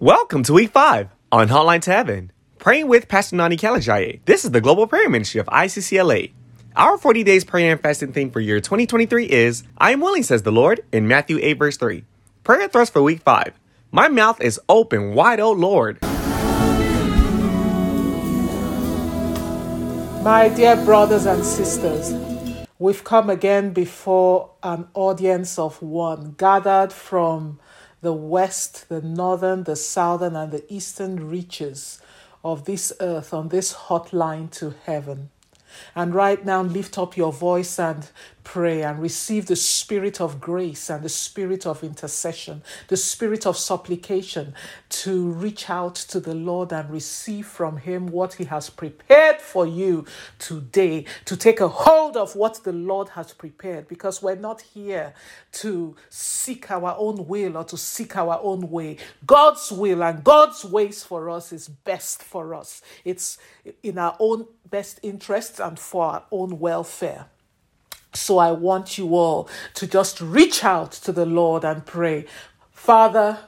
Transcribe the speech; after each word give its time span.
Welcome 0.00 0.44
to 0.44 0.54
week 0.54 0.70
five 0.70 1.10
on 1.30 1.48
Hotline 1.48 1.82
to 1.82 1.90
Heaven. 1.90 2.32
Praying 2.56 2.88
with 2.88 3.06
Pastor 3.06 3.36
Nony 3.36 3.58
Kalejaiye. 3.58 4.20
This 4.24 4.46
is 4.46 4.50
the 4.50 4.62
Global 4.62 4.86
Prayer 4.86 5.10
Ministry 5.10 5.40
of 5.40 5.46
ICCLA. 5.48 6.32
Our 6.74 6.96
40 6.96 7.22
days 7.22 7.44
prayer 7.44 7.72
and 7.72 7.80
fasting 7.82 8.14
theme 8.14 8.30
for 8.30 8.40
year 8.40 8.60
2023 8.60 9.26
is 9.26 9.62
I 9.76 9.90
am 9.90 10.00
willing, 10.00 10.22
says 10.22 10.42
the 10.42 10.52
Lord, 10.52 10.82
in 10.90 11.06
Matthew 11.06 11.38
8, 11.42 11.52
verse 11.52 11.76
3. 11.76 12.02
Prayer 12.44 12.66
thrust 12.68 12.94
for 12.94 13.02
week 13.02 13.20
five. 13.20 13.52
My 13.92 14.08
mouth 14.08 14.40
is 14.40 14.58
open 14.70 15.12
wide, 15.12 15.38
O 15.38 15.52
Lord. 15.52 15.98
My 20.22 20.50
dear 20.56 20.82
brothers 20.82 21.26
and 21.26 21.44
sisters, 21.44 22.14
we've 22.78 23.04
come 23.04 23.28
again 23.28 23.74
before 23.74 24.52
an 24.62 24.88
audience 24.94 25.58
of 25.58 25.82
one 25.82 26.36
gathered 26.38 26.90
from 26.90 27.60
the 28.02 28.12
west, 28.12 28.88
the 28.88 29.00
northern, 29.00 29.64
the 29.64 29.76
southern, 29.76 30.36
and 30.36 30.52
the 30.52 30.64
eastern 30.72 31.28
reaches 31.28 32.00
of 32.42 32.64
this 32.64 32.92
earth 33.00 33.34
on 33.34 33.48
this 33.48 33.74
hotline 33.74 34.50
to 34.52 34.74
heaven. 34.84 35.30
And 35.94 36.14
right 36.14 36.44
now, 36.44 36.62
lift 36.62 36.98
up 36.98 37.16
your 37.16 37.32
voice 37.32 37.78
and 37.78 38.08
pray 38.50 38.82
and 38.82 39.00
receive 39.00 39.46
the 39.46 39.54
spirit 39.54 40.20
of 40.20 40.40
grace 40.40 40.90
and 40.90 41.04
the 41.04 41.08
spirit 41.08 41.64
of 41.64 41.84
intercession, 41.84 42.60
the 42.88 42.96
spirit 42.96 43.46
of 43.46 43.56
supplication 43.56 44.52
to 44.88 45.30
reach 45.30 45.70
out 45.70 45.94
to 45.94 46.18
the 46.18 46.34
Lord 46.34 46.72
and 46.72 46.90
receive 46.90 47.46
from 47.46 47.76
Him 47.76 48.08
what 48.08 48.34
He 48.34 48.46
has 48.46 48.68
prepared 48.68 49.40
for 49.40 49.68
you 49.68 50.04
today, 50.40 51.04
to 51.26 51.36
take 51.36 51.60
a 51.60 51.68
hold 51.68 52.16
of 52.16 52.34
what 52.34 52.64
the 52.64 52.72
Lord 52.72 53.10
has 53.10 53.32
prepared, 53.32 53.86
because 53.86 54.20
we're 54.20 54.34
not 54.34 54.62
here 54.62 55.14
to 55.52 55.94
seek 56.08 56.72
our 56.72 56.96
own 56.98 57.28
will 57.28 57.56
or 57.56 57.62
to 57.62 57.76
seek 57.76 58.16
our 58.16 58.40
own 58.42 58.68
way. 58.68 58.96
God's 59.24 59.70
will 59.70 60.02
and 60.02 60.24
God's 60.24 60.64
ways 60.64 61.04
for 61.04 61.30
us 61.30 61.52
is 61.52 61.68
best 61.68 62.20
for 62.20 62.56
us, 62.56 62.82
it's 63.04 63.38
in 63.84 63.96
our 63.96 64.16
own 64.18 64.48
best 64.68 64.98
interests 65.04 65.60
and 65.60 65.78
for 65.78 66.04
our 66.04 66.24
own 66.32 66.58
welfare. 66.58 67.26
So 68.12 68.38
I 68.38 68.50
want 68.52 68.98
you 68.98 69.14
all 69.14 69.48
to 69.74 69.86
just 69.86 70.20
reach 70.20 70.64
out 70.64 70.92
to 70.92 71.12
the 71.12 71.26
Lord 71.26 71.64
and 71.64 71.86
pray. 71.86 72.26
Father, 72.72 73.38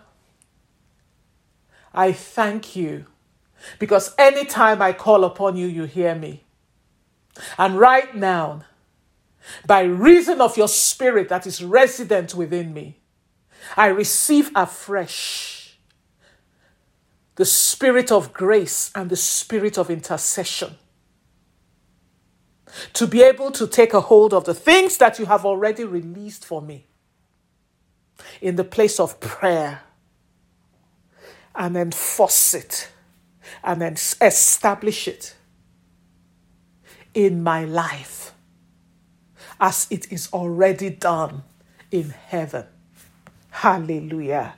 I 1.92 2.12
thank 2.12 2.76
you 2.76 3.06
because 3.78 4.14
anytime 4.18 4.80
I 4.80 4.92
call 4.92 5.24
upon 5.24 5.56
you, 5.56 5.66
you 5.66 5.84
hear 5.84 6.14
me. 6.14 6.44
And 7.58 7.78
right 7.78 8.14
now, 8.14 8.62
by 9.66 9.82
reason 9.82 10.40
of 10.40 10.56
your 10.56 10.68
spirit 10.68 11.28
that 11.28 11.46
is 11.46 11.64
resident 11.64 12.34
within 12.34 12.72
me, 12.72 12.98
I 13.76 13.86
receive 13.86 14.50
afresh 14.54 15.76
the 17.36 17.44
spirit 17.44 18.12
of 18.12 18.32
grace 18.32 18.90
and 18.94 19.10
the 19.10 19.16
spirit 19.16 19.78
of 19.78 19.90
intercession 19.90 20.76
to 22.94 23.06
be 23.06 23.22
able 23.22 23.50
to 23.52 23.66
take 23.66 23.94
a 23.94 24.00
hold 24.00 24.34
of 24.34 24.44
the 24.44 24.54
things 24.54 24.98
that 24.98 25.18
you 25.18 25.26
have 25.26 25.44
already 25.46 25.84
released 25.84 26.44
for 26.44 26.62
me 26.62 26.86
in 28.40 28.56
the 28.56 28.64
place 28.64 29.00
of 29.00 29.20
prayer 29.20 29.82
and 31.54 31.76
enforce 31.76 32.54
it 32.54 32.88
and 33.64 33.80
then 33.80 33.94
establish 34.20 35.08
it 35.08 35.34
in 37.14 37.42
my 37.42 37.64
life 37.64 38.32
as 39.60 39.86
it 39.90 40.10
is 40.12 40.28
already 40.32 40.90
done 40.90 41.42
in 41.90 42.10
heaven. 42.10 42.66
Hallelujah. 43.50 44.54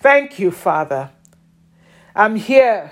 Thank 0.00 0.38
you, 0.38 0.50
Father. 0.50 1.10
I'm 2.14 2.36
here 2.36 2.90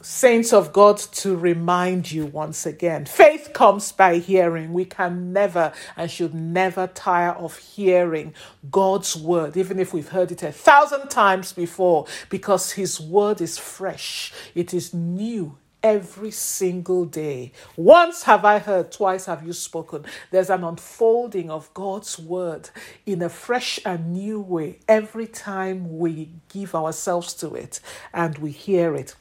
saints 0.00 0.52
of 0.52 0.72
God, 0.72 0.98
to 0.98 1.36
remind 1.36 2.10
you 2.10 2.26
once 2.26 2.66
again 2.66 3.04
faith 3.06 3.52
comes 3.52 3.92
by 3.92 4.18
hearing. 4.18 4.72
We 4.72 4.84
can 4.84 5.32
never 5.32 5.72
and 5.96 6.10
should 6.10 6.34
never 6.34 6.86
tire 6.88 7.32
of 7.32 7.56
hearing 7.56 8.34
God's 8.70 9.16
word, 9.16 9.56
even 9.56 9.78
if 9.78 9.92
we've 9.92 10.08
heard 10.08 10.32
it 10.32 10.42
a 10.42 10.52
thousand 10.52 11.08
times 11.08 11.52
before, 11.52 12.06
because 12.28 12.72
His 12.72 13.00
word 13.00 13.40
is 13.40 13.58
fresh, 13.58 14.32
it 14.54 14.74
is 14.74 14.92
new. 14.92 15.56
Every 15.80 16.32
single 16.32 17.04
day. 17.04 17.52
Once 17.76 18.24
have 18.24 18.44
I 18.44 18.58
heard, 18.58 18.90
twice 18.90 19.26
have 19.26 19.46
you 19.46 19.52
spoken. 19.52 20.04
There's 20.32 20.50
an 20.50 20.64
unfolding 20.64 21.50
of 21.50 21.72
God's 21.72 22.18
word 22.18 22.70
in 23.06 23.22
a 23.22 23.28
fresh 23.28 23.78
and 23.86 24.12
new 24.12 24.40
way 24.40 24.80
every 24.88 25.28
time 25.28 26.00
we 26.00 26.30
give 26.48 26.74
ourselves 26.74 27.32
to 27.34 27.54
it 27.54 27.78
and 28.12 28.36
we 28.38 28.50
hear 28.50 28.96
it. 28.96 29.14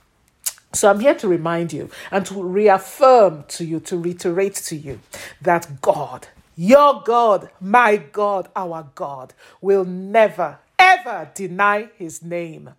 So 0.73 0.89
I'm 0.89 0.99
here 0.99 1.15
to 1.15 1.27
remind 1.27 1.73
you 1.73 1.89
and 2.11 2.25
to 2.25 2.43
reaffirm 2.43 3.45
to 3.49 3.65
you, 3.65 3.79
to 3.81 3.97
reiterate 3.97 4.55
to 4.55 4.75
you 4.75 4.99
that 5.41 5.81
God, 5.81 6.27
your 6.55 7.01
God, 7.03 7.49
my 7.59 7.97
God, 7.97 8.49
our 8.55 8.89
God, 8.93 9.33
will 9.61 9.85
never, 9.85 10.59
ever 10.77 11.31
deny 11.33 11.89
his 11.95 12.21
name. 12.21 12.71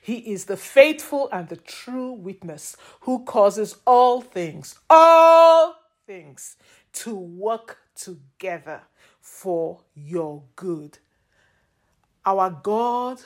He 0.00 0.18
is 0.18 0.44
the 0.44 0.56
faithful 0.56 1.28
and 1.32 1.48
the 1.48 1.56
true 1.56 2.12
witness 2.12 2.76
who 3.00 3.24
causes 3.24 3.76
all 3.86 4.20
things, 4.20 4.78
all 4.88 5.76
things, 6.06 6.56
to 6.92 7.14
work 7.14 7.78
together 7.94 8.82
for 9.20 9.80
your 9.94 10.42
good. 10.56 10.98
Our 12.24 12.50
God 12.50 13.20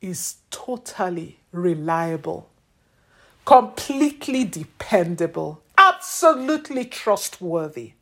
is 0.00 0.36
totally 0.50 1.40
reliable 1.50 2.50
completely 3.48 4.44
dependable, 4.44 5.62
absolutely 5.78 6.84
trustworthy. 6.84 7.92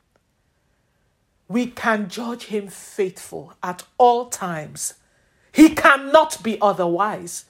We 1.47 1.67
can 1.69 2.09
judge 2.09 2.47
him 2.47 2.67
faithful 2.67 3.53
at 3.63 3.85
all 3.97 4.27
times. 4.29 4.95
He 5.53 5.69
cannot 5.69 6.43
be 6.43 6.59
otherwise 6.61 7.45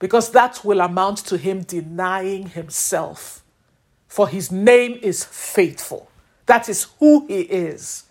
because 0.00 0.32
that 0.32 0.64
will 0.64 0.80
amount 0.80 1.18
to 1.18 1.36
him 1.36 1.62
denying 1.62 2.48
himself. 2.48 3.44
For 4.08 4.26
his 4.26 4.50
name 4.50 4.98
is 5.00 5.22
faithful. 5.22 6.10
That 6.46 6.68
is 6.68 6.88
who 6.98 7.24
he 7.28 7.42
is. 7.42 8.02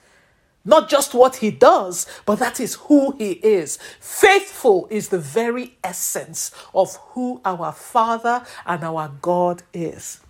Not 0.66 0.90
just 0.90 1.13
what 1.13 1.38
he 1.38 1.51
does, 1.51 2.07
but 2.25 2.40
that 2.40 2.59
is 2.59 2.75
who 2.75 3.16
he 3.18 3.34
is. 3.34 3.78
Faithful 4.00 4.88
is 4.90 5.09
the 5.09 5.19
very 5.19 5.78
essence 5.84 6.51
of 6.74 6.96
who 7.13 7.41
our 7.46 7.72
Father 7.74 8.44
and 8.66 8.84
our 8.84 9.12
God 9.22 9.63
is. 9.73 10.22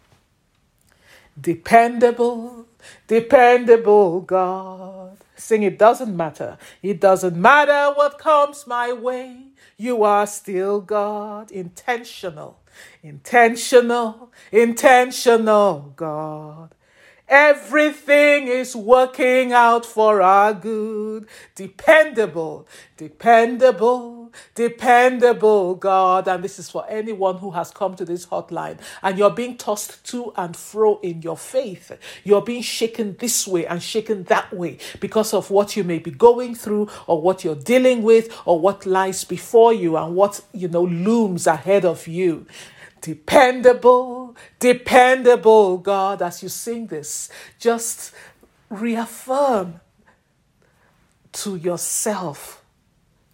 Dependable, 1.39 2.67
dependable 3.07 4.21
God. 4.21 5.17
Sing, 5.35 5.63
it 5.63 5.79
doesn't 5.79 6.15
matter. 6.15 6.57
It 6.81 6.99
doesn't 7.01 7.35
matter 7.35 7.93
what 7.95 8.17
comes 8.19 8.67
my 8.67 8.93
way. 8.93 9.37
You 9.77 10.03
are 10.03 10.27
still 10.27 10.81
God. 10.81 11.51
Intentional, 11.51 12.59
intentional, 13.03 14.31
intentional 14.51 15.93
God. 15.95 16.73
Everything 17.33 18.47
is 18.47 18.75
working 18.75 19.53
out 19.53 19.87
for 19.87 20.21
our 20.21 20.53
good. 20.53 21.25
Dependable, 21.55 22.67
dependable, 22.95 24.31
dependable 24.53 25.73
God. 25.73 26.27
And 26.27 26.43
this 26.43 26.59
is 26.59 26.69
for 26.69 26.85
anyone 26.87 27.39
who 27.39 27.49
has 27.49 27.71
come 27.71 27.95
to 27.95 28.05
this 28.05 28.27
hotline 28.27 28.77
and 29.01 29.17
you're 29.17 29.31
being 29.31 29.57
tossed 29.57 30.05
to 30.11 30.31
and 30.35 30.55
fro 30.55 30.99
in 31.01 31.23
your 31.23 31.35
faith. 31.35 31.97
You're 32.23 32.43
being 32.43 32.61
shaken 32.61 33.15
this 33.17 33.47
way 33.47 33.65
and 33.65 33.81
shaken 33.81 34.25
that 34.25 34.53
way 34.53 34.77
because 34.99 35.33
of 35.33 35.49
what 35.49 35.75
you 35.75 35.83
may 35.83 35.97
be 35.97 36.11
going 36.11 36.53
through 36.53 36.87
or 37.07 37.19
what 37.19 37.43
you're 37.43 37.55
dealing 37.55 38.03
with 38.03 38.29
or 38.45 38.59
what 38.59 38.85
lies 38.85 39.23
before 39.23 39.73
you 39.73 39.97
and 39.97 40.15
what, 40.15 40.39
you 40.53 40.67
know, 40.67 40.83
looms 40.83 41.47
ahead 41.47 41.83
of 41.83 42.07
you. 42.07 42.45
Dependable, 43.01 44.22
dependable 44.59 45.77
God, 45.77 46.21
as 46.21 46.43
you 46.43 46.49
sing 46.49 46.87
this, 46.87 47.29
just 47.59 48.13
reaffirm 48.69 49.79
to 51.33 51.55
yourself 51.55 52.63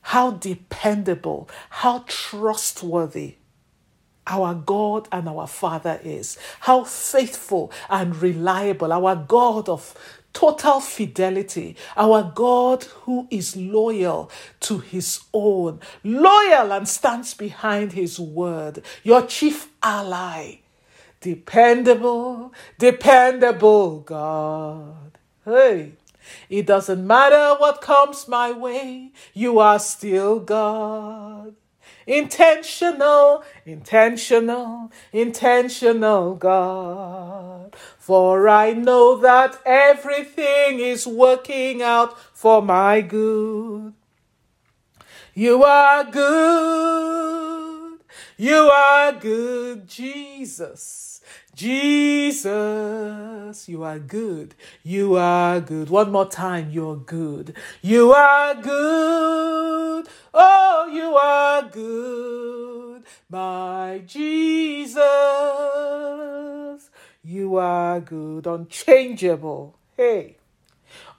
how 0.01 0.31
dependable, 0.31 1.49
how 1.69 2.03
trustworthy 2.07 3.35
our 4.25 4.53
God 4.53 5.07
and 5.11 5.27
our 5.27 5.47
Father 5.47 5.99
is, 6.03 6.37
how 6.61 6.83
faithful 6.83 7.71
and 7.89 8.15
reliable 8.15 8.93
our 8.93 9.15
God 9.15 9.67
of 9.67 9.95
total 10.33 10.79
fidelity, 10.79 11.75
our 11.97 12.31
God 12.33 12.83
who 13.01 13.27
is 13.31 13.55
loyal 13.55 14.31
to 14.61 14.79
his 14.79 15.21
own, 15.33 15.79
loyal 16.03 16.71
and 16.71 16.87
stands 16.87 17.33
behind 17.33 17.93
his 17.93 18.19
word, 18.19 18.83
your 19.03 19.25
chief 19.25 19.69
ally, 19.81 20.59
dependable, 21.21 22.54
dependable 22.77 24.00
God. 24.01 25.18
Hey. 25.45 25.94
It 26.50 26.68
doesn't 26.68 27.06
matter 27.07 27.56
what 27.60 27.81
comes 27.81 28.27
my 28.27 28.51
way, 28.51 29.12
you 29.33 29.60
are 29.60 29.80
still 29.80 30.39
God. 30.39 31.56
intentional, 32.07 33.44
intentional, 33.66 34.92
intentional 35.13 36.36
God. 36.36 37.75
For 37.98 38.50
I 38.50 38.74
know 38.74 39.18
that 39.18 39.60
everything 39.66 40.80
is 40.80 41.06
working 41.06 41.81
out 41.81 42.19
for 42.33 42.62
my 42.62 43.01
good. 43.01 43.94
You 45.36 45.63
are 45.63 46.04
good. 46.04 47.58
You 48.41 48.71
are 48.71 49.12
good, 49.12 49.86
Jesus. 49.86 51.19
Jesus, 51.53 52.47
you 53.68 53.83
are 53.83 54.00
good. 54.00 54.56
You 54.81 55.18
are 55.18 55.59
good. 55.59 55.89
One 55.89 56.09
more 56.09 56.30
time, 56.30 56.69
you're 56.71 56.95
good. 56.95 57.53
You 57.81 58.13
are 58.13 58.56
good. 58.56 60.07
Oh, 60.33 60.89
you 60.89 61.18
are 61.18 61.63
good. 61.63 63.03
My 63.30 64.03
Jesus, 64.07 65.03
you 67.21 67.57
are 67.57 68.00
good. 68.00 68.47
Unchangeable. 68.47 69.75
Hey. 69.97 70.38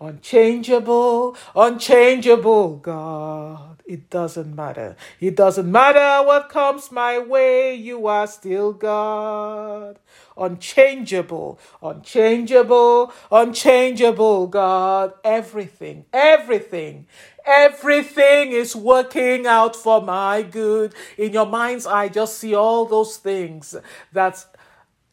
Unchangeable, 0.00 1.36
unchangeable 1.54 2.76
God. 2.76 3.82
It 3.84 4.08
doesn't 4.08 4.54
matter. 4.54 4.96
It 5.20 5.36
doesn't 5.36 5.70
matter 5.70 6.26
what 6.26 6.48
comes 6.48 6.92
my 6.92 7.18
way. 7.18 7.74
You 7.74 8.06
are 8.06 8.26
still 8.26 8.72
God. 8.72 9.98
Unchangeable, 10.36 11.58
unchangeable, 11.82 13.12
unchangeable 13.30 14.46
God. 14.46 15.12
Everything, 15.24 16.04
everything, 16.12 17.06
everything 17.44 18.52
is 18.52 18.76
working 18.76 19.46
out 19.46 19.76
for 19.76 20.00
my 20.00 20.42
good. 20.42 20.94
In 21.18 21.32
your 21.32 21.46
mind's 21.46 21.86
eye, 21.86 22.08
just 22.08 22.38
see 22.38 22.54
all 22.54 22.86
those 22.86 23.16
things 23.16 23.76
that 24.12 24.46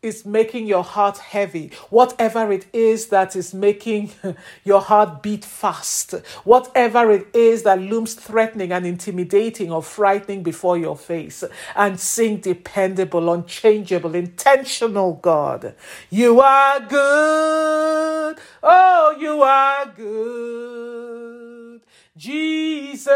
is 0.02 0.26
making 0.26 0.68
your 0.68 0.84
heart 0.84 1.18
heavy, 1.18 1.72
whatever 1.90 2.52
it 2.52 2.66
is 2.74 3.08
that 3.08 3.36
is 3.36 3.54
making 3.54 4.12
your 4.64 4.82
heart 4.82 5.24
beat 5.24 5.44
fast, 5.44 6.12
whatever 6.44 7.12
it 7.12 7.28
is 7.36 7.64
that 7.64 7.82
looms 7.82 8.14
threatening 8.14 8.72
and 8.72 8.86
intimidating 8.86 9.72
or 9.72 9.82
frightening 9.82 10.44
before 10.44 10.78
your 10.78 10.96
face, 10.96 11.44
and 11.76 12.00
sing 12.00 12.38
dependable, 12.38 13.32
unchangeable, 13.34 14.16
intentional 14.16 15.14
God. 15.14 15.76
You 16.10 16.40
are 16.42 16.80
good. 16.80 18.38
Oh, 18.64 19.16
you 19.20 19.42
are 19.42 19.86
good. 19.96 21.82
Jesus, 22.18 23.08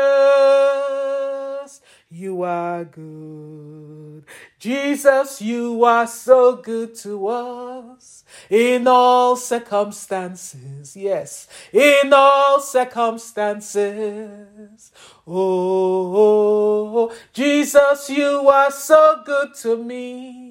you 2.12 2.44
are 2.44 2.84
good. 2.84 4.25
Jesus, 4.60 5.42
you 5.42 5.84
are 5.86 6.06
so 6.06 6.58
good 6.58 6.94
to 6.96 7.28
us 7.28 8.25
in 8.50 8.86
all 8.86 9.38
circumstances. 9.38 10.94
Yes, 10.96 11.48
in 11.72 12.12
all 12.13 12.60
circumstances. 12.60 14.92
Oh, 15.25 17.13
Jesus, 17.31 18.10
you 18.10 18.50
are 18.50 18.72
so 18.72 19.24
good 19.25 19.56
to 19.62 19.81
me 19.81 20.50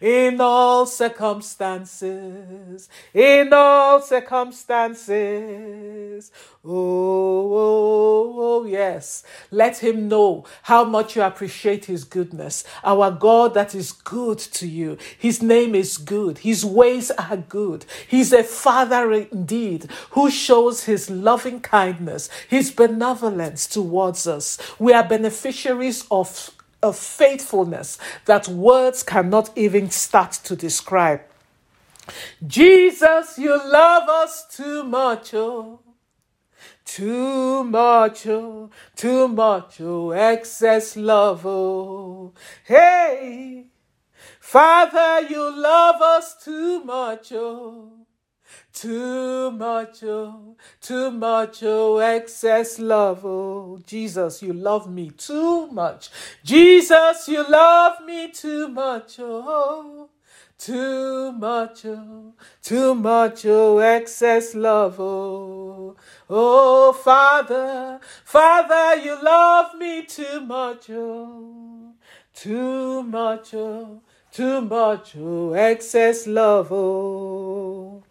in 0.00 0.40
all 0.40 0.86
circumstances. 0.86 2.88
In 3.12 3.52
all 3.52 4.00
circumstances. 4.00 6.30
Oh, 6.64 6.70
oh, 6.70 7.54
oh, 7.54 8.36
oh, 8.38 8.64
yes. 8.64 9.24
Let 9.50 9.78
him 9.78 10.08
know 10.08 10.44
how 10.62 10.84
much 10.84 11.16
you 11.16 11.22
appreciate 11.22 11.86
his 11.86 12.04
goodness. 12.04 12.62
Our 12.84 13.10
God 13.10 13.54
that 13.54 13.74
is 13.74 13.90
good 13.92 14.38
to 14.38 14.68
you. 14.68 14.96
His 15.18 15.42
name 15.42 15.74
is 15.74 15.98
good. 15.98 16.38
His 16.38 16.64
ways 16.64 17.10
are 17.10 17.36
good. 17.36 17.84
He's 18.06 18.32
a 18.32 18.44
father 18.44 19.10
indeed 19.12 19.88
who 20.10 20.30
shows 20.30 20.84
his 20.84 21.10
loving 21.10 21.58
kindness, 21.60 22.30
his 22.48 22.70
benevolence 22.70 23.66
towards 23.66 24.24
us. 24.26 24.58
We 24.78 24.92
are 24.92 25.02
beneficiaries 25.02 26.06
of, 26.10 26.50
of 26.82 26.96
faithfulness 26.98 27.98
that 28.26 28.48
words 28.48 29.02
cannot 29.02 29.50
even 29.56 29.90
start 29.90 30.32
to 30.44 30.56
describe. 30.56 31.20
Jesus, 32.46 33.38
you 33.38 33.50
love 33.50 34.08
us 34.08 34.46
too 34.54 34.84
much, 34.84 35.34
oh. 35.34 35.80
Too 36.84 37.64
much, 37.64 38.26
oh, 38.26 38.70
too 38.96 39.28
much, 39.28 39.80
oh, 39.80 40.10
excess 40.10 40.96
love, 40.96 41.46
oh. 41.46 42.34
Hey, 42.64 43.68
Father, 44.40 45.26
you 45.28 45.56
love 45.62 46.02
us 46.02 46.36
too 46.44 46.84
much, 46.84 47.32
oh. 47.32 48.01
Too 48.72 49.50
much, 49.52 50.02
oh, 50.04 50.56
too 50.80 51.10
much, 51.10 51.62
oh, 51.62 51.98
excess 51.98 52.78
love, 52.78 53.24
oh. 53.24 53.80
Jesus, 53.86 54.42
you 54.42 54.52
love 54.52 54.90
me 54.90 55.10
too 55.10 55.66
much. 55.68 56.10
Jesus, 56.44 57.28
you 57.28 57.44
love 57.48 58.04
me 58.04 58.30
too 58.32 58.68
much, 58.68 59.16
oh. 59.20 60.08
Too 60.58 61.32
much, 61.32 61.84
oh, 61.86 62.34
too 62.62 62.94
much, 62.94 63.44
oh, 63.46 63.78
excess 63.78 64.54
love, 64.54 64.96
oh. 65.00 65.96
Oh, 66.30 66.92
Father, 66.92 67.98
Father, 68.24 68.96
you 69.02 69.20
love 69.22 69.74
me 69.76 70.04
too 70.06 70.40
much, 70.40 70.88
oh. 70.90 71.92
Too 72.32 73.02
much, 73.02 73.54
oh, 73.54 74.00
too 74.30 74.60
much, 74.62 75.14
oh, 75.18 75.52
excess 75.52 76.26
love, 76.28 76.70
oh. 76.72 78.02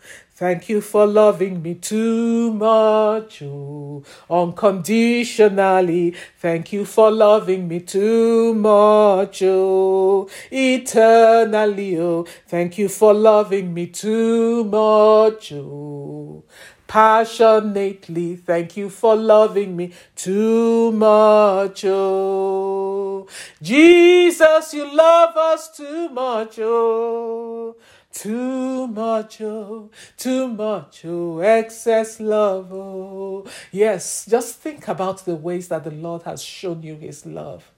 Thank 0.41 0.69
you 0.69 0.81
for 0.81 1.05
loving 1.05 1.61
me 1.61 1.75
too 1.75 2.51
much, 2.55 3.43
oh, 3.43 4.01
unconditionally. 4.27 6.15
Thank 6.39 6.73
you 6.73 6.83
for 6.83 7.11
loving 7.11 7.67
me 7.67 7.81
too 7.81 8.55
much, 8.55 9.43
oh, 9.43 10.27
eternally, 10.51 11.99
oh. 11.99 12.25
Thank 12.47 12.79
you 12.79 12.89
for 12.89 13.13
loving 13.13 13.71
me 13.71 13.85
too 13.85 14.63
much, 14.63 15.53
oh, 15.53 16.43
passionately. 16.87 18.35
Thank 18.35 18.77
you 18.77 18.89
for 18.89 19.15
loving 19.15 19.75
me 19.75 19.93
too 20.15 20.91
much, 20.93 21.85
oh. 21.85 23.27
Jesus, 23.61 24.73
you 24.73 24.91
love 24.91 25.37
us 25.37 25.69
too 25.77 26.09
much, 26.09 26.57
oh. 26.57 27.75
Too 28.13 28.87
much, 28.87 29.41
oh, 29.41 29.89
too 30.17 30.47
much, 30.49 31.05
oh, 31.05 31.39
excess 31.39 32.19
love, 32.19 32.73
oh. 32.73 33.47
Yes, 33.71 34.25
just 34.29 34.57
think 34.57 34.87
about 34.87 35.25
the 35.25 35.35
ways 35.35 35.69
that 35.69 35.85
the 35.85 35.91
Lord 35.91 36.23
has 36.23 36.43
shown 36.43 36.83
you 36.83 36.95
his 36.95 37.25
love. 37.25 37.71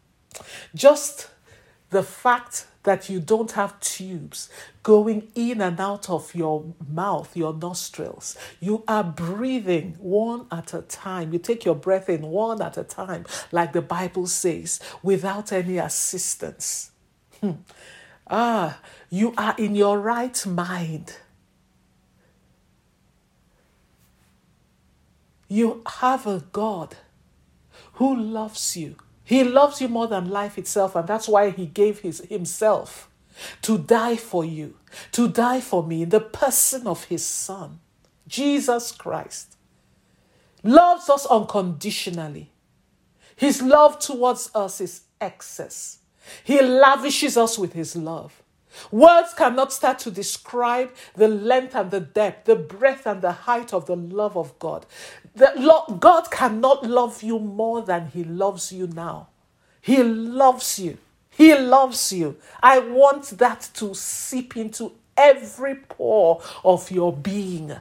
Just 0.74 1.30
the 1.92 2.04
fact 2.04 2.66
that 2.84 3.10
you 3.10 3.20
don't 3.20 3.52
have 3.54 3.80
tubes 3.80 4.50
going 4.84 5.32
in 5.36 5.62
and 5.62 5.80
out 5.80 6.10
of 6.10 6.36
your 6.36 6.74
mouth, 6.90 7.36
your 7.36 7.54
nostrils. 7.54 8.38
You 8.60 8.84
are 8.88 9.04
breathing 9.04 9.96
one 10.00 10.48
at 10.52 10.74
a 10.74 10.82
time. 10.82 11.32
You 11.32 11.40
take 11.40 11.64
your 11.64 11.76
breath 11.76 12.10
in 12.10 12.24
one 12.24 12.62
at 12.62 12.78
a 12.78 12.84
time, 12.84 13.26
like 13.52 13.74
the 13.74 13.82
Bible 13.82 14.28
says, 14.28 14.80
without 15.02 15.52
any 15.52 15.78
assistance. 15.78 16.92
Hmm. 17.40 17.52
Ah, 18.30 18.80
you 19.14 19.32
are 19.38 19.54
in 19.60 19.76
your 19.76 20.00
right 20.00 20.44
mind. 20.48 21.18
You 25.48 25.84
have 26.00 26.26
a 26.26 26.44
God 26.52 26.96
who 27.94 28.16
loves 28.16 28.76
you. 28.76 28.96
He 29.24 29.44
loves 29.44 29.80
you 29.80 29.88
more 29.88 30.08
than 30.08 30.32
life 30.32 30.58
itself, 30.58 30.96
and 30.96 31.08
that's 31.08 31.28
why 31.28 31.52
He 31.52 31.68
gave 31.68 32.00
his, 32.00 32.22
Himself 32.22 33.08
to 33.62 33.78
die 33.78 34.16
for 34.16 34.44
you, 34.44 34.78
to 35.12 35.28
die 35.28 35.62
for 35.62 35.84
me 35.84 36.02
in 36.02 36.10
the 36.10 36.20
person 36.20 36.88
of 36.88 37.04
His 37.04 37.24
Son, 37.24 37.82
Jesus 38.28 38.92
Christ. 38.92 39.58
Loves 40.64 41.08
us 41.08 41.28
unconditionally. 41.28 42.50
His 43.36 43.62
love 43.62 44.00
towards 44.00 44.50
us 44.56 44.82
is 44.82 45.02
excess. 45.22 46.00
He 46.44 46.60
lavishes 46.60 47.38
us 47.38 47.60
with 47.60 47.74
His 47.74 47.96
love. 47.96 48.43
Words 48.92 49.34
cannot 49.34 49.74
start 49.74 50.00
to 50.00 50.12
describe 50.12 50.92
the 51.16 51.28
length 51.28 51.76
and 51.76 51.92
the 51.92 52.00
depth, 52.00 52.46
the 52.46 52.56
breadth 52.56 53.06
and 53.06 53.22
the 53.22 53.32
height 53.32 53.74
of 53.74 53.86
the 53.86 53.96
love 53.96 54.38
of 54.38 54.58
God. 54.60 54.86
The 55.36 55.52
God 56.00 56.32
cannot 56.32 56.86
love 56.86 57.24
you 57.24 57.40
more 57.40 57.82
than 57.82 58.08
He 58.08 58.24
loves 58.24 58.72
you 58.72 58.88
now. 58.88 59.28
He 59.82 60.02
loves 60.02 60.80
you. 60.80 60.98
He 61.30 61.58
loves 61.58 62.14
you. 62.14 62.38
I 62.62 62.80
want 62.80 63.38
that 63.40 63.70
to 63.76 63.94
seep 63.96 64.56
into 64.56 64.94
every 65.18 65.76
pore 65.76 66.42
of 66.64 66.92
your 66.92 67.12
being. 67.12 67.76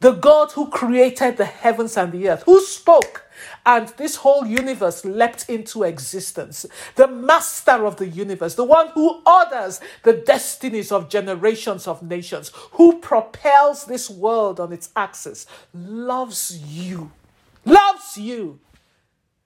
The 0.00 0.12
God 0.12 0.52
who 0.52 0.68
created 0.70 1.38
the 1.38 1.44
heavens 1.44 1.96
and 1.96 2.12
the 2.12 2.28
earth, 2.28 2.44
who 2.44 2.60
spoke 2.60 3.24
and 3.66 3.88
this 3.96 4.16
whole 4.16 4.46
universe 4.46 5.04
leapt 5.04 5.48
into 5.48 5.82
existence. 5.82 6.66
The 6.94 7.08
master 7.08 7.86
of 7.86 7.96
the 7.96 8.08
universe, 8.08 8.54
the 8.54 8.64
one 8.64 8.88
who 8.88 9.22
orders 9.26 9.80
the 10.02 10.14
destinies 10.14 10.92
of 10.92 11.08
generations 11.08 11.86
of 11.86 12.02
nations, 12.02 12.52
who 12.72 12.98
propels 13.00 13.84
this 13.84 14.08
world 14.10 14.60
on 14.60 14.72
its 14.72 14.90
axis, 14.96 15.46
loves 15.72 16.58
you. 16.58 17.10
Loves 17.64 18.16
you. 18.16 18.60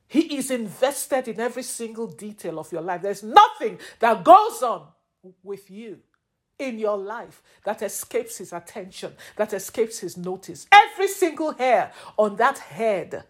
He 0.06 0.36
is 0.36 0.50
invested 0.50 1.26
in 1.26 1.40
every 1.40 1.62
single 1.62 2.06
detail 2.06 2.58
of 2.58 2.70
your 2.70 2.82
life. 2.82 3.02
There's 3.02 3.22
nothing 3.22 3.78
that 3.98 4.22
goes 4.22 4.62
on 4.62 4.86
with 5.42 5.70
you 5.70 6.00
in 6.58 6.78
your 6.78 6.96
life 6.96 7.42
that 7.64 7.82
escapes 7.82 8.38
his 8.38 8.52
attention, 8.52 9.14
that 9.36 9.52
escapes 9.52 9.98
his 9.98 10.16
notice. 10.16 10.66
Every 10.70 11.08
single 11.08 11.52
hair 11.52 11.92
on 12.16 12.36
that 12.36 12.58
head 12.58 13.24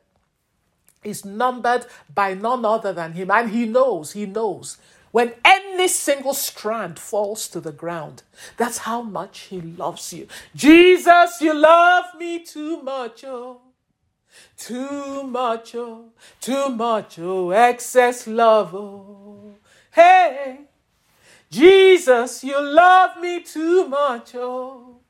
is 1.05 1.25
numbered 1.25 1.87
by 2.15 2.35
none 2.35 2.65
other 2.65 2.93
than 2.93 3.13
him. 3.13 3.31
And 3.31 3.51
he 3.51 3.67
knows, 3.67 4.13
he 4.13 4.27
knows. 4.27 4.79
When 5.11 5.35
any 5.45 5.89
single 5.89 6.33
strand 6.33 6.99
falls 6.99 7.47
to 7.49 7.61
the 7.61 7.73
ground, 7.73 8.23
that's 8.57 8.79
how 8.79 9.03
much 9.03 9.41
he 9.41 9.61
loves 9.61 10.13
you. 10.13 10.27
Jesus, 10.57 11.41
you 11.41 11.53
love 11.53 12.07
me 12.19 12.43
too 12.43 12.83
much, 12.83 13.25
oh. 13.25 13.61
Too 14.57 15.25
much, 15.25 15.75
oh, 15.75 16.13
too 16.41 16.71
much, 16.71 17.19
oh, 17.19 17.51
excess 17.51 18.27
love, 18.27 18.75
oh. 18.75 19.55
Hey, 19.91 20.61
Jesus, 21.51 22.43
you 22.43 22.59
love 22.59 23.21
me 23.21 23.41
too 23.41 23.87
much, 23.89 24.35
oh. 24.35 25.02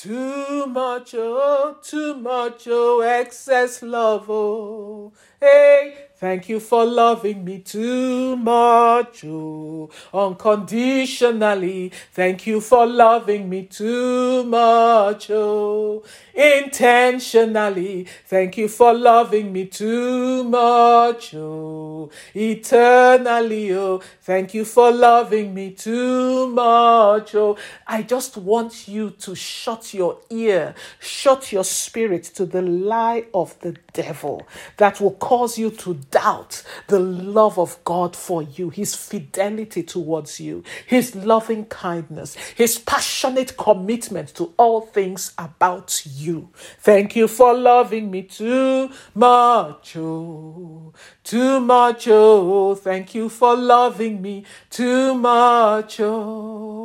Too 0.00 0.66
much, 0.68 1.12
oh, 1.16 1.76
too 1.82 2.14
much, 2.14 2.68
oh, 2.70 3.00
excess 3.00 3.82
love, 3.82 4.30
oh. 4.30 5.12
Hey, 5.40 6.07
thank 6.18 6.48
you 6.48 6.60
for 6.60 6.84
loving 6.84 7.44
me 7.44 7.58
too 7.60 8.36
much, 8.36 9.24
oh, 9.24 9.90
unconditionally. 10.12 11.92
Thank 12.12 12.46
you 12.46 12.60
for 12.60 12.86
loving 12.86 13.48
me 13.48 13.64
too 13.64 14.44
much, 14.44 15.30
oh, 15.30 16.02
intentionally. 16.34 18.06
Thank 18.26 18.58
you 18.58 18.68
for 18.68 18.94
loving 18.94 19.52
me 19.52 19.66
too 19.66 20.44
much, 20.44 21.34
oh, 21.34 22.10
eternally, 22.34 23.72
oh. 23.72 24.00
Thank 24.22 24.54
you 24.54 24.64
for 24.64 24.90
loving 24.92 25.54
me 25.54 25.72
too 25.72 26.48
much, 26.48 27.34
oh. 27.34 27.56
I 27.86 28.02
just 28.02 28.36
want 28.36 28.88
you 28.88 29.10
to 29.10 29.34
shut 29.34 29.94
your 29.94 30.18
ear, 30.30 30.74
shut 30.98 31.52
your 31.52 31.64
spirit 31.64 32.24
to 32.34 32.44
the 32.46 32.62
lie 32.62 33.24
of 33.32 33.58
the 33.60 33.76
devil 33.92 34.46
that 34.76 35.00
will 35.00 35.12
cause 35.12 35.58
you 35.58 35.70
to 35.70 35.94
doubt 36.10 36.62
the 36.88 36.98
love 36.98 37.58
of 37.58 37.82
God 37.84 38.16
for 38.16 38.42
you, 38.42 38.70
His 38.70 38.94
fidelity 38.94 39.82
towards 39.82 40.40
you, 40.40 40.64
His 40.86 41.14
loving 41.14 41.66
kindness, 41.66 42.34
His 42.56 42.78
passionate 42.78 43.56
commitment 43.56 44.34
to 44.36 44.52
all 44.56 44.80
things 44.80 45.32
about 45.38 46.02
you. 46.06 46.50
Thank 46.80 47.16
you 47.16 47.28
for 47.28 47.54
loving 47.54 48.10
me 48.10 48.22
too 48.22 48.90
much, 49.14 49.96
oh, 49.96 50.92
too 51.24 51.60
much, 51.60 52.08
oh. 52.08 52.74
Thank 52.74 53.14
you 53.14 53.28
for 53.28 53.56
loving 53.56 54.22
me 54.22 54.44
too 54.70 55.14
much, 55.14 56.00
oh. 56.00 56.77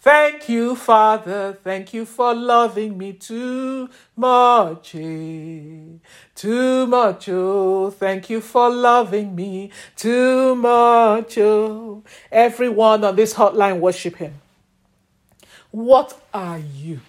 Thank 0.00 0.48
you, 0.48 0.74
Father. 0.76 1.58
Thank 1.62 1.92
you 1.94 2.04
for 2.04 2.34
loving 2.34 2.96
me 2.98 3.12
too 3.14 3.88
much, 4.16 4.94
eh? 4.94 5.98
too 6.34 6.86
much, 6.86 7.28
oh. 7.28 7.90
Thank 7.90 8.30
you 8.30 8.40
for 8.40 8.70
loving 8.70 9.34
me 9.34 9.70
too 9.96 10.54
much, 10.54 11.38
oh. 11.38 12.02
Everyone 12.30 13.04
on 13.04 13.16
this 13.16 13.34
hotline, 13.34 13.80
worship 13.80 14.16
Him. 14.16 14.34
What 15.70 16.20
are 16.34 16.58
you? 16.58 17.00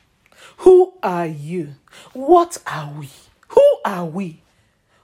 Who 0.58 0.94
are 1.02 1.26
you? 1.28 1.76
What 2.14 2.58
are 2.68 2.94
we? 3.00 3.10
Who 3.50 3.64
are 3.84 4.06
we? 4.06 4.41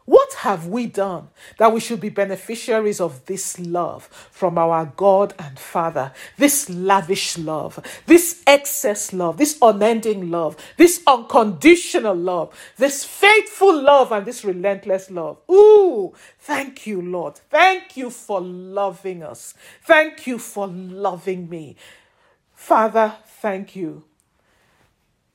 What 0.08 0.36
have 0.36 0.68
we 0.68 0.86
done 0.86 1.28
that 1.58 1.74
we 1.74 1.82
should 1.82 2.00
be 2.00 2.08
beneficiaries 2.08 3.02
of 3.02 3.26
this 3.26 3.60
love 3.60 4.06
from 4.32 4.58
our 4.58 4.86
God 4.96 5.34
and 5.38 5.60
Father? 5.60 6.14
This 6.38 6.70
lavish 6.70 7.38
love, 7.38 7.78
this 8.06 8.42
excess 8.48 9.12
love, 9.12 9.36
this 9.36 9.58
unending 9.62 10.32
love, 10.32 10.56
this 10.78 11.04
unconditional 11.06 12.16
love, 12.16 12.58
this 12.78 13.04
faithful 13.04 13.82
love, 13.82 14.14
and 14.14 14.26
this 14.26 14.46
relentless 14.46 15.12
love. 15.12 15.40
Ooh, 15.52 16.14
thank 16.40 16.88
you, 16.88 17.02
Lord. 17.02 17.36
Thank 17.50 17.98
you 17.98 18.10
for 18.10 18.40
loving 18.40 19.24
us. 19.24 19.56
Thank 19.84 20.26
you 20.26 20.40
for 20.40 20.68
loving 20.68 21.50
me. 21.50 21.76
Father, 22.56 23.14
thank 23.42 23.76
you 23.76 24.06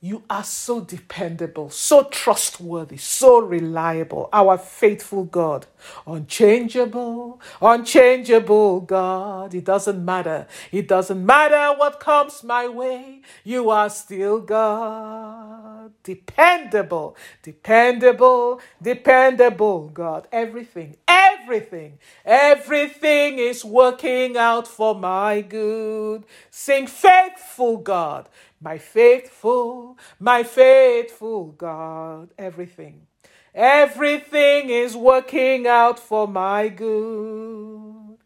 you 0.03 0.21
are 0.29 0.43
so 0.43 0.81
dependable, 0.81 1.69
so 1.69 2.03
trustworthy, 2.03 2.97
so 2.97 3.39
reliable, 3.39 4.27
our 4.33 4.57
faithful 4.57 5.23
God. 5.23 5.65
Unchangeable, 6.05 7.39
unchangeable 7.61 8.81
God. 8.81 9.55
It 9.55 9.63
doesn't 9.63 10.03
matter. 10.03 10.45
It 10.73 10.89
doesn't 10.89 11.25
matter 11.25 11.79
what 11.79 12.01
comes 12.01 12.43
my 12.43 12.67
way. 12.67 13.21
You 13.45 13.69
are 13.69 13.89
still 13.89 14.41
God. 14.41 15.93
Dependable, 16.03 17.15
dependable, 17.41 18.59
dependable 18.81 19.87
God. 19.87 20.27
Everything, 20.33 20.97
everything, 21.07 21.97
everything 22.25 23.39
is 23.39 23.63
working 23.63 24.35
out 24.35 24.67
for 24.67 24.95
my 24.95 25.39
good. 25.39 26.25
Sing, 26.51 26.87
faithful 26.87 27.77
God 27.77 28.27
my 28.63 28.77
faithful, 28.77 29.97
my 30.19 30.43
faithful 30.43 31.47
God, 31.47 32.29
everything. 32.37 33.07
Everything 33.53 34.69
is 34.69 34.95
working 34.95 35.67
out 35.67 35.99
for 35.99 36.27
my 36.27 36.69
good. 36.69 38.17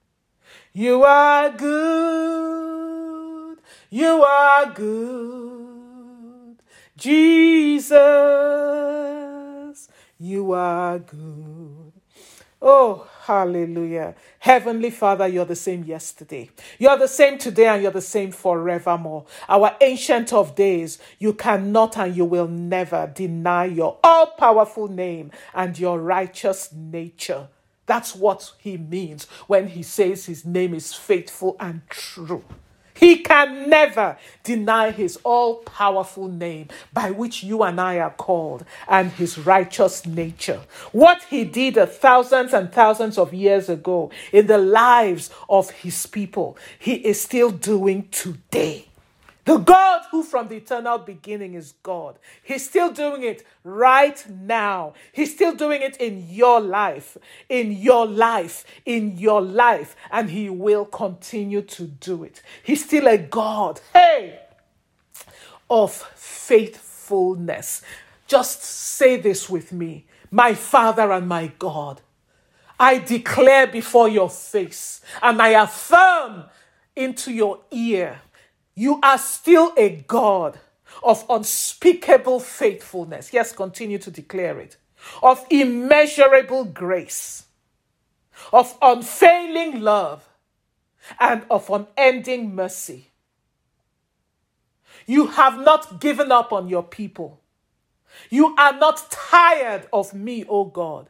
You 0.73 1.03
are 1.03 1.49
good. 1.49 2.77
You 3.89 4.23
are 4.23 4.71
good. 4.71 6.61
Jesus, 6.95 7.97
you 10.19 10.51
are 10.51 10.99
good. 10.99 11.93
Oh, 12.61 13.09
hallelujah. 13.27 14.15
Heavenly 14.39 14.89
Father, 14.89 15.27
you're 15.27 15.43
the 15.43 15.55
same 15.55 15.83
yesterday. 15.83 16.49
You're 16.79 16.97
the 16.97 17.09
same 17.09 17.37
today 17.37 17.67
and 17.67 17.83
you're 17.83 17.91
the 17.91 18.01
same 18.01 18.31
forevermore. 18.31 19.25
Our 19.49 19.75
ancient 19.81 20.31
of 20.31 20.55
days, 20.55 20.97
you 21.19 21.33
cannot 21.33 21.97
and 21.97 22.15
you 22.15 22.23
will 22.23 22.47
never 22.47 23.11
deny 23.13 23.65
your 23.65 23.97
all 24.01 24.27
powerful 24.27 24.87
name 24.87 25.31
and 25.53 25.77
your 25.77 25.99
righteous 25.99 26.71
nature. 26.71 27.49
That's 27.85 28.15
what 28.15 28.53
he 28.59 28.77
means 28.77 29.25
when 29.47 29.67
he 29.67 29.83
says 29.83 30.25
his 30.25 30.45
name 30.45 30.73
is 30.73 30.93
faithful 30.93 31.57
and 31.59 31.81
true. 31.89 32.45
He 32.99 33.17
can 33.17 33.69
never 33.69 34.17
deny 34.43 34.91
his 34.91 35.17
all 35.23 35.57
powerful 35.57 36.27
name 36.27 36.69
by 36.93 37.11
which 37.11 37.43
you 37.43 37.63
and 37.63 37.79
I 37.79 37.99
are 37.99 38.11
called 38.11 38.65
and 38.87 39.11
his 39.11 39.37
righteous 39.37 40.05
nature. 40.05 40.61
What 40.91 41.23
he 41.29 41.43
did 41.43 41.75
thousands 41.89 42.53
and 42.53 42.71
thousands 42.71 43.17
of 43.17 43.33
years 43.33 43.69
ago 43.69 44.11
in 44.31 44.47
the 44.47 44.57
lives 44.57 45.29
of 45.47 45.69
his 45.69 46.05
people, 46.05 46.57
he 46.79 46.95
is 46.95 47.21
still 47.21 47.51
doing 47.51 48.07
today. 48.09 48.87
The 49.47 49.59
God 49.59 50.01
who 50.11 50.23
from 50.23 50.49
the 50.49 50.57
eternal 50.57 50.97
beginning 50.97 51.53
is 51.53 51.71
God. 51.81 52.19
He's 52.43 52.67
still 52.67 52.91
doing 52.91 53.23
it 53.23 53.47
right 53.63 54.21
now. 54.29 54.93
He's 55.13 55.33
still 55.33 55.55
doing 55.55 55.81
it 55.81 55.95
in 56.01 56.27
your 56.29 56.59
life, 56.59 57.17
in 57.47 57.71
your 57.71 58.05
life, 58.05 58.65
in 58.85 59.17
your 59.17 59.41
life, 59.41 59.95
and 60.11 60.29
He 60.29 60.49
will 60.49 60.83
continue 60.83 61.61
to 61.61 61.83
do 61.83 62.25
it. 62.25 62.41
He's 62.61 62.83
still 62.83 63.07
a 63.07 63.17
God, 63.17 63.79
hey, 63.93 64.37
of 65.69 65.93
faithfulness. 65.93 67.83
Just 68.27 68.61
say 68.61 69.15
this 69.15 69.49
with 69.49 69.71
me 69.71 70.07
My 70.29 70.55
Father 70.55 71.09
and 71.13 71.25
my 71.25 71.53
God, 71.57 72.01
I 72.77 72.97
declare 72.97 73.65
before 73.65 74.09
your 74.09 74.29
face 74.29 74.99
and 75.21 75.41
I 75.41 75.51
affirm 75.51 76.43
into 76.97 77.31
your 77.31 77.59
ear 77.71 78.19
you 78.77 79.01
are 79.03 79.19
still 79.19 79.73
a 79.77 79.97
God 80.07 80.59
of 81.03 81.25
unspeakable 81.29 82.41
faithfulness. 82.41 83.33
Yes, 83.33 83.53
continue 83.53 83.99
to 83.99 84.11
declare 84.11 84.59
it. 84.59 84.77
Of 85.23 85.45
immeasurable 85.51 86.65
grace, 86.65 87.45
of 88.53 88.77
unfailing 88.81 89.81
love, 89.81 90.27
and 91.19 91.43
of 91.51 91.69
unending 91.71 92.55
mercy. 92.55 93.11
You 95.07 95.27
have 95.27 95.59
not 95.61 96.01
given 96.01 96.31
up 96.31 96.53
on 96.53 96.69
your 96.69 96.83
people. 96.83 97.41
You 98.29 98.55
are 98.57 98.73
not 98.73 99.07
tired 99.11 99.87
of 99.93 100.13
me, 100.13 100.45
O 100.49 100.65
God. 100.65 101.09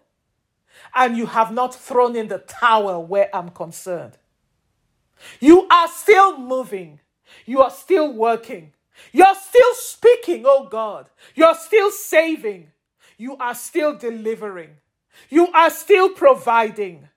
and 0.96 1.18
you 1.18 1.28
have 1.28 1.54
not 1.54 1.76
thrown 1.76 2.16
in 2.16 2.30
the 2.30 2.40
towel 2.40 3.06
where 3.06 3.36
I'm 3.36 3.50
concerned. 3.50 4.18
You 5.40 5.68
are 5.70 5.88
still 5.90 6.38
moving. 6.38 7.00
You 7.46 7.62
are 7.62 7.72
still 7.72 8.12
working. 8.14 8.74
You're 9.12 9.36
still 9.36 9.74
speaking, 9.74 10.44
oh 10.46 10.68
God. 10.68 11.10
You're 11.36 11.56
still 11.56 11.92
saving. 11.92 12.72
You 13.18 13.38
are 13.38 13.56
still 13.56 13.98
delivering. 13.98 14.78
You 15.30 15.48
are 15.48 15.70
still 15.70 16.10
providing. 16.10 17.10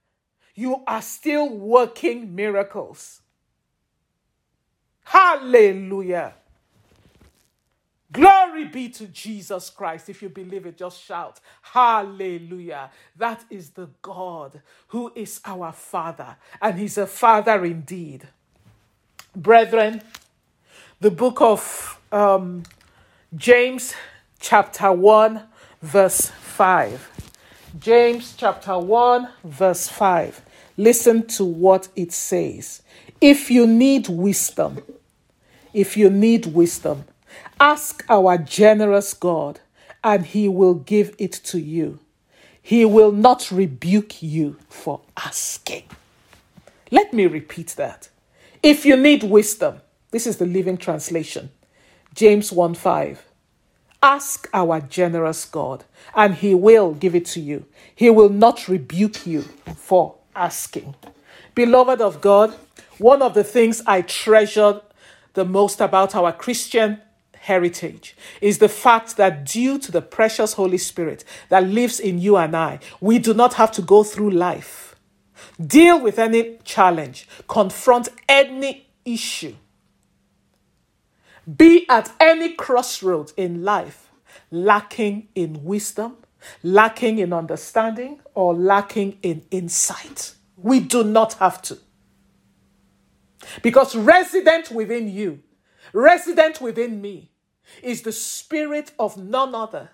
You 0.55 0.83
are 0.87 1.03
still 1.03 1.49
working 1.49 2.35
miracles. 2.35 3.21
Hallelujah. 5.05 6.35
Glory 8.13 8.65
be 8.65 8.89
to 8.89 9.07
Jesus 9.07 9.71
Christ. 9.71 10.09
If 10.09 10.21
you 10.21 10.29
believe 10.29 10.67
it, 10.67 10.77
just 10.77 11.03
shout, 11.03 11.41
Hallelujah. 11.63 12.91
That 13.17 13.45
is 13.51 13.71
the 13.71 13.89
God 14.03 14.61
who 14.89 15.13
is 15.15 15.41
our 15.45 15.73
Father, 15.73 16.37
and 16.61 16.79
He's 16.79 16.99
a 16.99 17.07
Father 17.07 17.65
indeed. 17.65 18.27
Brethren, 19.35 20.03
the 21.01 21.11
book 21.11 21.41
of 21.41 22.01
um, 22.13 22.65
James, 23.37 23.95
chapter 24.39 24.93
1, 24.93 25.43
verse 25.83 26.27
5. 26.27 27.33
James, 27.79 28.35
chapter 28.37 28.79
1, 28.79 29.29
verse 29.45 29.89
5. 29.89 30.43
Listen 30.77 31.27
to 31.27 31.45
what 31.45 31.89
it 31.95 32.13
says. 32.13 32.83
If 33.21 33.51
you 33.51 33.67
need 33.67 34.09
wisdom, 34.09 34.83
if 35.73 35.97
you 35.97 36.11
need 36.11 36.47
wisdom, 36.47 37.05
Ask 37.59 38.05
our 38.09 38.39
generous 38.39 39.13
God, 39.15 39.61
and 40.03 40.25
He 40.25 40.49
will 40.49 40.75
give 40.75 41.15
it 41.19 41.33
to 41.45 41.61
you. 41.61 41.99
He 42.63 42.85
will 42.85 43.13
not 43.13 43.51
rebuke 43.51 44.23
you 44.23 44.57
for 44.69 45.01
asking. 45.17 45.85
Let 46.91 47.13
me 47.13 47.27
repeat 47.27 47.75
that. 47.77 48.09
If 48.63 48.85
you 48.85 48.95
need 48.95 49.23
wisdom, 49.23 49.81
this 50.11 50.27
is 50.27 50.37
the 50.37 50.45
Living 50.45 50.77
Translation, 50.77 51.51
James 52.15 52.53
1 52.53 52.75
5. 52.75 53.25
Ask 54.03 54.51
our 54.53 54.83
generous 54.83 55.47
God, 55.47 55.85
and 56.15 56.35
He 56.35 56.55
will 56.55 56.93
give 56.93 57.15
it 57.15 57.25
to 57.27 57.41
you. 57.41 57.65
He 57.95 58.11
will 58.11 58.29
not 58.29 58.69
rebuke 58.69 59.27
you 59.27 59.43
for 59.77 60.17
asking. 60.37 60.95
Beloved 61.55 62.03
of 62.03 62.21
God, 62.21 62.55
one 62.99 63.23
of 63.23 63.33
the 63.33 63.45
things 63.45 63.83
I 63.87 64.03
treasure 64.03 64.83
the 65.33 65.47
most 65.47 65.81
about 65.81 66.15
our 66.15 66.31
Christian 66.31 67.01
heritage 67.39 68.15
is 68.43 68.59
the 68.59 68.69
fact 68.69 69.17
that 69.17 69.47
due 69.47 69.79
to 69.79 69.91
the 69.91 70.03
precious 70.03 70.53
Holy 70.53 70.77
Spirit 70.77 71.25
that 71.49 71.65
lives 71.65 71.99
in 71.99 72.19
you 72.19 72.37
and 72.37 72.55
I, 72.55 72.81
we 73.01 73.19
do 73.19 73.33
not 73.33 73.55
have 73.55 73.73
to 73.73 73.83
go 73.83 74.03
through 74.05 74.33
life, 74.33 74.90
deal 75.65 76.01
with 76.01 76.19
any 76.19 76.59
challenge, 76.65 77.29
confront 77.49 78.09
any 78.29 78.89
issue, 79.05 79.55
be 81.57 81.89
at 81.89 82.13
any 82.21 82.55
crossroads 82.55 83.33
in 83.37 83.65
life, 83.65 84.11
lacking 84.51 85.29
in 85.35 85.65
wisdom, 85.65 86.17
lacking 86.63 87.19
in 87.19 87.33
understanding, 87.33 88.21
or 88.35 88.55
lacking 88.55 89.19
in 89.23 89.45
insight. 89.51 90.35
We 90.57 90.81
do 90.81 91.05
not 91.05 91.35
have 91.35 91.63
to. 91.63 91.79
Because 93.63 93.97
resident 93.97 94.71
within 94.71 95.09
you, 95.09 95.43
resident 95.93 96.61
within 96.61 97.01
me, 97.01 97.31
is 97.83 98.03
the 98.03 98.13
spirit 98.13 98.93
of 98.99 99.17
none 99.17 99.55
other 99.55 99.91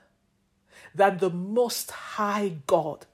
than 0.94 1.18
the 1.18 1.30
Most 1.30 1.90
High 1.90 2.56
God, 2.66 3.06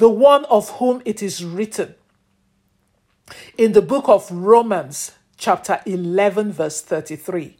the 0.00 0.08
one 0.08 0.46
of 0.46 0.70
whom 0.78 1.02
it 1.04 1.22
is 1.22 1.44
written 1.44 1.94
in 3.58 3.72
the 3.72 3.82
book 3.82 4.08
of 4.08 4.30
Romans, 4.32 5.12
chapter 5.36 5.82
11, 5.84 6.52
verse 6.52 6.80
33. 6.80 7.58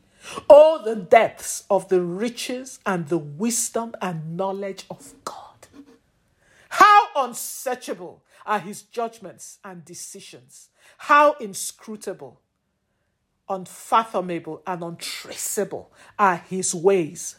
Oh, 0.48 0.80
the 0.82 0.96
depths 0.96 1.64
of 1.68 1.90
the 1.90 2.00
riches 2.00 2.80
and 2.86 3.08
the 3.08 3.18
wisdom 3.18 3.94
and 4.00 4.38
knowledge 4.38 4.86
of 4.90 5.12
God. 5.22 5.66
How 6.70 7.08
unsearchable 7.14 8.24
are 8.46 8.58
his 8.58 8.80
judgments 8.80 9.58
and 9.62 9.84
decisions, 9.84 10.70
how 10.96 11.34
inscrutable 11.34 12.40
unfathomable 13.50 14.62
and 14.66 14.82
untraceable 14.82 15.92
are 16.18 16.36
his 16.36 16.74
ways. 16.74 17.36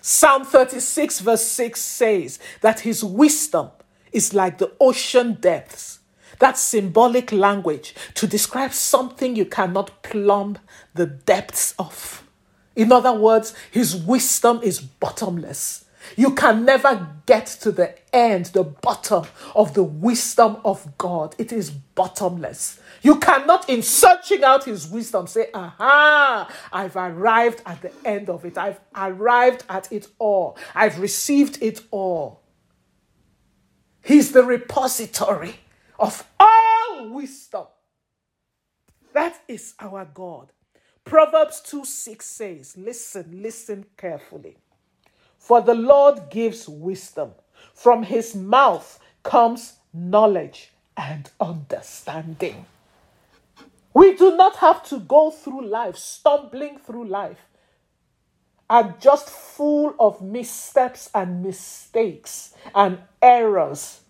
Psalm 0.00 0.44
36, 0.44 1.18
verse 1.20 1.44
6 1.46 1.80
says 1.80 2.38
that 2.60 2.80
his 2.80 3.02
wisdom 3.02 3.70
is 4.14 4.32
like 4.32 4.58
the 4.58 4.72
ocean 4.80 5.34
depths. 5.34 5.98
That 6.38 6.56
symbolic 6.56 7.30
language 7.32 7.94
to 8.14 8.26
describe 8.26 8.72
something 8.72 9.36
you 9.36 9.44
cannot 9.44 10.02
plumb 10.02 10.58
the 10.94 11.06
depths 11.06 11.74
of. 11.78 12.24
In 12.74 12.90
other 12.90 13.12
words, 13.12 13.54
his 13.70 13.94
wisdom 13.94 14.60
is 14.62 14.80
bottomless. 14.80 15.84
You 16.16 16.34
can 16.34 16.64
never 16.64 17.08
get 17.26 17.46
to 17.62 17.72
the 17.72 17.94
end, 18.14 18.46
the 18.46 18.64
bottom 18.64 19.24
of 19.54 19.74
the 19.74 19.82
wisdom 19.82 20.58
of 20.64 20.98
God. 20.98 21.34
It 21.38 21.52
is 21.52 21.70
bottomless. 21.70 22.80
You 23.02 23.18
cannot, 23.18 23.68
in 23.68 23.82
searching 23.82 24.44
out 24.44 24.64
his 24.64 24.86
wisdom, 24.86 25.26
say, 25.26 25.48
Aha, 25.54 26.50
I've 26.72 26.96
arrived 26.96 27.62
at 27.64 27.82
the 27.82 27.92
end 28.04 28.28
of 28.28 28.44
it. 28.44 28.58
I've 28.58 28.80
arrived 28.94 29.64
at 29.68 29.90
it 29.92 30.08
all. 30.18 30.56
I've 30.74 30.98
received 30.98 31.62
it 31.62 31.80
all. 31.90 32.43
He's 34.04 34.32
the 34.32 34.44
repository 34.44 35.56
of 35.98 36.26
all 36.38 37.08
wisdom. 37.08 37.66
That 39.14 39.40
is 39.48 39.74
our 39.80 40.04
God. 40.04 40.52
Proverbs 41.04 41.62
2 41.62 41.84
6 41.84 42.24
says, 42.26 42.76
Listen, 42.76 43.42
listen 43.42 43.86
carefully. 43.96 44.56
For 45.38 45.60
the 45.60 45.74
Lord 45.74 46.30
gives 46.30 46.68
wisdom, 46.68 47.32
from 47.74 48.02
his 48.02 48.34
mouth 48.34 48.98
comes 49.22 49.74
knowledge 49.92 50.72
and 50.96 51.30
understanding. 51.40 52.66
We 53.94 54.16
do 54.16 54.36
not 54.36 54.56
have 54.56 54.82
to 54.88 54.98
go 55.00 55.30
through 55.30 55.66
life, 55.66 55.96
stumbling 55.96 56.78
through 56.78 57.06
life, 57.08 57.46
and 58.74 59.00
just 59.00 59.30
full 59.30 59.94
of 60.00 60.20
missteps 60.20 61.08
and 61.14 61.44
mistakes 61.44 62.54
and 62.74 62.98
errors. 63.22 64.00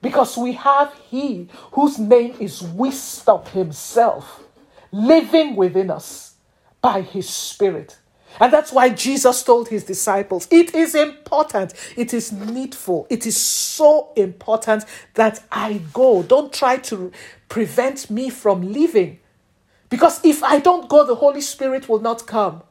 Because 0.00 0.36
we 0.36 0.54
have 0.54 0.92
He 1.08 1.48
whose 1.70 2.00
name 2.00 2.34
is 2.40 2.60
Wisdom 2.62 3.44
Himself 3.52 4.42
living 4.90 5.54
within 5.54 5.88
us 5.88 6.34
by 6.80 7.02
His 7.02 7.30
Spirit. 7.30 7.96
And 8.40 8.52
that's 8.52 8.72
why 8.72 8.88
Jesus 8.88 9.44
told 9.44 9.68
his 9.68 9.84
disciples 9.84 10.48
it 10.50 10.74
is 10.74 10.94
important, 10.94 11.74
it 11.96 12.12
is 12.12 12.32
needful, 12.32 13.06
it 13.10 13.26
is 13.26 13.36
so 13.36 14.10
important 14.16 14.84
that 15.14 15.44
I 15.52 15.82
go. 15.92 16.22
Don't 16.22 16.52
try 16.52 16.78
to 16.78 17.12
prevent 17.48 18.10
me 18.10 18.30
from 18.30 18.72
leaving. 18.72 19.20
Because 19.90 20.24
if 20.24 20.42
I 20.42 20.58
don't 20.58 20.88
go, 20.88 21.04
the 21.06 21.16
Holy 21.16 21.42
Spirit 21.42 21.90
will 21.90 22.00
not 22.00 22.26
come. 22.26 22.62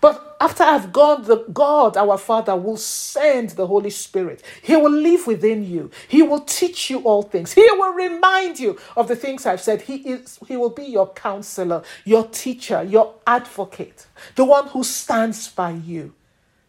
But 0.00 0.36
after 0.40 0.62
I've 0.62 0.92
gone, 0.92 1.24
the 1.24 1.44
God, 1.52 1.96
our 1.96 2.16
Father, 2.16 2.56
will 2.56 2.76
send 2.76 3.50
the 3.50 3.66
Holy 3.66 3.90
Spirit. 3.90 4.42
He 4.62 4.76
will 4.76 4.90
live 4.90 5.26
within 5.26 5.64
you. 5.64 5.90
He 6.08 6.22
will 6.22 6.40
teach 6.40 6.90
you 6.90 7.00
all 7.00 7.22
things. 7.22 7.52
He 7.52 7.66
will 7.72 7.92
remind 7.92 8.58
you 8.58 8.78
of 8.96 9.08
the 9.08 9.16
things 9.16 9.46
I've 9.46 9.60
said. 9.60 9.82
He 9.82 9.96
is 9.96 10.38
He 10.48 10.56
will 10.56 10.70
be 10.70 10.84
your 10.84 11.12
counselor, 11.12 11.82
your 12.04 12.26
teacher, 12.28 12.82
your 12.82 13.14
advocate, 13.26 14.06
the 14.36 14.44
one 14.44 14.68
who 14.68 14.84
stands 14.84 15.48
by 15.48 15.70
you, 15.72 16.14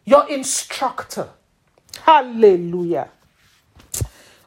your 0.04 0.28
instructor. 0.28 1.30
Hallelujah. 2.02 3.10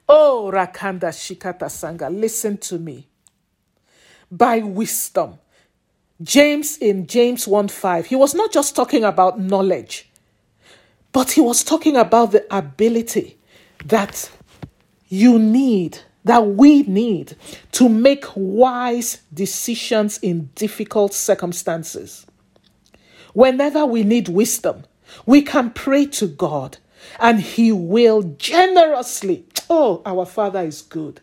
Oh, 0.07 0.51
Rakanda 0.53 1.09
Shikata 1.09 1.65
Sangha, 1.65 2.09
listen 2.15 2.57
to 2.57 2.77
me. 2.77 3.07
By 4.31 4.59
wisdom, 4.59 5.39
James 6.21 6.77
in 6.77 7.07
James 7.07 7.47
1 7.47 7.67
5, 7.67 8.05
he 8.05 8.15
was 8.15 8.33
not 8.33 8.51
just 8.51 8.75
talking 8.75 9.03
about 9.03 9.39
knowledge, 9.39 10.09
but 11.11 11.31
he 11.31 11.41
was 11.41 11.63
talking 11.63 11.97
about 11.97 12.31
the 12.31 12.45
ability 12.55 13.37
that 13.85 14.31
you 15.09 15.37
need, 15.37 15.99
that 16.23 16.47
we 16.47 16.83
need 16.83 17.35
to 17.73 17.89
make 17.89 18.25
wise 18.35 19.21
decisions 19.33 20.17
in 20.19 20.49
difficult 20.55 21.13
circumstances. 21.13 22.25
Whenever 23.33 23.85
we 23.85 24.03
need 24.03 24.29
wisdom, 24.29 24.83
we 25.25 25.41
can 25.41 25.69
pray 25.71 26.05
to 26.05 26.27
God 26.27 26.77
and 27.19 27.41
He 27.41 27.71
will 27.71 28.23
generously. 28.37 29.45
Oh, 29.69 30.01
our 30.05 30.25
Father 30.25 30.61
is 30.61 30.81
good. 30.81 31.19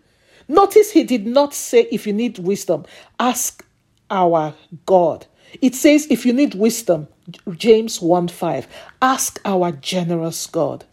Notice 0.48 0.92
He 0.92 1.05
did 1.05 1.26
not 1.26 1.55
say, 1.55 1.88
if 1.90 2.07
you 2.07 2.12
need 2.12 2.38
wisdom, 2.38 2.85
ask 3.18 3.64
our 4.12 4.55
God. 4.87 5.27
It 5.61 5.75
says, 5.75 6.07
if 6.11 6.25
you 6.25 6.33
need 6.33 6.55
wisdom, 6.55 7.09
James 7.51 8.01
1 8.01 8.29
5, 8.29 8.68
ask 9.03 9.40
our 9.44 9.72
generous 9.72 10.46
God. 10.46 10.85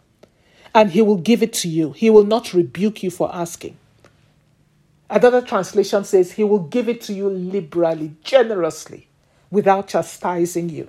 and 0.74 0.90
he 0.90 1.02
will 1.02 1.16
give 1.16 1.42
it 1.42 1.52
to 1.52 1.68
you. 1.68 1.92
He 1.92 2.10
will 2.10 2.24
not 2.24 2.54
rebuke 2.54 3.02
you 3.02 3.10
for 3.10 3.34
asking. 3.34 3.76
Another 5.08 5.42
translation 5.42 6.04
says, 6.04 6.32
He 6.32 6.44
will 6.44 6.60
give 6.60 6.88
it 6.88 7.00
to 7.02 7.12
you 7.12 7.28
liberally, 7.28 8.14
generously, 8.22 9.08
without 9.50 9.88
chastising 9.88 10.68
you. 10.68 10.88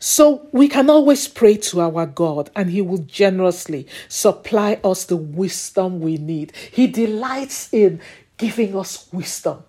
So 0.00 0.48
we 0.50 0.68
can 0.68 0.90
always 0.90 1.28
pray 1.28 1.56
to 1.58 1.80
our 1.82 2.06
God, 2.06 2.50
and 2.56 2.70
He 2.70 2.82
will 2.82 2.98
generously 2.98 3.86
supply 4.08 4.80
us 4.82 5.04
the 5.04 5.16
wisdom 5.16 6.00
we 6.00 6.16
need. 6.16 6.52
He 6.72 6.88
delights 6.88 7.72
in 7.72 8.00
giving 8.38 8.76
us 8.76 9.06
wisdom. 9.12 9.62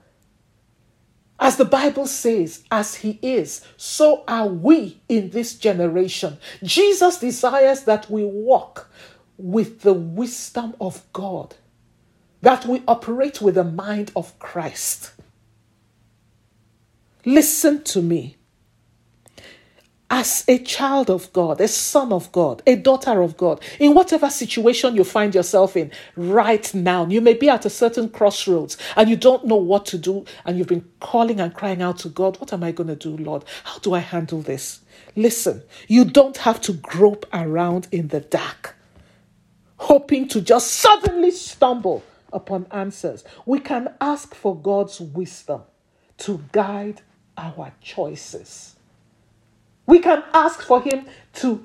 As 1.41 1.57
the 1.57 1.65
Bible 1.65 2.07
says, 2.07 2.63
as 2.71 2.95
He 2.95 3.19
is, 3.21 3.61
so 3.75 4.23
are 4.27 4.47
we 4.47 5.01
in 5.09 5.31
this 5.31 5.55
generation. 5.55 6.37
Jesus 6.63 7.17
desires 7.17 7.83
that 7.83 8.09
we 8.09 8.23
walk 8.23 8.89
with 9.37 9.81
the 9.81 9.93
wisdom 9.93 10.75
of 10.79 11.03
God 11.11 11.55
that 12.41 12.65
we 12.65 12.83
operate 12.87 13.41
with 13.41 13.55
the 13.55 13.63
mind 13.63 14.11
of 14.15 14.37
Christ. 14.39 15.11
Listen 17.23 17.83
to 17.83 18.01
me. 18.01 18.37
As 20.13 20.43
a 20.49 20.57
child 20.57 21.09
of 21.09 21.31
God, 21.31 21.61
a 21.61 21.69
son 21.69 22.11
of 22.11 22.33
God, 22.33 22.61
a 22.67 22.75
daughter 22.75 23.21
of 23.21 23.37
God, 23.37 23.61
in 23.79 23.93
whatever 23.93 24.29
situation 24.29 24.93
you 24.93 25.05
find 25.05 25.33
yourself 25.33 25.77
in 25.77 25.89
right 26.17 26.73
now, 26.73 27.05
you 27.07 27.21
may 27.21 27.33
be 27.33 27.47
at 27.47 27.65
a 27.65 27.69
certain 27.69 28.09
crossroads 28.09 28.75
and 28.97 29.09
you 29.09 29.15
don't 29.15 29.45
know 29.45 29.55
what 29.55 29.85
to 29.85 29.97
do, 29.97 30.25
and 30.43 30.57
you've 30.57 30.67
been 30.67 30.85
calling 30.99 31.39
and 31.39 31.53
crying 31.53 31.81
out 31.81 31.99
to 31.99 32.09
God, 32.09 32.37
What 32.41 32.51
am 32.51 32.61
I 32.61 32.73
going 32.73 32.89
to 32.89 32.95
do, 32.97 33.15
Lord? 33.23 33.45
How 33.63 33.79
do 33.79 33.93
I 33.93 33.99
handle 33.99 34.41
this? 34.41 34.81
Listen, 35.15 35.63
you 35.87 36.03
don't 36.03 36.35
have 36.37 36.59
to 36.61 36.73
grope 36.73 37.25
around 37.31 37.87
in 37.93 38.09
the 38.09 38.19
dark, 38.19 38.75
hoping 39.77 40.27
to 40.27 40.41
just 40.41 40.71
suddenly 40.71 41.31
stumble 41.31 42.03
upon 42.33 42.67
answers. 42.69 43.23
We 43.45 43.61
can 43.61 43.93
ask 44.01 44.35
for 44.35 44.57
God's 44.57 44.99
wisdom 44.99 45.61
to 46.17 46.43
guide 46.51 47.01
our 47.37 47.71
choices. 47.79 48.70
We 49.85 49.99
can 49.99 50.23
ask 50.33 50.61
for 50.61 50.81
Him 50.81 51.05
to 51.35 51.63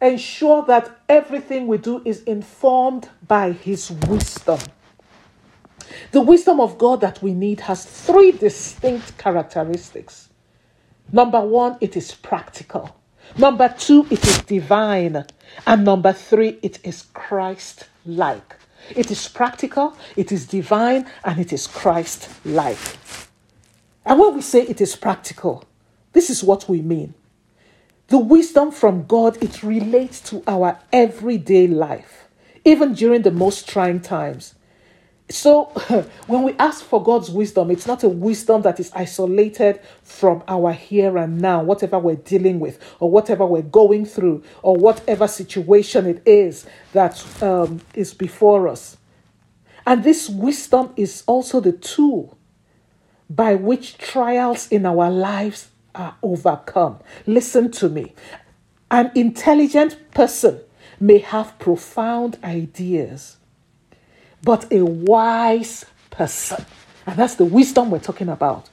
ensure 0.00 0.64
that 0.66 1.00
everything 1.08 1.66
we 1.66 1.78
do 1.78 2.02
is 2.04 2.22
informed 2.24 3.08
by 3.26 3.52
His 3.52 3.90
wisdom. 3.90 4.60
The 6.12 6.20
wisdom 6.20 6.60
of 6.60 6.78
God 6.78 7.00
that 7.00 7.22
we 7.22 7.32
need 7.32 7.60
has 7.60 7.84
three 7.84 8.32
distinct 8.32 9.16
characteristics. 9.18 10.28
Number 11.12 11.40
one, 11.40 11.78
it 11.80 11.96
is 11.96 12.12
practical. 12.14 12.96
Number 13.38 13.74
two, 13.76 14.06
it 14.10 14.24
is 14.26 14.38
divine. 14.42 15.24
And 15.66 15.84
number 15.84 16.12
three, 16.12 16.58
it 16.62 16.78
is 16.84 17.06
Christ 17.14 17.88
like. 18.04 18.56
It 18.94 19.10
is 19.10 19.26
practical, 19.28 19.96
it 20.16 20.30
is 20.30 20.46
divine, 20.46 21.06
and 21.24 21.40
it 21.40 21.52
is 21.52 21.66
Christ 21.66 22.28
like. 22.44 22.78
And 24.04 24.20
when 24.20 24.34
we 24.34 24.42
say 24.42 24.62
it 24.62 24.80
is 24.80 24.94
practical, 24.94 25.64
this 26.12 26.30
is 26.30 26.44
what 26.44 26.68
we 26.68 26.82
mean. 26.82 27.14
The 28.08 28.18
wisdom 28.18 28.70
from 28.70 29.06
God, 29.06 29.42
it 29.42 29.64
relates 29.64 30.20
to 30.30 30.42
our 30.46 30.78
everyday 30.92 31.66
life, 31.66 32.28
even 32.64 32.94
during 32.94 33.22
the 33.22 33.32
most 33.32 33.68
trying 33.68 34.00
times. 34.00 34.54
So, 35.28 35.64
when 36.28 36.44
we 36.44 36.52
ask 36.52 36.84
for 36.84 37.02
God's 37.02 37.30
wisdom, 37.30 37.72
it's 37.72 37.86
not 37.86 38.04
a 38.04 38.08
wisdom 38.08 38.62
that 38.62 38.78
is 38.78 38.92
isolated 38.94 39.80
from 40.04 40.44
our 40.46 40.72
here 40.72 41.18
and 41.18 41.40
now, 41.40 41.64
whatever 41.64 41.98
we're 41.98 42.14
dealing 42.14 42.60
with, 42.60 42.80
or 43.00 43.10
whatever 43.10 43.44
we're 43.44 43.62
going 43.62 44.06
through, 44.06 44.44
or 44.62 44.76
whatever 44.76 45.26
situation 45.26 46.06
it 46.06 46.22
is 46.24 46.64
that 46.92 47.24
um, 47.42 47.80
is 47.94 48.14
before 48.14 48.68
us. 48.68 48.98
And 49.84 50.04
this 50.04 50.28
wisdom 50.28 50.92
is 50.96 51.24
also 51.26 51.58
the 51.58 51.72
tool 51.72 52.38
by 53.28 53.56
which 53.56 53.98
trials 53.98 54.68
in 54.68 54.86
our 54.86 55.10
lives 55.10 55.70
are 55.96 56.16
overcome. 56.22 57.00
Listen 57.26 57.70
to 57.72 57.88
me. 57.88 58.14
An 58.90 59.10
intelligent 59.14 60.12
person 60.12 60.60
may 61.00 61.18
have 61.18 61.58
profound 61.58 62.38
ideas 62.44 63.36
but 64.46 64.72
a 64.72 64.84
wise 64.84 65.84
person. 66.10 66.64
And 67.04 67.16
that's 67.16 67.34
the 67.34 67.44
wisdom 67.44 67.90
we're 67.90 67.98
talking 67.98 68.28
about. 68.28 68.68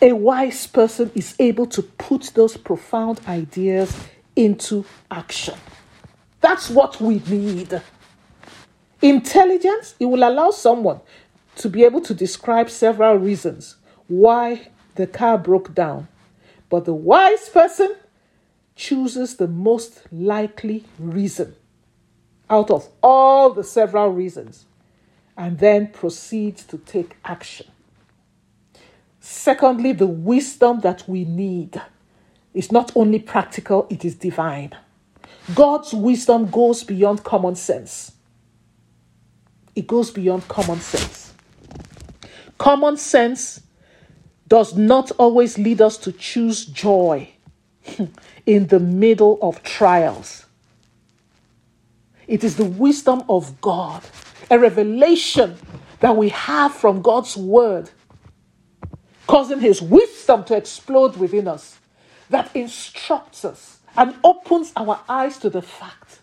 A 0.00 0.12
wise 0.12 0.66
person 0.68 1.10
is 1.14 1.34
able 1.40 1.66
to 1.66 1.82
put 1.82 2.30
those 2.34 2.56
profound 2.56 3.20
ideas 3.26 3.96
into 4.34 4.84
action. 5.10 5.54
That's 6.40 6.70
what 6.70 7.00
we 7.00 7.20
need. 7.28 7.82
Intelligence, 9.00 9.96
it 9.98 10.06
will 10.06 10.22
allow 10.22 10.50
someone 10.50 11.00
to 11.56 11.68
be 11.68 11.84
able 11.84 12.00
to 12.00 12.14
describe 12.14 12.70
several 12.70 13.16
reasons 13.16 13.76
why 14.06 14.68
the 14.94 15.06
car 15.06 15.38
broke 15.38 15.74
down. 15.74 16.08
But 16.68 16.84
the 16.84 16.94
wise 16.94 17.48
person 17.48 17.94
chooses 18.74 19.36
the 19.36 19.48
most 19.48 20.02
likely 20.10 20.84
reason 20.98 21.54
out 22.48 22.70
of 22.70 22.88
all 23.02 23.50
the 23.50 23.64
several 23.64 24.08
reasons 24.08 24.66
and 25.36 25.58
then 25.58 25.88
proceeds 25.88 26.64
to 26.64 26.78
take 26.78 27.16
action. 27.24 27.66
Secondly, 29.20 29.92
the 29.92 30.06
wisdom 30.06 30.80
that 30.80 31.08
we 31.08 31.24
need 31.24 31.80
is 32.54 32.72
not 32.72 32.92
only 32.94 33.18
practical, 33.18 33.86
it 33.88 34.04
is 34.04 34.14
divine. 34.14 34.74
God's 35.54 35.94
wisdom 35.94 36.50
goes 36.50 36.84
beyond 36.84 37.24
common 37.24 37.54
sense. 37.54 38.12
It 39.74 39.86
goes 39.86 40.10
beyond 40.10 40.46
common 40.48 40.80
sense. 40.80 41.32
Common 42.58 42.96
sense 42.96 43.60
does 44.52 44.76
not 44.76 45.10
always 45.12 45.56
lead 45.56 45.80
us 45.80 45.96
to 45.96 46.12
choose 46.12 46.66
joy 46.66 47.26
in 48.46 48.66
the 48.66 48.78
middle 48.78 49.38
of 49.40 49.62
trials. 49.62 50.44
It 52.26 52.44
is 52.44 52.56
the 52.56 52.66
wisdom 52.66 53.22
of 53.30 53.58
God, 53.62 54.02
a 54.50 54.58
revelation 54.58 55.56
that 56.00 56.14
we 56.18 56.28
have 56.28 56.74
from 56.74 57.00
God's 57.00 57.34
word, 57.34 57.88
causing 59.26 59.60
his 59.60 59.80
wisdom 59.80 60.44
to 60.44 60.54
explode 60.54 61.16
within 61.16 61.48
us, 61.48 61.78
that 62.28 62.54
instructs 62.54 63.46
us 63.46 63.78
and 63.96 64.14
opens 64.22 64.70
our 64.76 65.00
eyes 65.08 65.38
to 65.38 65.48
the 65.48 65.62
fact 65.62 66.20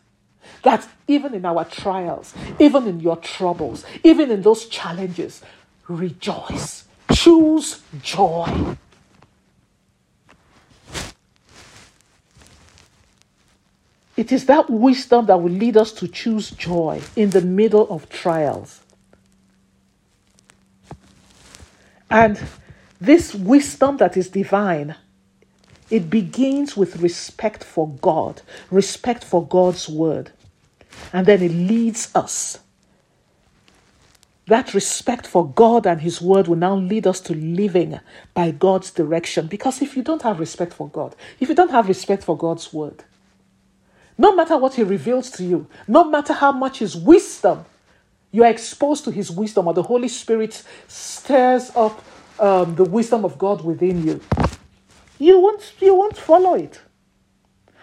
that 0.62 0.88
even 1.08 1.34
in 1.34 1.46
our 1.46 1.65
trials, 1.65 2.36
even 2.60 2.86
in 2.86 3.00
your 3.00 3.18
troubles, 3.18 3.86
even 4.04 4.30
in 4.30 4.44
those 4.44 4.68
challenges, 4.68 5.42
rejoice. 5.88 6.86
Choose 7.13 7.82
joy. 8.02 8.76
It 14.15 14.34
is 14.34 14.45
that 14.48 14.69
wisdom 14.69 15.28
that 15.28 15.41
will 15.41 15.52
lead 15.52 15.78
us 15.78 15.93
to 15.93 16.08
choose 16.08 16.52
joy 16.52 17.02
in 17.15 17.30
the 17.30 17.41
middle 17.41 17.88
of 17.89 18.10
trials. 18.10 18.82
And 22.10 22.39
this 23.00 23.34
wisdom 23.34 23.98
that 23.98 24.17
is 24.17 24.30
divine, 24.30 24.95
it 25.89 26.10
begins 26.10 26.76
with 26.76 26.98
respect 26.98 27.63
for 27.63 27.89
God, 28.02 28.41
respect 28.69 29.24
for 29.24 29.48
God's 29.48 29.88
word. 29.88 30.32
And 31.13 31.26
then 31.26 31.41
it 31.41 31.52
leads 31.52 32.13
us. 32.13 32.60
That 34.49 34.73
respect 34.73 35.27
for 35.27 35.47
God 35.47 35.85
and 35.85 36.01
His 36.01 36.19
word 36.19 36.47
will 36.47 36.55
now 36.55 36.75
lead 36.75 37.05
us 37.05 37.19
to 37.21 37.35
living 37.35 37.99
by 38.33 38.49
God's 38.49 38.89
direction. 38.89 39.45
Because 39.45 39.79
if 39.81 39.95
you 39.95 40.01
don't 40.01 40.23
have 40.23 40.39
respect 40.39 40.73
for 40.73 40.89
God, 40.89 41.15
if 41.39 41.49
you 41.49 41.55
don't 41.55 41.69
have 41.69 41.88
respect 41.88 42.23
for 42.23 42.35
God's 42.35 42.73
word, 42.73 43.03
no 44.17 44.35
matter 44.35 44.57
what 44.57 44.73
He 44.73 44.81
reveals 44.81 45.29
to 45.31 45.43
you, 45.43 45.67
no 45.88 46.03
matter 46.03 46.33
how 46.33 46.51
much 46.51 46.79
His 46.79 46.95
wisdom, 46.95 47.63
you 48.31 48.43
are 48.43 48.49
exposed 48.49 49.03
to 49.03 49.12
His 49.12 49.29
wisdom, 49.29 49.67
or 49.67 49.75
the 49.75 49.83
Holy 49.83 50.07
Spirit 50.07 50.63
stirs 50.88 51.71
up 51.75 52.03
um, 52.39 52.73
the 52.73 52.83
wisdom 52.83 53.25
of 53.25 53.38
God 53.38 53.63
within 53.63 54.03
you, 54.03 54.19
you 55.19 55.39
won't, 55.39 55.73
you 55.79 55.93
won't 55.93 56.17
follow 56.17 56.55
it. 56.55 56.81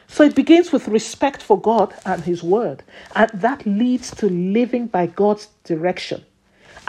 So 0.09 0.25
it 0.25 0.35
begins 0.35 0.73
with 0.73 0.89
respect 0.89 1.43
for 1.43 1.61
God 1.61 1.95
and 2.05 2.25
His 2.25 2.43
Word, 2.43 2.83
and 3.15 3.31
that 3.35 3.65
leads 3.67 4.11
to 4.17 4.29
living 4.29 4.89
by 4.89 5.07
God's 5.07 5.47
direction, 5.63 6.25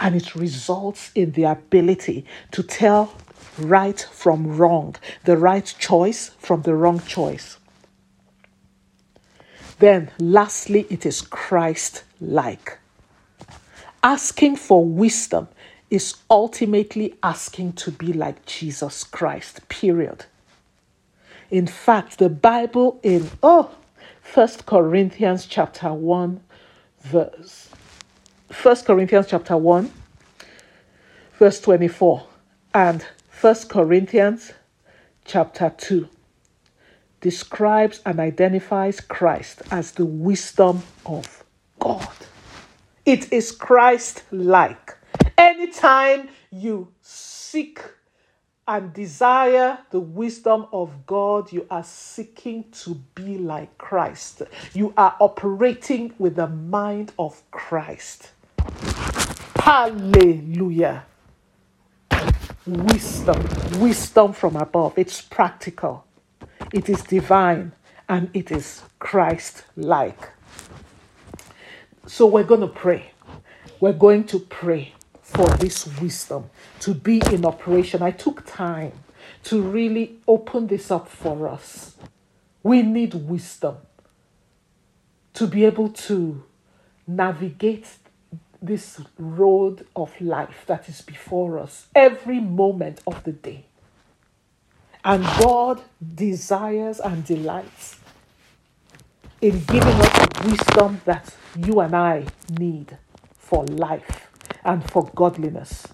and 0.00 0.14
it 0.14 0.34
results 0.34 1.10
in 1.14 1.32
the 1.32 1.44
ability 1.44 2.24
to 2.52 2.62
tell 2.62 3.14
right 3.58 4.06
from 4.12 4.56
wrong, 4.56 4.96
the 5.24 5.36
right 5.36 5.74
choice 5.78 6.30
from 6.38 6.62
the 6.62 6.74
wrong 6.74 7.00
choice. 7.00 7.58
Then, 9.78 10.10
lastly, 10.18 10.86
it 10.90 11.06
is 11.06 11.20
Christ 11.20 12.04
like. 12.20 12.78
Asking 14.02 14.56
for 14.56 14.84
wisdom 14.84 15.48
is 15.90 16.16
ultimately 16.30 17.14
asking 17.22 17.72
to 17.72 17.90
be 17.90 18.12
like 18.12 18.44
Jesus 18.44 19.04
Christ, 19.04 19.68
period. 19.68 20.26
In 21.50 21.66
fact, 21.66 22.18
the 22.18 22.28
Bible 22.28 23.00
in, 23.02 23.30
oh, 23.42 23.70
First 24.20 24.66
Corinthians 24.66 25.46
chapter 25.46 25.92
1 25.92 26.40
verse 27.00 27.67
First 28.50 28.86
Corinthians 28.86 29.26
chapter 29.28 29.56
1 29.56 29.90
verse 31.38 31.60
24 31.60 32.26
and 32.72 33.04
First 33.28 33.68
Corinthians 33.68 34.52
chapter 35.26 35.72
2 35.76 36.08
describes 37.20 38.00
and 38.06 38.18
identifies 38.18 39.00
Christ 39.00 39.62
as 39.70 39.92
the 39.92 40.06
wisdom 40.06 40.82
of 41.04 41.44
God. 41.78 42.08
It 43.04 43.32
is 43.32 43.52
Christ 43.52 44.22
like. 44.30 44.96
Anytime 45.36 46.30
you 46.50 46.88
seek 47.02 47.80
and 48.66 48.92
desire 48.94 49.78
the 49.90 50.00
wisdom 50.00 50.66
of 50.72 51.06
God, 51.06 51.52
you 51.52 51.66
are 51.70 51.84
seeking 51.84 52.64
to 52.82 52.94
be 53.14 53.36
like 53.36 53.76
Christ. 53.76 54.42
You 54.72 54.94
are 54.96 55.16
operating 55.20 56.14
with 56.18 56.36
the 56.36 56.48
mind 56.48 57.12
of 57.18 57.42
Christ. 57.50 58.32
Hallelujah. 59.58 61.04
Wisdom, 62.66 63.48
wisdom 63.80 64.32
from 64.32 64.56
above. 64.56 64.96
It's 64.96 65.20
practical, 65.20 66.04
it 66.72 66.88
is 66.88 67.02
divine, 67.02 67.72
and 68.08 68.30
it 68.34 68.50
is 68.50 68.82
Christ 68.98 69.64
like. 69.76 70.30
So 72.06 72.26
we're 72.26 72.44
going 72.44 72.62
to 72.62 72.66
pray. 72.68 73.12
We're 73.80 73.92
going 73.92 74.24
to 74.24 74.38
pray 74.38 74.94
for 75.22 75.46
this 75.56 75.86
wisdom 76.00 76.50
to 76.80 76.94
be 76.94 77.20
in 77.30 77.44
operation. 77.44 78.02
I 78.02 78.10
took 78.10 78.46
time 78.46 78.92
to 79.44 79.62
really 79.62 80.16
open 80.26 80.66
this 80.66 80.90
up 80.90 81.08
for 81.08 81.48
us. 81.48 81.96
We 82.62 82.82
need 82.82 83.14
wisdom 83.14 83.76
to 85.34 85.46
be 85.46 85.64
able 85.64 85.90
to 85.90 86.42
navigate 87.06 87.86
this 88.60 89.00
road 89.18 89.86
of 89.94 90.20
life 90.20 90.64
that 90.66 90.88
is 90.88 91.00
before 91.02 91.58
us 91.58 91.86
every 91.94 92.40
moment 92.40 93.00
of 93.06 93.22
the 93.24 93.32
day. 93.32 93.66
And 95.04 95.22
God 95.40 95.80
desires 96.14 97.00
and 97.00 97.24
delights 97.24 97.98
in 99.40 99.58
giving 99.64 99.82
us 99.82 100.12
the 100.12 100.48
wisdom 100.48 101.00
that 101.04 101.34
you 101.56 101.80
and 101.80 101.94
I 101.94 102.26
need 102.58 102.98
for 103.36 103.64
life 103.66 104.28
and 104.64 104.88
for 104.90 105.10
godliness. 105.14 105.86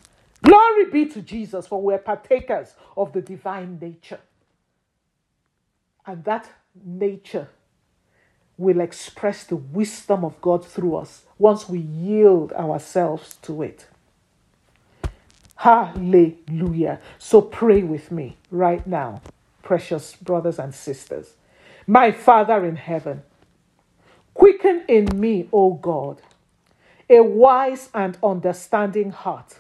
Glory 0.43 0.91
be 0.91 1.07
to 1.07 1.23
Jesus, 1.23 1.67
for 1.67 1.81
we're 1.81 1.99
partakers 1.99 2.75
of 2.97 3.13
the 3.13 3.21
divine 3.21 3.79
nature. 3.81 4.21
And 6.07 6.25
that 6.25 6.51
nature 6.85 7.49
will 8.57 8.81
express 8.81 9.45
the 9.45 9.57
wisdom 9.57 10.25
of 10.25 10.41
God 10.41 10.65
through 10.65 10.97
us 10.97 11.25
once 11.39 11.69
we 11.69 11.79
yield 11.79 12.53
ourselves 12.53 13.37
to 13.43 13.63
it. 13.63 13.87
Hallelujah. 15.57 17.01
So 17.19 17.41
pray 17.41 17.83
with 17.83 18.11
me 18.11 18.37
right 18.51 18.87
now, 18.87 19.23
precious 19.63 20.15
brothers 20.15 20.59
and 20.59 20.75
sisters. 20.75 21.35
My 21.87 22.13
Father 22.13 22.65
in 22.65 22.77
heaven, 22.77 23.23
quicken 24.35 24.85
in 24.89 25.09
me, 25.19 25.49
O 25.53 25.75
God, 25.75 26.21
a 27.09 27.21
wise 27.21 27.89
and 27.95 28.17
understanding 28.23 29.11
heart 29.11 29.57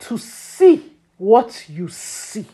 to 0.00 0.16
see 0.18 0.92
what 1.18 1.68
you 1.68 1.88
see 1.88 2.46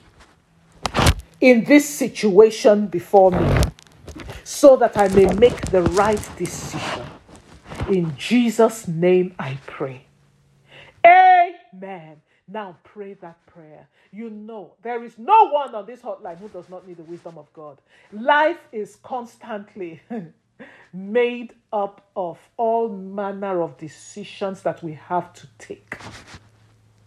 in 1.40 1.64
this 1.64 1.88
situation 1.88 2.86
before 2.86 3.30
me 3.30 3.66
so 4.46 4.76
that 4.76 4.96
I 4.96 5.08
may 5.08 5.26
make 5.34 5.60
the 5.72 5.82
right 5.82 6.24
decision. 6.36 7.04
In 7.90 8.16
Jesus' 8.16 8.86
name 8.86 9.34
I 9.40 9.58
pray. 9.66 10.06
Amen. 11.04 12.22
Now 12.46 12.76
pray 12.84 13.14
that 13.14 13.44
prayer. 13.46 13.88
You 14.12 14.30
know, 14.30 14.74
there 14.82 15.02
is 15.02 15.18
no 15.18 15.48
one 15.50 15.74
on 15.74 15.84
this 15.84 16.00
hotline 16.00 16.38
who 16.38 16.46
does 16.48 16.68
not 16.68 16.86
need 16.86 16.98
the 16.98 17.02
wisdom 17.02 17.36
of 17.38 17.52
God. 17.54 17.80
Life 18.12 18.60
is 18.70 18.94
constantly 19.02 20.00
made 20.92 21.52
up 21.72 22.08
of 22.14 22.38
all 22.56 22.88
manner 22.88 23.62
of 23.62 23.76
decisions 23.78 24.62
that 24.62 24.80
we 24.80 24.92
have 24.92 25.32
to 25.32 25.48
take. 25.58 25.98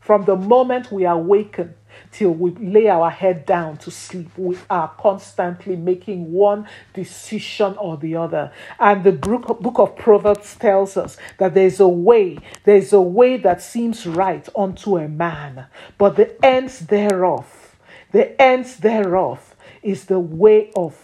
From 0.02 0.25
the 0.25 0.36
moment 0.36 0.91
we 0.91 1.06
awaken 1.06 1.73
till 2.12 2.31
we 2.31 2.51
lay 2.51 2.88
our 2.88 3.09
head 3.09 3.45
down 3.45 3.77
to 3.77 3.91
sleep, 3.91 4.29
we 4.38 4.57
are 4.69 4.89
constantly 4.97 5.75
making 5.75 6.31
one 6.31 6.67
decision 6.93 7.75
or 7.77 7.97
the 7.97 8.15
other. 8.15 8.51
And 8.79 9.03
the 9.03 9.12
book, 9.12 9.59
book 9.62 9.79
of 9.79 9.95
Proverbs 9.95 10.55
tells 10.55 10.97
us 10.97 11.17
that 11.38 11.53
there's 11.53 11.79
a 11.79 11.88
way, 11.88 12.38
there's 12.63 12.93
a 12.93 13.01
way 13.01 13.38
that 13.38 13.62
seems 13.62 14.05
right 14.05 14.47
unto 14.55 14.97
a 14.97 15.07
man, 15.07 15.65
but 15.97 16.15
the 16.15 16.43
ends 16.45 16.79
thereof, 16.79 17.75
the 18.12 18.39
ends 18.41 18.77
thereof 18.77 19.55
is 19.81 20.05
the 20.05 20.19
way 20.19 20.71
of 20.75 20.95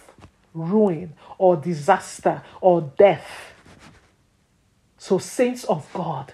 ruin 0.54 1.14
or 1.38 1.56
disaster 1.56 2.42
or 2.60 2.92
death. 2.98 3.52
So, 4.98 5.18
saints 5.18 5.64
of 5.64 5.86
God, 5.92 6.32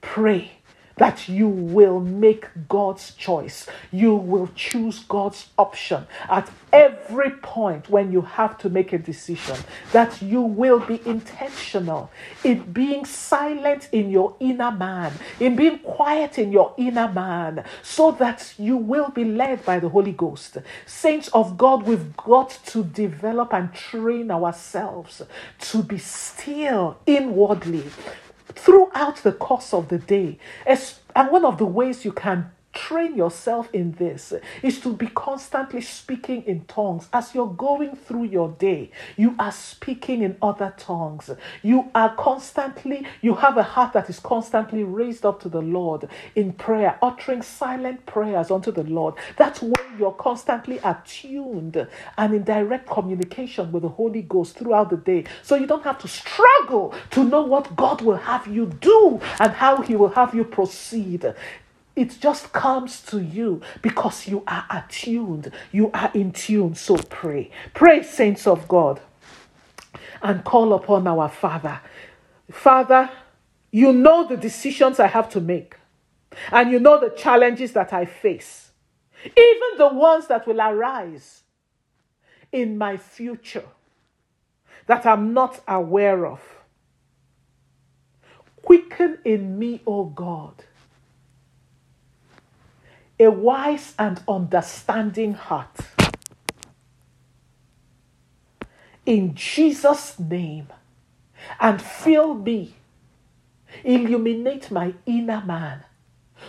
pray 0.00 0.61
that 0.96 1.28
you 1.28 1.48
will 1.48 2.00
make 2.00 2.48
God's 2.68 3.14
choice. 3.14 3.66
You 3.90 4.14
will 4.14 4.50
choose 4.54 5.00
God's 5.00 5.48
option 5.58 6.06
at 6.28 6.50
every 6.72 7.30
point 7.30 7.88
when 7.88 8.12
you 8.12 8.22
have 8.22 8.58
to 8.58 8.68
make 8.68 8.92
a 8.92 8.98
decision. 8.98 9.56
That 9.92 10.22
you 10.22 10.42
will 10.42 10.80
be 10.80 11.00
intentional 11.06 12.10
in 12.44 12.72
being 12.72 13.04
silent 13.04 13.88
in 13.92 14.10
your 14.10 14.36
inner 14.40 14.70
man, 14.70 15.12
in 15.40 15.56
being 15.56 15.78
quiet 15.80 16.38
in 16.38 16.52
your 16.52 16.74
inner 16.76 17.10
man, 17.10 17.64
so 17.82 18.12
that 18.12 18.54
you 18.58 18.76
will 18.76 19.10
be 19.10 19.24
led 19.24 19.64
by 19.64 19.78
the 19.78 19.88
Holy 19.88 20.12
Ghost. 20.12 20.58
Saints 20.86 21.28
of 21.28 21.56
God, 21.56 21.84
we've 21.84 22.16
got 22.16 22.58
to 22.66 22.84
develop 22.84 23.52
and 23.52 23.72
train 23.72 24.30
ourselves 24.30 25.22
to 25.58 25.82
be 25.82 25.98
still 25.98 26.98
inwardly 27.06 27.84
throughout 28.54 29.16
the 29.18 29.32
course 29.32 29.72
of 29.74 29.88
the 29.88 29.98
day. 29.98 30.38
And 30.66 31.30
one 31.30 31.44
of 31.44 31.58
the 31.58 31.66
ways 31.66 32.04
you 32.04 32.12
can 32.12 32.50
train 32.72 33.16
yourself 33.16 33.68
in 33.72 33.92
this 33.92 34.32
is 34.62 34.80
to 34.80 34.92
be 34.92 35.06
constantly 35.08 35.80
speaking 35.80 36.42
in 36.44 36.64
tongues. 36.64 37.08
As 37.12 37.34
you're 37.34 37.46
going 37.52 37.96
through 37.96 38.24
your 38.24 38.50
day 38.50 38.90
you 39.16 39.34
are 39.38 39.52
speaking 39.52 40.22
in 40.22 40.36
other 40.42 40.74
tongues. 40.76 41.30
You 41.62 41.90
are 41.94 42.14
constantly 42.14 43.06
you 43.20 43.34
have 43.36 43.56
a 43.56 43.62
heart 43.62 43.92
that 43.92 44.08
is 44.08 44.18
constantly 44.18 44.84
raised 44.84 45.26
up 45.26 45.40
to 45.42 45.48
the 45.48 45.60
lord 45.60 46.08
in 46.34 46.52
prayer 46.52 46.98
uttering 47.02 47.42
silent 47.42 48.06
prayers 48.06 48.50
unto 48.50 48.72
the 48.72 48.84
lord. 48.84 49.14
That's 49.36 49.62
when 49.62 49.98
you're 49.98 50.12
constantly 50.12 50.78
attuned 50.78 51.86
and 52.16 52.34
in 52.34 52.44
direct 52.44 52.88
communication 52.88 53.72
with 53.72 53.82
the 53.82 53.88
holy 53.88 54.22
ghost 54.22 54.56
throughout 54.58 54.90
the 54.90 54.96
day. 54.96 55.24
So 55.42 55.56
you 55.56 55.66
don't 55.66 55.84
have 55.84 55.98
to 56.00 56.08
struggle 56.08 56.94
to 57.10 57.24
know 57.24 57.42
what 57.42 57.74
god 57.76 58.02
will 58.02 58.16
have 58.16 58.46
you 58.46 58.66
do 58.66 59.20
and 59.40 59.52
how 59.52 59.82
he 59.82 59.96
will 59.96 60.10
have 60.10 60.34
you 60.34 60.44
proceed 60.44 61.34
it 61.94 62.16
just 62.20 62.52
comes 62.52 63.02
to 63.02 63.22
you 63.22 63.60
because 63.82 64.26
you 64.26 64.42
are 64.46 64.64
attuned, 64.70 65.52
you 65.72 65.90
are 65.92 66.10
in 66.14 66.32
tune. 66.32 66.74
So 66.74 66.96
pray. 66.96 67.50
Pray, 67.74 68.02
saints 68.02 68.46
of 68.46 68.66
God, 68.66 69.00
and 70.22 70.42
call 70.44 70.72
upon 70.72 71.06
our 71.06 71.28
Father. 71.28 71.80
Father, 72.50 73.10
you 73.70 73.92
know 73.92 74.26
the 74.26 74.36
decisions 74.36 75.00
I 75.00 75.06
have 75.06 75.28
to 75.30 75.40
make, 75.40 75.76
and 76.50 76.70
you 76.70 76.80
know 76.80 76.98
the 76.98 77.10
challenges 77.10 77.72
that 77.72 77.92
I 77.92 78.06
face, 78.06 78.70
even 79.24 79.78
the 79.78 79.88
ones 79.92 80.28
that 80.28 80.46
will 80.46 80.60
arise 80.60 81.42
in 82.52 82.78
my 82.78 82.96
future 82.96 83.64
that 84.86 85.06
I'm 85.06 85.32
not 85.32 85.60
aware 85.68 86.26
of. 86.26 86.40
Quicken 88.62 89.18
in 89.24 89.58
me, 89.58 89.80
O 89.86 90.04
God 90.04 90.64
a 93.22 93.30
wise 93.30 93.94
and 93.98 94.22
understanding 94.28 95.34
heart. 95.34 95.76
In 99.04 99.34
Jesus' 99.34 100.18
name, 100.18 100.68
and 101.60 101.80
fill 101.82 102.34
me, 102.34 102.74
illuminate 103.84 104.70
my 104.70 104.94
inner 105.06 105.42
man 105.44 105.84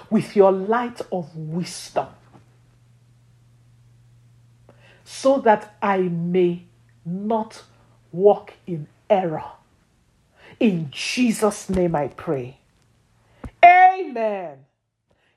with 0.09 0.35
your 0.35 0.51
light 0.51 1.01
of 1.11 1.35
wisdom, 1.35 2.07
so 5.03 5.39
that 5.39 5.75
I 5.81 5.97
may 5.97 6.65
not 7.05 7.63
walk 8.11 8.53
in 8.67 8.87
error. 9.09 9.43
In 10.59 10.89
Jesus' 10.91 11.69
name 11.69 11.95
I 11.95 12.09
pray. 12.09 12.57
Amen. 13.63 14.59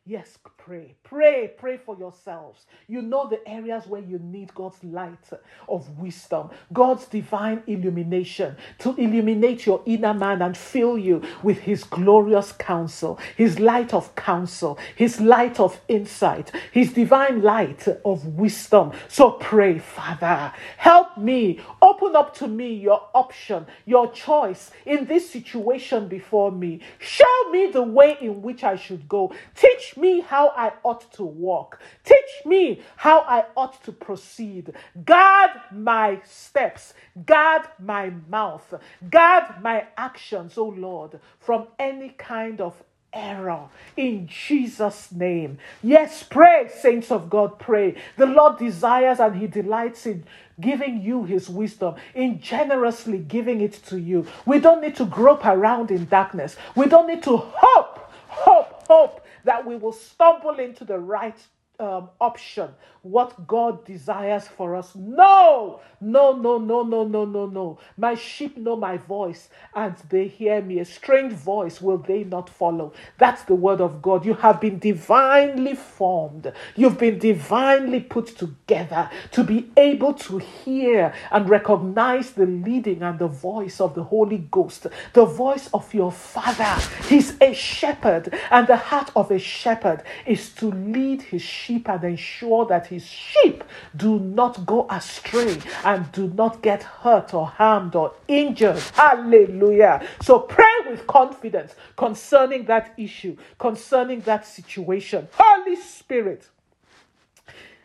Yes, 0.04 0.36
pray. 0.66 0.94
Pray, 1.04 1.52
pray 1.56 1.76
for 1.76 1.96
yourselves. 1.96 2.66
You 2.88 3.00
know 3.00 3.28
the 3.28 3.46
areas 3.48 3.86
where 3.86 4.00
you 4.00 4.18
need 4.18 4.52
God's 4.52 4.82
light 4.82 5.30
of 5.68 5.88
wisdom, 5.98 6.50
God's 6.72 7.06
divine 7.06 7.62
illumination 7.68 8.56
to 8.80 8.94
illuminate 8.96 9.64
your 9.64 9.82
inner 9.86 10.12
man 10.12 10.42
and 10.42 10.56
fill 10.56 10.98
you 10.98 11.22
with 11.44 11.60
His 11.60 11.84
glorious 11.84 12.50
counsel, 12.50 13.20
His 13.36 13.60
light 13.60 13.94
of 13.94 14.14
counsel, 14.16 14.78
His 14.96 15.20
light 15.20 15.60
of 15.60 15.80
insight, 15.86 16.50
His 16.72 16.92
divine 16.92 17.42
light 17.42 17.86
of 18.04 18.26
wisdom. 18.26 18.90
So 19.06 19.32
pray, 19.32 19.78
Father, 19.78 20.52
help 20.78 21.16
me. 21.16 21.60
Open 21.80 22.16
up 22.16 22.34
to 22.38 22.48
me 22.48 22.74
your 22.74 23.08
option, 23.14 23.66
your 23.84 24.10
choice 24.10 24.72
in 24.84 25.06
this 25.06 25.30
situation 25.30 26.08
before 26.08 26.50
me. 26.50 26.80
Show 26.98 27.50
me 27.52 27.70
the 27.70 27.84
way 27.84 28.16
in 28.20 28.42
which 28.42 28.64
I 28.64 28.74
should 28.74 29.08
go. 29.08 29.32
Teach 29.54 29.96
me 29.96 30.20
how 30.20 30.54
I 30.56 30.72
ought 30.82 31.12
to 31.14 31.24
walk. 31.24 31.80
Teach 32.04 32.44
me 32.44 32.80
how 32.96 33.20
I 33.20 33.44
ought 33.56 33.82
to 33.84 33.92
proceed. 33.92 34.72
Guard 35.04 35.50
my 35.70 36.20
steps. 36.24 36.94
Guard 37.24 37.62
my 37.78 38.10
mouth. 38.28 38.74
Guard 39.10 39.62
my 39.62 39.86
actions, 39.96 40.56
O 40.58 40.64
Lord, 40.64 41.20
from 41.38 41.68
any 41.78 42.10
kind 42.10 42.60
of 42.60 42.82
error 43.16 43.68
in 43.96 44.28
Jesus' 44.28 45.10
name. 45.10 45.58
Yes, 45.82 46.22
pray, 46.22 46.68
saints 46.68 47.10
of 47.10 47.30
God, 47.30 47.58
pray. 47.58 47.96
The 48.16 48.26
Lord 48.26 48.58
desires 48.58 49.18
and 49.20 49.36
He 49.36 49.46
delights 49.46 50.06
in 50.06 50.24
giving 50.60 51.00
you 51.02 51.24
His 51.24 51.48
wisdom, 51.48 51.96
in 52.14 52.40
generously 52.40 53.18
giving 53.18 53.60
it 53.60 53.72
to 53.86 53.98
you. 53.98 54.26
We 54.44 54.60
don't 54.60 54.82
need 54.82 54.96
to 54.96 55.06
grope 55.06 55.46
around 55.46 55.90
in 55.90 56.06
darkness. 56.06 56.56
We 56.74 56.86
don't 56.86 57.06
need 57.06 57.22
to 57.24 57.36
hope, 57.36 58.12
hope, 58.28 58.86
hope 58.86 59.25
that 59.46 59.66
we 59.66 59.76
will 59.76 59.92
stumble 59.92 60.58
into 60.58 60.84
the 60.84 60.98
right 60.98 61.38
um, 61.78 62.10
option, 62.20 62.70
what 63.02 63.46
God 63.46 63.84
desires 63.84 64.48
for 64.48 64.74
us. 64.74 64.94
No, 64.94 65.80
no, 66.00 66.32
no, 66.32 66.58
no, 66.58 66.82
no, 66.82 67.04
no, 67.04 67.24
no, 67.24 67.46
no. 67.46 67.78
My 67.96 68.14
sheep 68.14 68.56
know 68.56 68.76
my 68.76 68.96
voice 68.96 69.48
and 69.74 69.94
they 70.08 70.26
hear 70.26 70.62
me. 70.62 70.78
A 70.78 70.84
strange 70.84 71.32
voice 71.32 71.80
will 71.80 71.98
they 71.98 72.24
not 72.24 72.48
follow. 72.48 72.92
That's 73.18 73.42
the 73.42 73.54
word 73.54 73.80
of 73.80 74.02
God. 74.02 74.24
You 74.24 74.34
have 74.34 74.60
been 74.60 74.78
divinely 74.78 75.74
formed, 75.74 76.52
you've 76.74 76.98
been 76.98 77.18
divinely 77.18 78.00
put 78.00 78.26
together 78.38 79.10
to 79.32 79.44
be 79.44 79.70
able 79.76 80.14
to 80.14 80.38
hear 80.38 81.14
and 81.30 81.48
recognize 81.48 82.32
the 82.32 82.46
leading 82.46 83.02
and 83.02 83.18
the 83.18 83.28
voice 83.28 83.80
of 83.80 83.94
the 83.94 84.04
Holy 84.04 84.38
Ghost, 84.50 84.86
the 85.12 85.24
voice 85.24 85.68
of 85.72 85.92
your 85.92 86.12
Father. 86.12 86.80
He's 87.08 87.36
a 87.40 87.52
shepherd, 87.52 88.34
and 88.50 88.66
the 88.66 88.76
heart 88.76 89.10
of 89.14 89.30
a 89.30 89.38
shepherd 89.38 90.02
is 90.24 90.50
to 90.54 90.70
lead 90.70 91.22
his 91.22 91.42
sheep 91.42 91.65
and 91.68 92.04
ensure 92.04 92.64
that 92.66 92.86
his 92.86 93.04
sheep 93.06 93.64
do 93.96 94.18
not 94.18 94.64
go 94.66 94.86
astray 94.90 95.58
and 95.84 96.10
do 96.12 96.28
not 96.28 96.62
get 96.62 96.82
hurt 96.82 97.34
or 97.34 97.46
harmed 97.46 97.94
or 97.94 98.14
injured. 98.28 98.78
Hallelujah. 98.94 100.06
So 100.22 100.38
pray 100.38 100.64
with 100.88 101.06
confidence 101.06 101.74
concerning 101.96 102.64
that 102.66 102.94
issue, 102.96 103.36
concerning 103.58 104.20
that 104.20 104.46
situation. 104.46 105.28
Holy 105.32 105.76
Spirit, 105.76 106.48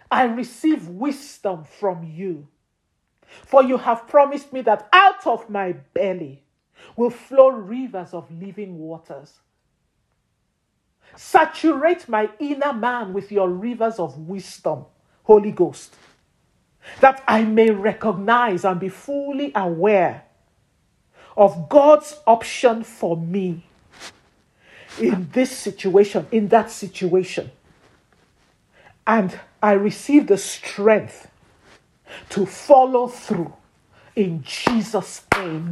I 0.10 0.26
receive 0.26 0.88
wisdom 0.88 1.64
from 1.64 2.04
you. 2.04 2.48
For 3.46 3.64
you 3.64 3.78
have 3.78 4.08
promised 4.08 4.52
me 4.52 4.62
that 4.62 4.90
out 4.92 5.26
of 5.26 5.50
my 5.50 5.74
belly 5.94 6.44
will 6.96 7.10
flow 7.10 7.50
rivers 7.50 8.14
of 8.14 8.30
living 8.32 8.78
waters. 8.78 9.40
Saturate 11.16 12.08
my 12.08 12.30
inner 12.40 12.74
man 12.74 13.14
with 13.14 13.32
your 13.32 13.50
rivers 13.50 14.00
of 14.00 14.18
wisdom, 14.18 14.86
Holy 15.24 15.52
Ghost, 15.52 15.96
that 17.00 17.24
I 17.28 17.44
may 17.44 17.70
recognize 17.70 18.66
and 18.66 18.80
be 18.80 18.90
fully 18.90 19.52
aware 19.56 20.24
of 21.38 21.70
God's 21.70 22.20
option 22.26 22.84
for 22.84 23.18
me 23.18 23.66
in 25.00 25.30
this 25.32 25.52
situation, 25.52 26.28
in 26.32 26.48
that 26.50 26.70
situation. 26.70 27.52
And 29.08 29.40
I 29.62 29.74
receive 29.74 30.28
the 30.28 30.38
strength 30.38 31.30
to 32.30 32.46
follow 32.46 33.08
through 33.08 33.54
in 34.16 34.44
Jesus' 34.44 35.22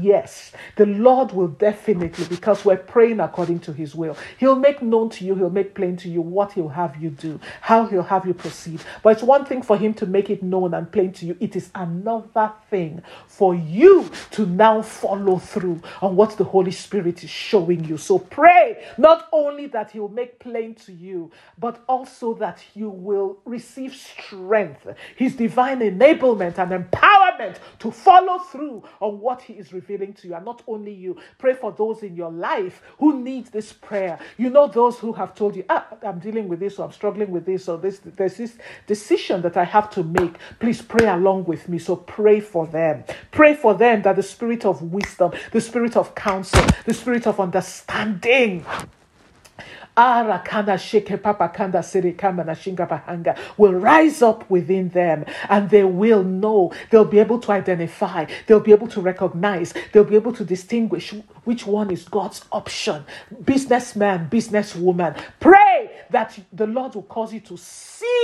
Yes, 0.01 0.51
the 0.75 0.85
Lord 0.85 1.31
will 1.31 1.47
definitely, 1.47 2.25
because 2.25 2.65
we're 2.65 2.77
praying 2.77 3.19
according 3.19 3.59
to 3.61 3.73
His 3.73 3.93
will, 3.93 4.17
He'll 4.37 4.55
make 4.55 4.81
known 4.81 5.09
to 5.11 5.25
you, 5.25 5.35
He'll 5.35 5.49
make 5.49 5.75
plain 5.75 5.97
to 5.97 6.09
you 6.09 6.21
what 6.21 6.53
He'll 6.53 6.69
have 6.69 7.01
you 7.01 7.09
do, 7.09 7.39
how 7.61 7.85
He'll 7.85 8.03
have 8.03 8.25
you 8.25 8.33
proceed. 8.33 8.81
But 9.03 9.11
it's 9.11 9.23
one 9.23 9.45
thing 9.45 9.61
for 9.61 9.77
Him 9.77 9.93
to 9.95 10.05
make 10.05 10.29
it 10.29 10.41
known 10.41 10.73
and 10.73 10.91
plain 10.91 11.13
to 11.13 11.25
you, 11.25 11.37
it 11.39 11.55
is 11.55 11.69
another 11.75 12.51
thing 12.69 13.01
for 13.27 13.53
you 13.53 14.09
to 14.31 14.45
now 14.45 14.81
follow 14.81 15.37
through 15.37 15.81
on 16.01 16.15
what 16.15 16.37
the 16.37 16.43
Holy 16.43 16.71
Spirit 16.71 17.23
is 17.23 17.29
showing 17.29 17.83
you. 17.83 17.97
So 17.97 18.19
pray 18.19 18.83
not 18.97 19.27
only 19.31 19.67
that 19.67 19.91
He'll 19.91 20.07
make 20.09 20.39
plain 20.39 20.75
to 20.75 20.93
you, 20.93 21.31
but 21.57 21.83
also 21.87 22.33
that 22.35 22.63
you 22.73 22.89
will 22.89 23.39
receive 23.45 23.95
strength, 23.95 24.87
His 25.15 25.35
divine 25.35 25.79
enablement 25.79 26.57
and 26.57 26.71
empowerment 26.71 27.57
to 27.79 27.91
follow 27.91 28.39
through 28.39 28.83
on 28.99 29.19
what 29.19 29.41
He 29.41 29.58
is 29.59 29.73
revealing 29.73 30.13
to 30.13 30.27
you. 30.27 30.35
And 30.35 30.45
not 30.45 30.63
only 30.67 30.93
you, 30.93 31.17
pray 31.37 31.53
for 31.53 31.71
those 31.71 32.01
in 32.03 32.15
your 32.15 32.31
life 32.31 32.81
who 32.97 33.21
need 33.21 33.47
this 33.47 33.73
prayer. 33.73 34.17
You 34.37 34.49
know, 34.49 34.67
those 34.67 34.97
who 34.97 35.13
have 35.13 35.35
told 35.35 35.55
you, 35.55 35.65
ah, 35.69 35.85
I'm 36.01 36.19
dealing 36.19 36.47
with 36.47 36.59
this, 36.59 36.79
or 36.79 36.85
I'm 36.85 36.91
struggling 36.91 37.31
with 37.31 37.45
this, 37.45 37.67
or 37.67 37.77
this, 37.77 37.99
there's 38.03 38.37
this 38.37 38.57
decision 38.87 39.41
that 39.43 39.57
I 39.57 39.65
have 39.65 39.89
to 39.91 40.03
make. 40.03 40.35
Please 40.59 40.81
pray 40.81 41.07
along 41.07 41.45
with 41.45 41.69
me. 41.69 41.77
So 41.77 41.95
pray 41.95 42.39
for 42.39 42.65
them. 42.65 43.03
Pray 43.31 43.53
for 43.53 43.73
them 43.75 44.01
that 44.03 44.15
the 44.15 44.23
spirit 44.23 44.65
of 44.65 44.81
wisdom, 44.81 45.33
the 45.51 45.61
spirit 45.61 45.95
of 45.97 46.15
counsel, 46.15 46.65
the 46.85 46.93
spirit 46.93 47.27
of 47.27 47.39
understanding 47.39 48.65
Papa 51.23 51.51
will 53.57 53.73
rise 53.73 54.21
up 54.21 54.49
within 54.49 54.89
them 54.89 55.25
and 55.49 55.69
they 55.69 55.83
will 55.83 56.23
know. 56.23 56.71
They'll 56.89 57.05
be 57.05 57.19
able 57.19 57.39
to 57.39 57.51
identify. 57.51 58.25
They'll 58.47 58.59
be 58.61 58.71
able 58.71 58.87
to 58.89 59.01
recognize. 59.01 59.73
They'll 59.91 60.03
be 60.05 60.15
able 60.15 60.33
to 60.33 60.45
distinguish 60.45 61.13
which 61.43 61.65
one 61.65 61.91
is 61.91 62.07
God's 62.07 62.45
option. 62.51 63.03
Businessman, 63.43 64.29
businesswoman. 64.29 65.21
Pray 65.39 65.91
that 66.11 66.39
the 66.53 66.67
Lord 66.67 66.95
will 66.95 67.03
cause 67.03 67.33
you 67.33 67.41
to 67.41 67.57
see 67.57 68.18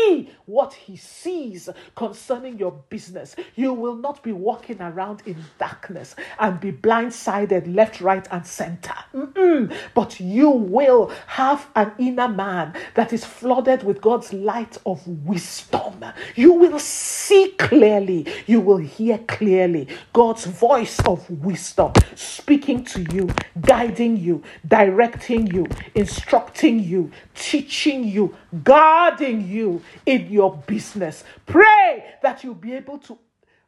what 0.45 0.73
He 0.73 0.95
sees 0.97 1.69
concerning 1.95 2.57
your 2.57 2.71
business. 2.89 3.35
You 3.55 3.73
will 3.73 3.95
not 3.95 4.23
be 4.23 4.31
walking 4.31 4.81
around 4.81 5.23
in 5.25 5.37
darkness 5.57 6.15
and 6.39 6.59
be 6.59 6.71
blindsided 6.71 7.73
left, 7.73 8.01
right, 8.01 8.27
and 8.31 8.45
center. 8.45 8.95
Mm-mm. 9.13 9.75
But 9.93 10.19
you 10.19 10.49
will 10.49 11.11
have 11.27 11.67
an 11.75 11.91
inner 11.97 12.27
man 12.27 12.73
that 12.95 13.13
is 13.13 13.25
flooded 13.25 13.83
with 13.83 14.01
God's 14.01 14.33
light 14.33 14.77
of 14.85 15.05
wisdom. 15.07 16.05
You 16.35 16.53
will 16.53 16.79
see 16.79 17.53
clearly, 17.57 18.27
you 18.47 18.59
will 18.61 18.77
hear 18.77 19.17
clearly 19.19 19.87
God's 20.13 20.45
voice 20.45 20.99
of 21.01 21.29
wisdom 21.29 21.93
speaking 22.15 22.83
to 22.85 23.01
you, 23.13 23.29
guiding 23.61 24.17
you, 24.17 24.43
directing 24.67 25.47
you, 25.47 25.65
instructing 25.95 26.79
you, 26.79 27.11
teaching 27.35 28.03
you, 28.03 28.35
guarding 28.63 29.47
you 29.47 29.81
in 30.05 30.31
your 30.31 30.55
business. 30.67 31.23
Pray 31.45 32.15
that 32.21 32.43
you'll 32.43 32.55
be 32.55 32.73
able 32.73 32.97
to 32.99 33.17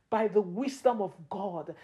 by 0.09 0.27
the 0.27 0.41
wisdom 0.41 1.01
of 1.01 1.13
God, 1.29 1.75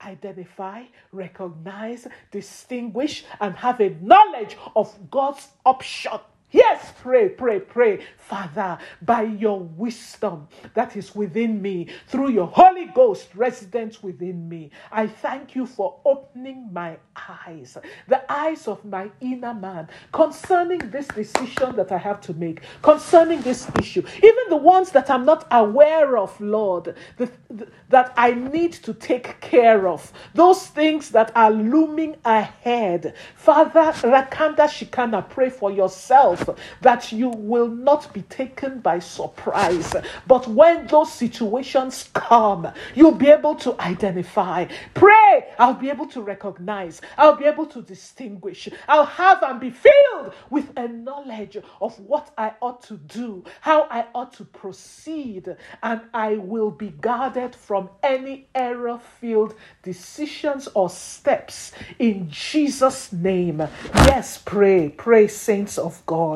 identify, 0.00 0.84
recognize, 1.10 2.06
distinguish, 2.30 3.24
and 3.40 3.56
have 3.56 3.80
a 3.80 3.90
knowledge 4.00 4.56
of 4.76 5.10
God's 5.10 5.48
option 5.66 6.12
Yes, 6.52 6.92
pray, 7.00 7.30
pray, 7.30 7.60
pray. 7.60 8.04
Father, 8.18 8.78
by 9.00 9.22
your 9.22 9.60
wisdom 9.60 10.48
that 10.74 10.96
is 10.96 11.14
within 11.14 11.62
me, 11.62 11.88
through 12.08 12.30
your 12.30 12.46
Holy 12.46 12.86
Ghost 12.86 13.28
resident 13.34 14.02
within 14.02 14.48
me, 14.50 14.70
I 14.90 15.06
thank 15.06 15.54
you 15.54 15.64
for 15.64 15.96
opening 16.04 16.70
my 16.70 16.98
eyes, 17.46 17.78
the 18.06 18.30
eyes 18.30 18.68
of 18.68 18.84
my 18.84 19.10
inner 19.20 19.54
man, 19.54 19.88
concerning 20.12 20.90
this 20.90 21.08
decision 21.08 21.74
that 21.76 21.90
I 21.90 21.96
have 21.98 22.20
to 22.22 22.34
make, 22.34 22.60
concerning 22.82 23.40
this 23.40 23.70
issue, 23.78 24.02
even 24.18 24.44
the 24.50 24.56
ones 24.56 24.90
that 24.90 25.08
I'm 25.10 25.24
not 25.24 25.46
aware 25.50 26.18
of, 26.18 26.38
Lord, 26.38 26.94
the, 27.16 27.30
the, 27.48 27.66
that 27.88 28.12
I 28.16 28.32
need 28.32 28.74
to 28.74 28.92
take 28.92 29.40
care 29.40 29.88
of, 29.88 30.12
those 30.34 30.66
things 30.66 31.10
that 31.10 31.32
are 31.34 31.50
looming 31.50 32.16
ahead. 32.26 33.14
Father, 33.36 33.92
Rakanda 33.92 34.68
Shikana, 34.68 35.28
pray 35.28 35.48
for 35.48 35.70
yourself 35.70 36.41
that 36.80 37.12
you 37.12 37.28
will 37.28 37.68
not 37.68 38.12
be 38.12 38.22
taken 38.22 38.80
by 38.80 38.98
surprise. 38.98 39.94
But 40.26 40.48
when 40.48 40.86
those 40.86 41.12
situations 41.12 42.08
come, 42.12 42.72
you'll 42.94 43.12
be 43.12 43.28
able 43.28 43.54
to 43.56 43.80
identify. 43.80 44.66
Pray, 44.94 45.48
I'll 45.58 45.74
be 45.74 45.90
able 45.90 46.06
to 46.08 46.22
recognize, 46.22 47.00
I'll 47.18 47.36
be 47.36 47.44
able 47.44 47.66
to 47.66 47.82
distinguish, 47.82 48.68
I'll 48.88 49.06
have 49.06 49.42
and 49.42 49.60
be 49.60 49.70
filled 49.70 50.32
with 50.50 50.70
a 50.76 50.88
knowledge 50.88 51.56
of 51.80 51.98
what 52.00 52.30
I 52.36 52.52
ought 52.60 52.82
to 52.84 52.96
do, 52.96 53.44
how 53.60 53.82
I 53.90 54.06
ought 54.14 54.32
to 54.34 54.44
proceed, 54.44 55.56
and 55.82 56.00
I 56.14 56.36
will 56.36 56.70
be 56.70 56.90
guarded 56.90 57.54
from 57.54 57.90
any 58.02 58.48
error 58.54 59.00
filled 59.20 59.54
decisions 59.82 60.68
or 60.74 60.88
steps 60.90 61.72
in 61.98 62.28
Jesus' 62.30 63.12
name. 63.12 63.58
Yes, 63.94 64.38
pray, 64.38 64.88
pray, 64.88 65.28
saints 65.28 65.78
of 65.78 66.04
God. 66.06 66.31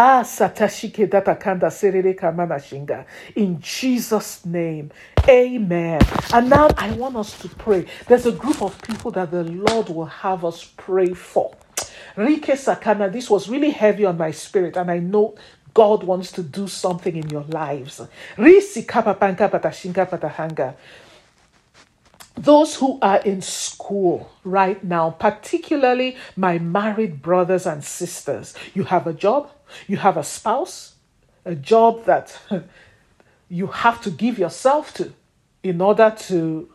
Ah, 0.00 0.22
Serere 0.22 2.14
Shinga. 2.14 3.04
In 3.34 3.60
Jesus' 3.60 4.46
name. 4.46 4.92
Amen. 5.28 6.00
And 6.32 6.48
now 6.48 6.68
I 6.78 6.92
want 6.92 7.16
us 7.16 7.36
to 7.40 7.48
pray. 7.48 7.84
There's 8.06 8.24
a 8.24 8.30
group 8.30 8.62
of 8.62 8.80
people 8.82 9.10
that 9.10 9.32
the 9.32 9.42
Lord 9.42 9.88
will 9.88 10.04
have 10.04 10.44
us 10.44 10.62
pray 10.76 11.14
for. 11.14 11.52
Rike 12.16 12.54
Sakana, 12.54 13.10
this 13.12 13.28
was 13.28 13.48
really 13.48 13.70
heavy 13.70 14.04
on 14.04 14.16
my 14.16 14.30
spirit, 14.30 14.76
and 14.76 14.88
I 14.88 15.00
know 15.00 15.34
God 15.74 16.04
wants 16.04 16.30
to 16.32 16.44
do 16.44 16.68
something 16.68 17.16
in 17.16 17.28
your 17.28 17.42
lives. 17.48 18.00
Those 22.36 22.76
who 22.76 22.98
are 23.02 23.18
in 23.18 23.42
school 23.42 24.30
right 24.44 24.84
now, 24.84 25.10
particularly 25.10 26.16
my 26.36 26.60
married 26.60 27.20
brothers 27.20 27.66
and 27.66 27.82
sisters, 27.82 28.54
you 28.74 28.84
have 28.84 29.08
a 29.08 29.12
job, 29.12 29.50
you 29.86 29.96
have 29.98 30.16
a 30.16 30.24
spouse, 30.24 30.94
a 31.44 31.54
job 31.54 32.04
that 32.04 32.40
you 33.48 33.66
have 33.68 34.00
to 34.02 34.10
give 34.10 34.38
yourself 34.38 34.94
to 34.94 35.12
in 35.62 35.80
order 35.80 36.14
to, 36.16 36.68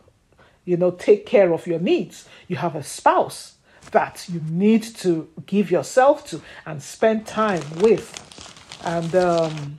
you 0.64 0.76
know, 0.76 0.90
take 0.90 1.26
care 1.26 1.52
of 1.52 1.66
your 1.66 1.78
needs. 1.78 2.28
You 2.48 2.56
have 2.56 2.76
a 2.76 2.82
spouse 2.82 3.54
that 3.90 4.26
you 4.28 4.40
need 4.48 4.82
to 4.82 5.28
give 5.46 5.70
yourself 5.70 6.26
to 6.28 6.40
and 6.66 6.82
spend 6.82 7.26
time 7.26 7.62
with, 7.80 8.80
and 8.84 9.14
um, 9.14 9.78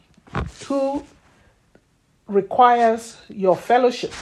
who 0.67 1.05
requires 2.27 3.17
your 3.29 3.55
fellowship 3.55 4.13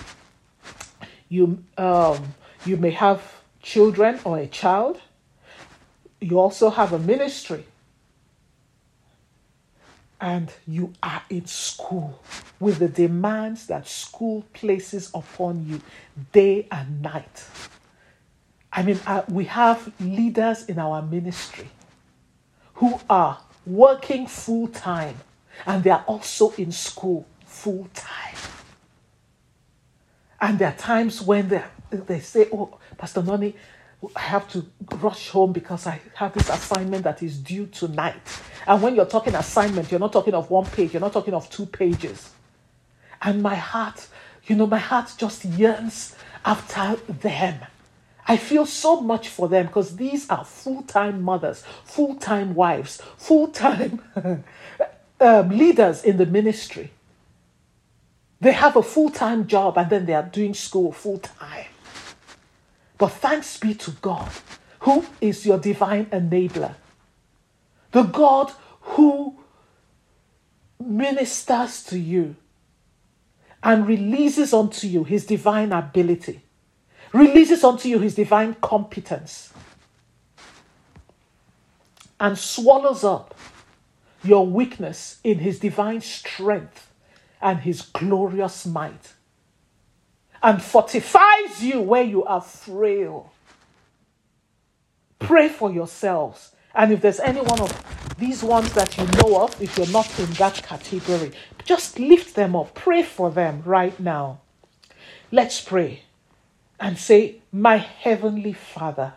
you, 1.33 1.63
um, 1.79 2.35
you 2.63 2.77
may 2.77 2.91
have 2.91 3.41
children 3.63 4.19
or 4.23 4.37
a 4.37 4.45
child. 4.45 4.99
You 6.21 6.39
also 6.39 6.69
have 6.69 6.93
a 6.93 6.99
ministry. 6.99 7.65
And 10.23 10.49
you 10.65 10.93
are 11.03 11.21
in 11.29 11.47
school 11.47 12.23
with 12.57 12.79
the 12.79 12.87
demands 12.87 13.67
that 13.67 13.89
school 13.89 14.45
places 14.53 15.11
upon 15.13 15.67
you 15.67 15.81
day 16.31 16.65
and 16.71 17.01
night. 17.01 17.45
I 18.71 18.83
mean, 18.83 19.01
uh, 19.05 19.23
we 19.27 19.43
have 19.43 19.91
leaders 19.99 20.63
in 20.67 20.79
our 20.79 21.01
ministry 21.01 21.67
who 22.75 23.01
are 23.09 23.37
working 23.65 24.25
full 24.27 24.69
time 24.69 25.17
and 25.65 25.83
they 25.83 25.89
are 25.89 26.05
also 26.07 26.51
in 26.51 26.71
school 26.71 27.27
full 27.45 27.89
time. 27.93 28.37
And 30.39 30.57
there 30.57 30.69
are 30.69 30.77
times 30.77 31.21
when 31.21 31.49
they, 31.49 31.63
they 31.91 32.21
say, 32.21 32.47
Oh, 32.53 32.77
Pastor 32.97 33.21
Nony, 33.21 33.55
I 34.15 34.21
have 34.21 34.49
to 34.53 34.65
rush 34.95 35.31
home 35.31 35.51
because 35.51 35.85
I 35.85 35.99
have 36.15 36.33
this 36.33 36.47
assignment 36.47 37.03
that 37.03 37.21
is 37.21 37.37
due 37.37 37.65
tonight. 37.65 38.21
And 38.67 38.81
when 38.81 38.95
you're 38.95 39.05
talking 39.05 39.35
assignment, 39.35 39.91
you're 39.91 39.99
not 39.99 40.13
talking 40.13 40.33
of 40.33 40.49
one 40.49 40.65
page, 40.65 40.93
you're 40.93 41.01
not 41.01 41.13
talking 41.13 41.33
of 41.33 41.49
two 41.49 41.65
pages. 41.65 42.31
And 43.21 43.41
my 43.41 43.55
heart, 43.55 44.07
you 44.45 44.55
know, 44.55 44.67
my 44.67 44.77
heart 44.77 45.13
just 45.17 45.45
yearns 45.45 46.15
after 46.45 46.95
them. 47.11 47.59
I 48.25 48.37
feel 48.37 48.65
so 48.65 49.01
much 49.01 49.27
for 49.27 49.49
them 49.49 49.67
because 49.67 49.97
these 49.97 50.29
are 50.29 50.45
full 50.45 50.83
time 50.83 51.21
mothers, 51.21 51.63
full 51.83 52.15
time 52.15 52.53
wives, 52.55 53.01
full 53.17 53.47
time 53.49 54.01
um, 55.19 55.49
leaders 55.49 56.03
in 56.03 56.17
the 56.17 56.25
ministry. 56.25 56.91
They 58.39 58.53
have 58.53 58.75
a 58.75 58.83
full 58.83 59.09
time 59.09 59.47
job 59.47 59.77
and 59.77 59.89
then 59.89 60.05
they 60.05 60.13
are 60.13 60.23
doing 60.23 60.53
school 60.53 60.91
full 60.91 61.19
time. 61.19 61.65
But 62.97 63.09
thanks 63.09 63.57
be 63.57 63.73
to 63.75 63.91
God, 63.91 64.31
who 64.81 65.05
is 65.19 65.45
your 65.45 65.57
divine 65.57 66.05
enabler. 66.07 66.75
The 67.93 68.03
God 68.03 68.51
who 68.81 69.39
ministers 70.79 71.83
to 71.85 71.97
you 71.97 72.35
and 73.61 73.87
releases 73.87 74.53
unto 74.53 74.87
you 74.87 75.03
his 75.03 75.25
divine 75.25 75.71
ability, 75.71 76.41
releases 77.13 77.63
unto 77.63 77.87
you 77.87 77.99
his 77.99 78.15
divine 78.15 78.55
competence, 78.55 79.53
and 82.19 82.37
swallows 82.37 83.03
up 83.03 83.35
your 84.23 84.45
weakness 84.45 85.19
in 85.23 85.39
his 85.39 85.59
divine 85.59 86.01
strength 86.01 86.91
and 87.41 87.59
his 87.59 87.81
glorious 87.81 88.65
might, 88.65 89.13
and 90.41 90.61
fortifies 90.61 91.61
you 91.61 91.79
where 91.79 92.03
you 92.03 92.23
are 92.25 92.41
frail. 92.41 93.31
Pray 95.19 95.47
for 95.47 95.71
yourselves. 95.71 96.52
And 96.75 96.91
if 96.91 97.01
there's 97.01 97.19
any 97.19 97.41
one 97.41 97.61
of 97.61 98.15
these 98.17 98.43
ones 98.43 98.73
that 98.73 98.97
you 98.97 99.05
know 99.05 99.43
of, 99.43 99.61
if 99.61 99.77
you're 99.77 99.87
not 99.87 100.19
in 100.19 100.31
that 100.33 100.61
category, 100.63 101.31
just 101.65 101.99
lift 101.99 102.35
them 102.35 102.55
up. 102.55 102.73
Pray 102.73 103.03
for 103.03 103.31
them 103.31 103.61
right 103.65 103.97
now. 103.99 104.39
Let's 105.31 105.61
pray 105.61 106.03
and 106.79 106.97
say, 106.97 107.41
My 107.51 107.77
Heavenly 107.77 108.53
Father, 108.53 109.13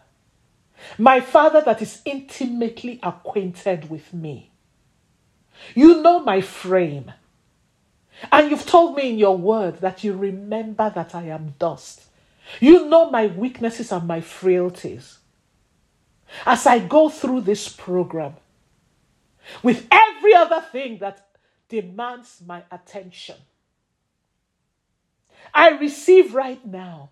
my 0.99 1.21
Father 1.21 1.63
that 1.63 1.83
is 1.83 2.03
intimately 2.05 3.01
acquainted 3.03 3.91
with 3.91 4.13
me. 4.13 4.51
You 5.75 6.03
know 6.03 6.21
my 6.21 6.41
frame. 6.41 7.13
And 8.33 8.51
you've 8.51 8.67
told 8.67 8.97
me 8.97 9.11
in 9.11 9.19
your 9.19 9.37
word 9.37 9.81
that 9.81 10.05
you 10.05 10.15
remember 10.15 10.91
that 10.95 11.15
I 11.15 11.25
am 11.25 11.55
dust. 11.59 12.03
You 12.61 12.89
know 12.89 13.11
my 13.11 13.27
weaknesses 13.27 13.93
and 13.93 14.07
my 14.07 14.21
frailties. 14.21 15.19
As 16.45 16.67
I 16.67 16.79
go 16.81 17.09
through 17.09 17.43
this 17.43 17.69
program, 17.69 18.35
with 19.63 19.87
every 19.91 20.35
other 20.35 20.61
thing 20.61 20.99
that 20.99 21.29
demands 21.69 22.43
my 22.45 22.63
attention, 22.71 23.37
I 25.55 25.71
receive 25.71 26.35
right 26.35 26.65
now 26.67 27.11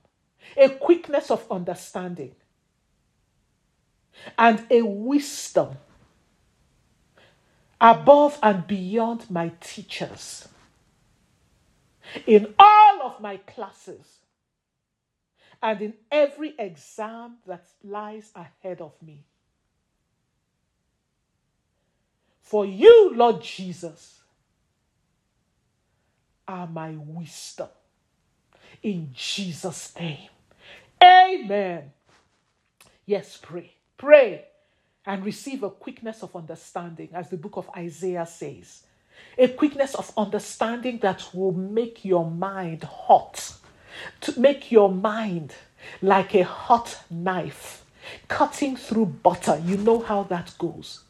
a 0.56 0.68
quickness 0.68 1.30
of 1.30 1.46
understanding 1.50 2.34
and 4.38 4.64
a 4.70 4.82
wisdom 4.82 5.76
above 7.80 8.38
and 8.42 8.66
beyond 8.66 9.30
my 9.30 9.52
teachers. 9.60 10.48
In 12.26 12.54
all 12.58 13.02
of 13.02 13.20
my 13.20 13.38
classes 13.38 14.18
and 15.64 15.80
in 15.80 15.94
every 16.10 16.54
exam 16.58 17.38
that 17.46 17.66
lies 17.82 18.30
ahead 18.36 18.82
of 18.82 18.92
me. 19.02 19.24
For 22.42 22.66
you, 22.66 23.14
Lord 23.14 23.42
Jesus, 23.42 24.20
are 26.46 26.66
my 26.66 26.90
wisdom. 26.90 27.68
In 28.82 29.08
Jesus' 29.14 29.94
name. 29.98 30.28
Amen. 31.02 31.92
Yes, 33.06 33.38
pray. 33.40 33.72
Pray 33.96 34.44
and 35.06 35.24
receive 35.24 35.62
a 35.62 35.70
quickness 35.70 36.22
of 36.22 36.36
understanding, 36.36 37.08
as 37.14 37.30
the 37.30 37.38
book 37.38 37.56
of 37.56 37.70
Isaiah 37.74 38.26
says 38.26 38.82
a 39.38 39.48
quickness 39.48 39.94
of 39.94 40.12
understanding 40.16 40.98
that 40.98 41.34
will 41.34 41.52
make 41.52 42.04
your 42.04 42.28
mind 42.28 42.84
hot, 42.84 43.54
to 44.22 44.38
make 44.38 44.70
your 44.72 44.90
mind 44.90 45.54
like 46.02 46.34
a 46.34 46.44
hot 46.44 47.00
knife 47.10 47.84
cutting 48.28 48.76
through 48.76 49.06
butter. 49.06 49.60
You 49.64 49.76
know 49.76 50.00
how 50.00 50.24
that 50.24 50.54
goes. 50.58 51.04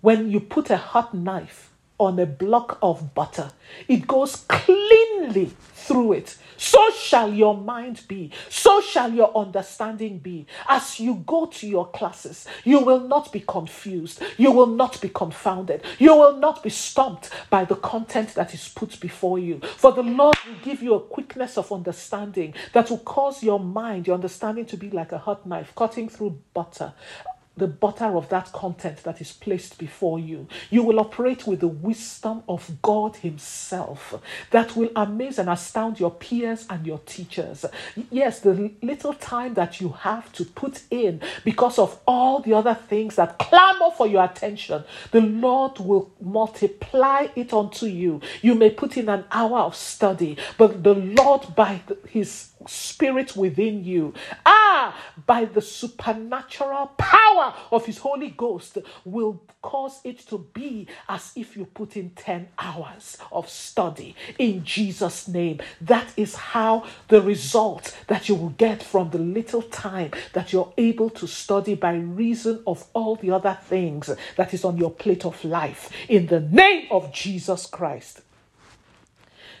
When 0.00 0.30
you 0.30 0.40
put 0.40 0.70
a 0.70 0.76
hot 0.76 1.14
knife 1.14 1.69
on 2.00 2.18
a 2.18 2.26
block 2.26 2.78
of 2.82 3.14
butter, 3.14 3.52
it 3.86 4.06
goes 4.06 4.44
cleanly 4.48 5.52
through 5.74 6.14
it 6.14 6.36
so 6.60 6.90
shall 6.90 7.32
your 7.32 7.56
mind 7.56 8.02
be. 8.06 8.30
So 8.50 8.82
shall 8.82 9.10
your 9.10 9.34
understanding 9.34 10.18
be. 10.18 10.46
As 10.68 11.00
you 11.00 11.24
go 11.26 11.46
to 11.46 11.66
your 11.66 11.88
classes, 11.88 12.46
you 12.64 12.80
will 12.80 13.00
not 13.00 13.32
be 13.32 13.40
confused. 13.40 14.22
You 14.36 14.52
will 14.52 14.66
not 14.66 15.00
be 15.00 15.08
confounded. 15.08 15.82
You 15.98 16.14
will 16.14 16.36
not 16.36 16.62
be 16.62 16.68
stumped 16.68 17.30
by 17.48 17.64
the 17.64 17.76
content 17.76 18.34
that 18.34 18.52
is 18.52 18.68
put 18.68 19.00
before 19.00 19.38
you. 19.38 19.58
For 19.78 19.92
the 19.92 20.02
Lord 20.02 20.36
will 20.46 20.58
give 20.62 20.82
you 20.82 20.92
a 20.92 21.00
quickness 21.00 21.56
of 21.56 21.72
understanding 21.72 22.52
that 22.74 22.90
will 22.90 22.98
cause 22.98 23.42
your 23.42 23.58
mind, 23.58 24.06
your 24.06 24.14
understanding 24.14 24.66
to 24.66 24.76
be 24.76 24.90
like 24.90 25.12
a 25.12 25.18
hot 25.18 25.46
knife 25.46 25.72
cutting 25.74 26.10
through 26.10 26.42
butter 26.52 26.92
the 27.56 27.66
butter 27.66 28.16
of 28.16 28.28
that 28.30 28.52
content 28.52 29.02
that 29.02 29.20
is 29.20 29.32
placed 29.32 29.78
before 29.78 30.18
you. 30.18 30.46
You 30.70 30.82
will 30.82 31.00
operate 31.00 31.46
with 31.46 31.60
the 31.60 31.68
wisdom 31.68 32.42
of 32.48 32.80
God 32.80 33.16
Himself 33.16 34.14
that 34.50 34.76
will 34.76 34.90
amaze 34.96 35.38
and 35.38 35.50
astound 35.50 36.00
your 36.00 36.10
peers 36.10 36.66
and 36.70 36.86
your 36.86 36.98
teachers. 37.00 37.66
Yes, 38.10 38.40
the 38.40 38.72
little 38.82 39.14
time 39.14 39.54
that 39.54 39.80
you 39.80 39.90
have 39.90 40.32
to 40.34 40.44
put 40.44 40.82
in 40.90 41.20
because 41.44 41.78
of 41.78 41.98
all 42.06 42.40
the 42.40 42.54
other 42.54 42.74
things 42.74 43.16
that 43.16 43.38
clamor 43.38 43.90
for 43.96 44.06
your 44.06 44.24
attention, 44.24 44.84
the 45.10 45.20
Lord 45.20 45.78
will 45.78 46.10
multiply 46.20 47.28
it 47.36 47.52
unto 47.52 47.86
you. 47.86 48.20
You 48.42 48.54
may 48.54 48.70
put 48.70 48.96
in 48.96 49.08
an 49.08 49.24
hour 49.30 49.58
of 49.58 49.76
study, 49.76 50.36
but 50.56 50.82
the 50.82 50.94
Lord, 50.94 51.54
by 51.54 51.82
His 52.08 52.50
Spirit 52.66 53.36
within 53.36 53.84
you, 53.84 54.12
ah, 54.44 54.96
by 55.26 55.46
the 55.46 55.62
supernatural 55.62 56.88
power 56.98 57.39
of 57.70 57.86
His 57.86 57.98
Holy 57.98 58.30
Ghost, 58.30 58.78
will 59.04 59.42
cause 59.62 60.00
it 60.04 60.20
to 60.28 60.38
be 60.52 60.86
as 61.08 61.32
if 61.36 61.56
you 61.56 61.64
put 61.66 61.96
in 61.96 62.10
10 62.10 62.48
hours 62.58 63.18
of 63.32 63.48
study 63.48 64.14
in 64.38 64.64
Jesus' 64.64 65.28
name. 65.28 65.60
That 65.80 66.12
is 66.16 66.34
how 66.34 66.84
the 67.08 67.20
result 67.20 67.96
that 68.06 68.28
you 68.28 68.34
will 68.34 68.50
get 68.50 68.82
from 68.82 69.10
the 69.10 69.18
little 69.18 69.62
time 69.62 70.10
that 70.32 70.52
you're 70.52 70.72
able 70.76 71.10
to 71.10 71.26
study 71.26 71.74
by 71.74 71.94
reason 71.94 72.62
of 72.66 72.86
all 72.92 73.16
the 73.16 73.30
other 73.30 73.58
things 73.62 74.10
that 74.36 74.54
is 74.54 74.64
on 74.64 74.76
your 74.76 74.90
plate 74.90 75.24
of 75.24 75.44
life 75.44 75.90
in 76.08 76.26
the 76.26 76.40
name 76.40 76.86
of 76.90 77.12
Jesus 77.12 77.66
Christ. 77.66 78.22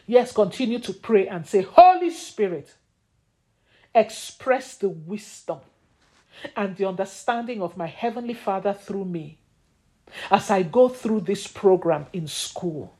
Yes, 0.06 0.32
continue 0.32 0.80
to 0.80 0.92
pray 0.92 1.28
and 1.28 1.46
say, 1.46 1.62
Holy 1.62 2.10
Spirit, 2.10 2.74
express 3.94 4.76
the 4.76 4.88
wisdom 4.88 5.60
and 6.56 6.76
the 6.76 6.86
understanding 6.86 7.62
of 7.62 7.76
my 7.76 7.86
Heavenly 7.86 8.34
Father 8.34 8.72
through 8.72 9.04
me 9.04 9.38
as 10.30 10.50
I 10.50 10.62
go 10.62 10.88
through 10.88 11.20
this 11.20 11.46
program 11.46 12.06
in 12.12 12.26
school 12.26 12.94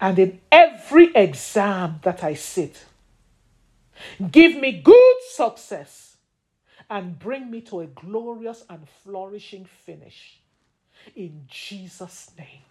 and 0.00 0.18
in 0.18 0.40
every 0.52 1.14
exam 1.14 2.00
that 2.02 2.22
I 2.22 2.34
sit. 2.34 2.84
Give 4.30 4.56
me 4.56 4.80
good 4.82 5.16
success 5.30 6.16
and 6.90 7.18
bring 7.18 7.50
me 7.50 7.62
to 7.62 7.80
a 7.80 7.86
glorious 7.86 8.64
and 8.68 8.86
flourishing 9.02 9.64
finish. 9.64 10.40
In 11.14 11.44
Jesus' 11.48 12.30
name. 12.38 12.62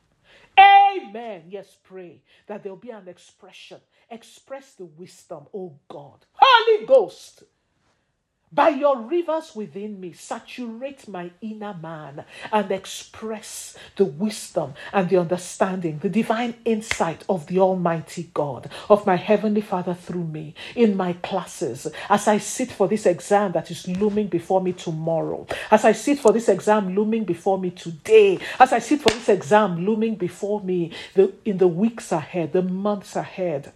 Amen. 0.57 1.43
Yes, 1.49 1.75
pray 1.83 2.21
that 2.47 2.63
there'll 2.63 2.77
be 2.77 2.91
an 2.91 3.07
expression. 3.07 3.79
Express 4.09 4.73
the 4.73 4.85
wisdom, 4.85 5.47
oh 5.53 5.77
God. 5.89 6.25
Holy 6.33 6.85
Ghost 6.85 7.43
by 8.55 8.69
your 8.69 9.01
rivers 9.01 9.53
within 9.53 9.99
me, 9.99 10.13
saturate 10.13 11.07
my 11.07 11.29
inner 11.41 11.73
man 11.73 12.23
and 12.51 12.71
express 12.71 13.77
the 13.97 14.05
wisdom 14.05 14.73
and 14.93 15.09
the 15.09 15.17
understanding, 15.17 15.99
the 15.99 16.09
divine 16.09 16.55
insight 16.63 17.23
of 17.27 17.47
the 17.47 17.59
Almighty 17.59 18.31
God, 18.33 18.71
of 18.89 19.05
my 19.05 19.17
Heavenly 19.17 19.61
Father 19.61 19.93
through 19.93 20.23
me 20.25 20.55
in 20.75 20.95
my 20.95 21.13
classes 21.13 21.87
as 22.09 22.27
I 22.27 22.37
sit 22.37 22.71
for 22.71 22.87
this 22.87 23.05
exam 23.05 23.51
that 23.51 23.69
is 23.69 23.87
looming 23.87 24.27
before 24.27 24.61
me 24.61 24.71
tomorrow, 24.71 25.45
as 25.69 25.83
I 25.83 25.91
sit 25.91 26.19
for 26.19 26.31
this 26.31 26.47
exam 26.47 26.95
looming 26.95 27.25
before 27.25 27.57
me 27.57 27.71
today, 27.71 28.39
as 28.59 28.71
I 28.71 28.79
sit 28.79 29.01
for 29.01 29.09
this 29.09 29.29
exam 29.29 29.85
looming 29.85 30.15
before 30.15 30.61
me 30.61 30.91
the, 31.13 31.33
in 31.43 31.57
the 31.57 31.67
weeks 31.67 32.11
ahead, 32.11 32.53
the 32.53 32.61
months 32.61 33.15
ahead 33.15 33.73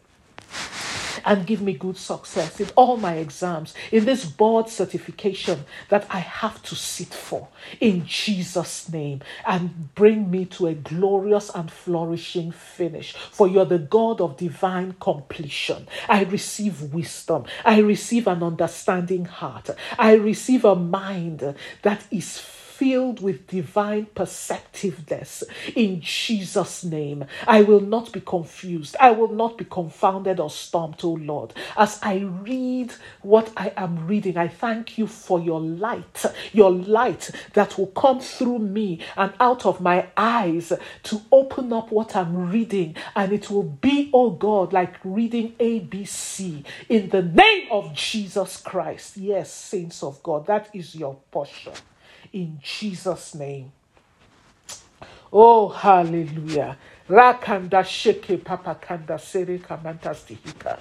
and 1.26 1.46
give 1.46 1.62
me 1.62 1.74
good 1.74 1.98
success 1.98 2.60
in 2.60 2.70
all 2.76 2.98
my 2.98 3.16
exams, 3.16 3.74
in 3.92 4.06
this 4.06 4.26
board 4.26 4.70
certification 4.70 5.66
that 5.90 6.06
I 6.10 6.20
have 6.20 6.62
to 6.64 6.76
sit 6.76 7.14
for, 7.14 7.48
in 7.80 8.06
Jesus' 8.06 8.90
name, 8.90 9.22
and 9.46 9.94
bring 9.96 10.30
me 10.30 10.46
to 10.46 10.68
a 10.68 10.74
glorious 10.74 11.50
and 11.50 11.72
flourishing 11.72 12.52
finish. 12.52 13.14
For 13.14 13.48
you're 13.48 13.66
the 13.66 13.80
God 13.80 14.22
of 14.22 14.38
divine 14.38 14.96
completion. 15.00 15.88
I 16.08 16.24
receive 16.24 16.94
wisdom, 16.94 17.46
I 17.66 17.80
receive 17.80 18.28
an 18.28 18.44
understanding 18.44 19.26
heart, 19.26 19.70
I 19.98 20.14
receive 20.14 20.66
a 20.66 20.76
mind 20.76 21.56
that 21.82 22.04
is 22.12 22.38
filled 22.80 23.22
with 23.22 23.46
divine 23.48 24.06
perceptiveness 24.16 25.44
in 25.76 26.00
Jesus' 26.00 26.86
name. 26.86 27.26
I 27.46 27.62
will 27.62 27.82
not 27.82 28.14
be 28.14 28.22
confused. 28.22 28.96
I 29.02 29.12
will 29.12 29.34
not 29.34 29.58
be 29.58 29.66
confounded 29.66 30.40
or 30.40 30.50
stumped, 30.50 31.04
oh 31.04 31.16
Lord. 31.16 31.54
As 31.76 32.00
I 32.02 32.20
read 32.20 32.94
what 33.22 33.52
I 33.58 33.74
am 33.76 34.08
reading, 34.08 34.38
I 34.38 34.48
thank 34.48 34.98
you 34.98 35.08
for 35.08 35.42
your 35.42 35.60
light, 35.60 36.24
your 36.54 36.72
light 36.72 37.32
that 37.52 37.78
will 37.78 37.88
come 37.88 38.22
through 38.22 38.60
me 38.60 39.02
and 39.18 39.34
out 39.42 39.66
of 39.66 39.82
my 39.82 40.08
eyes 40.16 40.72
to 41.04 41.22
open 41.34 41.74
up 41.74 41.92
what 41.92 42.16
I'm 42.16 42.50
reading. 42.50 42.96
And 43.14 43.34
it 43.34 43.52
will 43.52 43.64
be, 43.64 44.10
oh 44.14 44.30
God, 44.30 44.72
like 44.72 44.96
reading 45.04 45.52
ABC 45.60 46.64
in 46.88 47.10
the 47.10 47.24
name 47.24 47.68
of 47.72 47.94
Jesus 47.94 48.56
Christ. 48.56 49.18
Yes, 49.18 49.52
saints 49.52 50.02
of 50.02 50.24
God, 50.24 50.48
that 50.48 50.70
is 50.74 50.96
your 50.96 51.18
portion 51.30 51.74
in 52.34 52.60
Jesus' 52.64 53.36
name. 53.36 53.72
Oh, 55.32 55.70
hallelujah. 55.70 56.78
Rakanda 57.10 57.84
sheke 57.84 58.38
papakanda 58.38 59.20
sere 59.20 59.58
kamanta 59.60 60.14
stihika. 60.14 60.78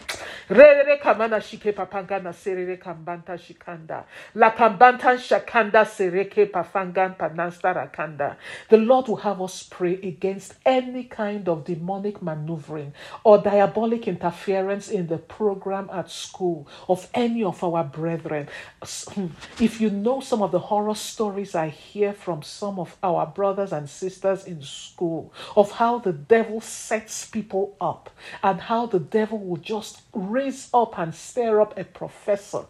Rere 0.50 0.98
kamana 0.98 1.40
shike 1.42 1.74
papangana 1.74 2.34
serere 2.34 2.78
kambanta 2.78 3.38
shikanda. 3.38 4.04
La 4.34 4.50
kambanta 4.50 5.16
shakanda 5.18 5.86
sereke 5.86 6.50
pafangan 6.50 7.16
panasta 7.16 7.74
rakanda. 7.74 8.36
The 8.68 8.76
Lord 8.76 9.08
will 9.08 9.16
have 9.16 9.40
us 9.40 9.62
pray 9.62 9.94
against 9.94 10.54
any 10.66 11.04
kind 11.04 11.48
of 11.48 11.64
demonic 11.64 12.22
maneuvering 12.22 12.92
or 13.24 13.38
diabolic 13.38 14.06
interference 14.06 14.90
in 14.90 15.06
the 15.06 15.18
program 15.18 15.88
at 15.92 16.10
school 16.10 16.68
of 16.88 17.08
any 17.14 17.42
of 17.42 17.64
our 17.64 17.84
brethren. 17.84 18.48
Hmm, 18.82 19.28
if 19.60 19.80
you 19.80 19.90
know 19.90 20.20
some 20.20 20.42
of 20.42 20.52
the 20.52 20.58
horror 20.58 20.94
stories 20.94 21.54
I 21.54 21.68
hear 21.68 22.12
from 22.12 22.42
some 22.42 22.78
of 22.78 22.96
our 23.02 23.26
brothers 23.26 23.72
and 23.72 23.88
sisters 23.88 24.44
in 24.44 24.62
school 24.62 25.32
of 25.56 25.72
how 25.72 25.98
the 25.98 26.17
devil 26.26 26.60
sets 26.60 27.26
people 27.26 27.76
up 27.80 28.10
and 28.42 28.60
how 28.60 28.86
the 28.86 28.98
devil 28.98 29.38
will 29.38 29.56
just 29.56 30.02
raise 30.12 30.68
up 30.74 30.98
and 30.98 31.14
stir 31.14 31.60
up 31.60 31.78
a 31.78 31.84
professor 31.84 32.64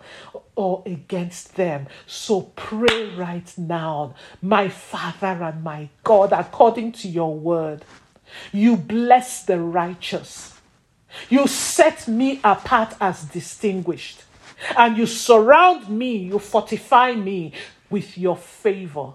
or 0.55 0.83
against 0.87 1.57
them. 1.57 1.87
So 2.07 2.53
pray 2.57 3.15
right 3.15 3.53
now, 3.57 4.15
my 4.43 4.69
Father 4.69 5.43
and 5.43 5.63
my 5.63 5.89
God, 6.05 6.33
according 6.33 6.93
to 6.93 7.09
your 7.09 7.35
word. 7.35 7.85
You 8.53 8.77
bless 8.77 9.45
the 9.45 9.59
righteous. 9.59 10.55
You 11.29 11.47
set 11.47 12.07
me 12.07 12.41
apart 12.45 12.95
as 13.01 13.25
distinguished. 13.25 14.25
And 14.77 14.99
you 14.99 15.07
surround 15.07 15.89
me, 15.89 16.17
you 16.17 16.39
fortify 16.39 17.15
me 17.15 17.53
with 17.91 18.19
your 18.19 18.37
favor 18.37 19.15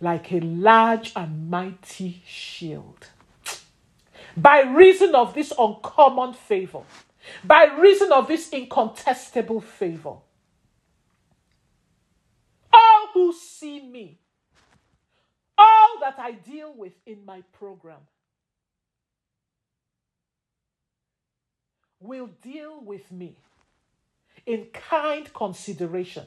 like 0.00 0.32
a 0.32 0.40
large 0.40 1.12
and 1.16 1.50
mighty 1.50 2.22
shield. 2.26 3.08
By 4.40 4.60
reason 4.60 5.16
of 5.16 5.34
this 5.34 5.52
uncommon 5.58 6.32
favor, 6.32 6.82
by 7.42 7.64
reason 7.78 8.12
of 8.12 8.28
this 8.28 8.48
incontestable 8.50 9.60
favor, 9.60 10.14
all 12.72 13.08
who 13.12 13.32
see 13.32 13.80
me, 13.80 14.18
all 15.56 15.98
that 16.00 16.14
I 16.18 16.32
deal 16.32 16.72
with 16.72 16.92
in 17.04 17.24
my 17.24 17.42
program, 17.58 17.98
will 21.98 22.28
deal 22.40 22.80
with 22.80 23.10
me 23.10 23.34
in 24.46 24.66
kind 24.66 25.32
consideration. 25.34 26.26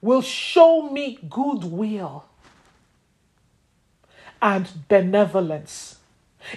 Will 0.00 0.22
show 0.22 0.88
me 0.90 1.18
goodwill 1.28 2.24
and 4.40 4.66
benevolence 4.88 5.98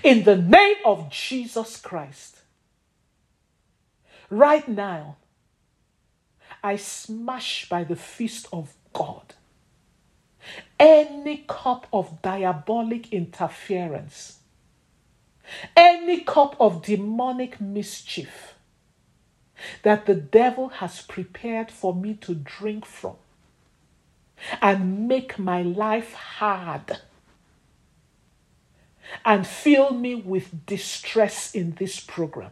in 0.03 0.23
the 0.23 0.35
name 0.35 0.77
of 0.85 1.09
Jesus 1.09 1.77
Christ. 1.77 2.37
Right 4.29 4.67
now, 4.67 5.17
I 6.63 6.75
smash 6.75 7.69
by 7.69 7.83
the 7.83 7.95
fist 7.95 8.47
of 8.51 8.73
God 8.93 9.33
any 10.79 11.43
cup 11.47 11.87
of 11.91 12.21
diabolic 12.21 13.11
interference, 13.11 14.39
any 15.75 16.21
cup 16.21 16.55
of 16.59 16.83
demonic 16.83 17.59
mischief 17.59 18.55
that 19.83 20.05
the 20.05 20.15
devil 20.15 20.69
has 20.69 21.01
prepared 21.01 21.69
for 21.69 21.93
me 21.93 22.13
to 22.15 22.33
drink 22.33 22.85
from 22.85 23.15
and 24.61 25.07
make 25.07 25.37
my 25.37 25.61
life 25.61 26.13
hard 26.13 26.99
and 29.25 29.45
fill 29.45 29.91
me 29.91 30.15
with 30.15 30.65
distress 30.65 31.53
in 31.53 31.75
this 31.79 31.99
program. 31.99 32.51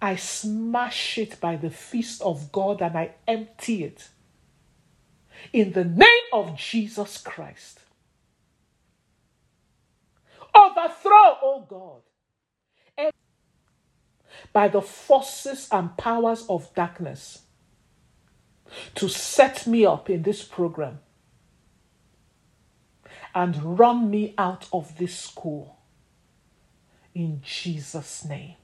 I 0.00 0.16
smash 0.16 1.18
it 1.18 1.40
by 1.40 1.56
the 1.56 1.70
fist 1.70 2.22
of 2.22 2.52
God 2.52 2.82
and 2.82 2.96
I 2.96 3.14
empty 3.26 3.84
it. 3.84 4.08
In 5.52 5.72
the 5.72 5.84
name 5.84 6.08
of 6.32 6.56
Jesus 6.56 7.18
Christ. 7.18 7.80
Overthrow, 10.54 11.38
oh 11.42 11.66
God, 11.68 13.12
by 14.52 14.68
the 14.68 14.80
forces 14.80 15.68
and 15.70 15.96
powers 15.96 16.46
of 16.48 16.72
darkness 16.74 17.42
to 18.94 19.08
set 19.08 19.66
me 19.66 19.84
up 19.84 20.08
in 20.08 20.22
this 20.22 20.42
program 20.42 20.98
and 23.36 23.78
run 23.78 24.10
me 24.10 24.32
out 24.38 24.66
of 24.72 24.96
this 24.96 25.14
school. 25.14 25.76
In 27.14 27.42
Jesus' 27.44 28.24
name. 28.24 28.54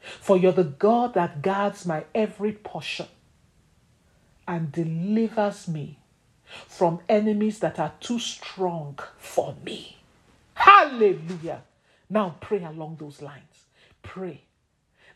For 0.00 0.38
you're 0.38 0.52
the 0.52 0.64
God 0.64 1.12
that 1.12 1.42
guards 1.42 1.84
my 1.84 2.04
every 2.14 2.52
portion 2.52 3.08
and 4.48 4.72
delivers 4.72 5.68
me 5.68 5.98
from 6.46 7.00
enemies 7.06 7.58
that 7.58 7.78
are 7.78 7.92
too 8.00 8.18
strong 8.18 8.98
for 9.18 9.54
me. 9.62 9.98
Hallelujah. 10.54 11.62
Now 12.08 12.36
pray 12.40 12.64
along 12.64 12.96
those 12.98 13.20
lines. 13.20 13.66
Pray 14.02 14.40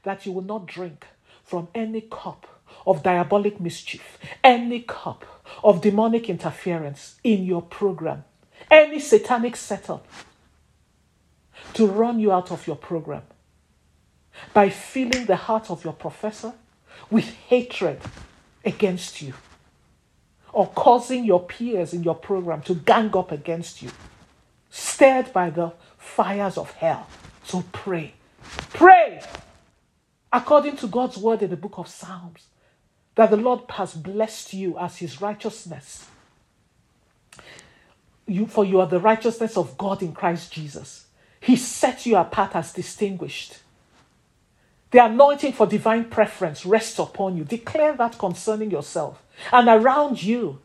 that 0.02 0.26
you 0.26 0.32
will 0.32 0.42
not 0.42 0.66
drink 0.66 1.06
from 1.44 1.68
any 1.74 2.02
cup 2.02 2.46
of 2.86 3.02
diabolic 3.02 3.58
mischief, 3.58 4.18
any 4.44 4.82
cup 4.82 5.24
of 5.64 5.80
demonic 5.80 6.28
interference 6.28 7.18
in 7.24 7.44
your 7.46 7.62
program, 7.62 8.24
any 8.70 8.98
satanic 8.98 9.56
setup 9.56 10.06
to 11.74 11.86
run 11.86 12.18
you 12.18 12.32
out 12.32 12.50
of 12.50 12.66
your 12.66 12.76
program 12.76 13.22
by 14.54 14.70
filling 14.70 15.26
the 15.26 15.36
heart 15.36 15.70
of 15.70 15.84
your 15.84 15.92
professor 15.92 16.52
with 17.10 17.24
hatred 17.48 18.00
against 18.64 19.20
you 19.22 19.34
or 20.52 20.66
causing 20.68 21.24
your 21.24 21.44
peers 21.44 21.92
in 21.92 22.02
your 22.02 22.14
program 22.14 22.60
to 22.62 22.74
gang 22.74 23.16
up 23.16 23.30
against 23.30 23.82
you, 23.82 23.90
stirred 24.70 25.32
by 25.32 25.50
the 25.50 25.72
fires 25.96 26.58
of 26.58 26.70
hell. 26.72 27.06
So 27.44 27.64
pray. 27.72 28.14
Pray 28.72 29.20
according 30.32 30.76
to 30.76 30.86
God's 30.86 31.16
word 31.16 31.42
in 31.42 31.50
the 31.50 31.56
book 31.56 31.78
of 31.78 31.88
Psalms 31.88 32.46
that 33.14 33.30
the 33.30 33.36
Lord 33.36 33.62
has 33.70 33.94
blessed 33.94 34.54
you 34.54 34.78
as 34.78 34.98
his 34.98 35.20
righteousness. 35.20 36.08
You, 38.31 38.47
for 38.47 38.64
you 38.64 38.81
are 38.81 38.87
the 38.87 39.01
righteousness 39.01 39.57
of 39.57 39.76
God 39.76 40.03
in 40.03 40.12
Christ 40.12 40.53
Jesus. 40.53 41.07
He 41.41 41.57
set 41.57 42.07
you 42.07 42.16
apart 42.16 42.55
as 42.55 42.72
distinguished. 42.72 43.59
The 44.93 45.05
anointing 45.05 45.53
for 45.53 45.66
divine 45.66 46.05
preference 46.05 46.64
rests 46.64 47.01
upon 47.01 47.37
you. 47.37 47.43
Declare 47.43 47.97
that 47.97 48.18
concerning 48.18 48.70
yourself. 48.70 49.20
And 49.53 49.66
around 49.68 50.22
you, 50.22 50.61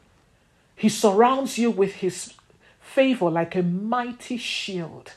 He 0.76 0.90
surrounds 0.90 1.58
you 1.58 1.72
with 1.72 1.96
His 1.96 2.34
favor 2.80 3.32
like 3.32 3.56
a 3.56 3.64
mighty 3.64 4.38
shield. 4.38 5.14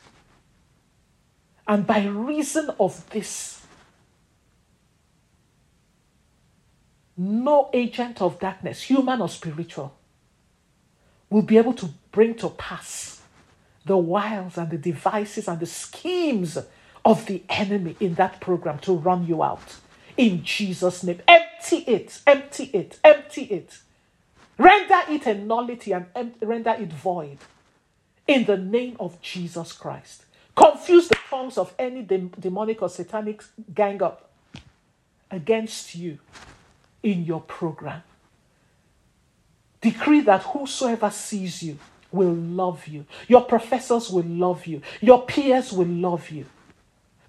And 1.67 1.87
by 1.87 2.07
reason 2.07 2.71
of 2.81 3.11
this, 3.11 3.61
no 7.15 7.69
agent 7.75 8.23
of 8.23 8.41
darkness, 8.41 8.81
human 8.83 9.21
or 9.21 9.29
spiritual, 9.29 9.95
will 11.31 11.43
be 11.43 11.59
able 11.59 11.75
to 11.75 11.89
bring 12.13 12.35
to 12.37 12.49
pass 12.51 13.21
the 13.85 13.97
wiles 13.97 14.59
and 14.59 14.71
the 14.71 14.79
devices 14.79 15.49
and 15.49 15.61
the 15.61 15.67
schemes 15.67 16.59
of 17.05 17.27
the 17.27 17.43
enemy 17.49 17.97
in 18.01 18.15
that 18.15 18.41
program 18.41 18.79
to 18.81 18.93
run 18.95 19.27
you 19.27 19.43
out. 19.43 19.77
In 20.17 20.43
Jesus' 20.45 21.03
name. 21.05 21.21
Empty 21.27 21.79
it, 21.79 22.21
empty 22.27 22.65
it, 22.65 22.99
empty 23.05 23.45
it. 23.45 23.79
Render 24.59 25.01
it 25.09 25.27
a 25.27 25.35
nullity 25.35 25.93
and 25.93 26.07
render 26.43 26.77
it 26.79 26.93
void. 26.93 27.39
In 28.27 28.45
the 28.45 28.57
name 28.57 28.97
of 29.01 29.21
Jesus 29.23 29.73
Christ. 29.73 30.25
Confuse 30.57 31.09
the 31.09 31.17
tongues 31.31 31.57
of 31.57 31.73
any 31.79 32.03
demonic 32.03 32.83
or 32.83 32.89
satanic 32.89 33.45
gang 33.73 34.03
up 34.03 34.29
against 35.31 35.95
you 35.95 36.19
in 37.03 37.25
your 37.25 37.41
program. 37.41 38.03
Decree 39.81 40.21
that 40.23 40.43
whosoever 40.43 41.11
sees 41.11 41.63
you 41.63 41.79
will 42.11 42.35
love 42.35 42.87
you. 42.87 43.07
Your 43.29 43.45
professors 43.45 44.11
will 44.11 44.25
love 44.25 44.67
you. 44.67 44.83
Your 45.01 45.25
peers 45.25 45.73
will 45.73 45.87
love 45.87 46.31
you. 46.31 46.47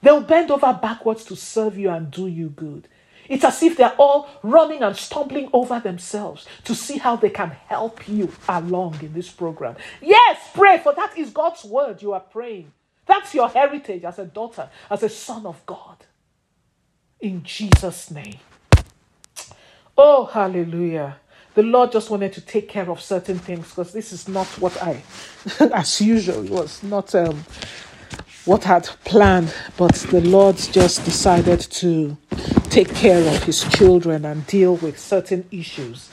They'll 0.01 0.21
bend 0.21 0.49
over 0.49 0.77
backwards 0.81 1.25
to 1.25 1.35
serve 1.35 1.77
you 1.77 1.89
and 1.89 2.09
do 2.09 2.27
you 2.27 2.49
good. 2.49 2.87
It's 3.27 3.43
as 3.43 3.61
if 3.61 3.77
they're 3.77 3.95
all 3.97 4.27
running 4.41 4.81
and 4.81 4.95
stumbling 4.95 5.49
over 5.53 5.79
themselves 5.79 6.47
to 6.63 6.73
see 6.73 6.97
how 6.97 7.15
they 7.15 7.29
can 7.29 7.51
help 7.67 8.07
you 8.07 8.31
along 8.47 8.99
in 9.03 9.13
this 9.13 9.29
program. 9.29 9.75
Yes, 10.01 10.39
pray, 10.53 10.79
for 10.79 10.93
that 10.95 11.15
is 11.17 11.29
God's 11.29 11.63
word 11.63 12.01
you 12.01 12.13
are 12.13 12.21
praying. 12.21 12.71
That's 13.05 13.35
your 13.35 13.49
heritage 13.49 14.03
as 14.03 14.17
a 14.17 14.25
daughter, 14.25 14.69
as 14.89 15.03
a 15.03 15.09
son 15.09 15.45
of 15.45 15.63
God. 15.65 15.97
In 17.19 17.43
Jesus' 17.43 18.09
name. 18.09 18.39
Oh, 19.97 20.25
hallelujah. 20.25 21.17
The 21.55 21.63
Lord 21.63 21.91
just 21.91 22.09
wanted 22.09 22.33
to 22.33 22.41
take 22.41 22.69
care 22.69 22.89
of 22.89 23.01
certain 23.01 23.39
things 23.39 23.69
because 23.69 23.91
this 23.91 24.13
is 24.13 24.27
not 24.27 24.47
what 24.59 24.81
I, 24.81 25.01
as 25.73 25.99
usual, 25.99 26.43
was 26.43 26.83
not 26.83 27.13
um, 27.15 27.43
what 28.45 28.63
had 28.63 28.85
planned, 29.03 29.53
but 29.77 29.93
the 29.95 30.21
Lord 30.21 30.57
just 30.57 31.03
decided 31.05 31.59
to 31.59 32.17
take 32.69 32.93
care 32.93 33.27
of 33.35 33.43
his 33.43 33.63
children 33.63 34.25
and 34.25 34.45
deal 34.47 34.75
with 34.77 34.99
certain 34.99 35.45
issues. 35.51 36.09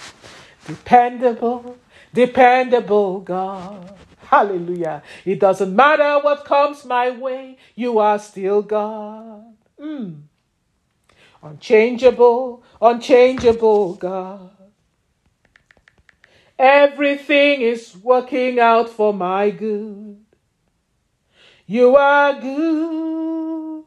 Dependable, 0.67 1.77
dependable 2.13 3.21
God. 3.21 3.95
Hallelujah. 4.19 5.03
It 5.25 5.39
doesn't 5.39 5.75
matter 5.75 6.19
what 6.23 6.45
comes 6.45 6.85
my 6.85 7.11
way, 7.11 7.59
you 7.75 7.99
are 7.99 8.19
still 8.19 8.63
God. 8.63 9.55
Mm. 9.81 10.23
Unchangeable, 11.43 12.65
unchangeable 12.81 13.95
God. 13.95 14.56
Everything 16.59 17.61
is 17.61 17.95
working 18.03 18.59
out 18.59 18.89
for 18.89 19.13
my 19.13 19.51
good. 19.51 20.25
You 21.67 21.97
are 21.97 22.41
good. 22.41 23.85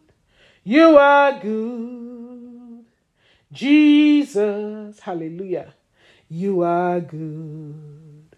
You 0.63 0.97
are 0.97 1.39
good. 1.39 2.85
Jesus. 3.51 4.99
Hallelujah. 4.99 5.73
You 6.29 6.61
are 6.61 6.99
good. 6.99 8.35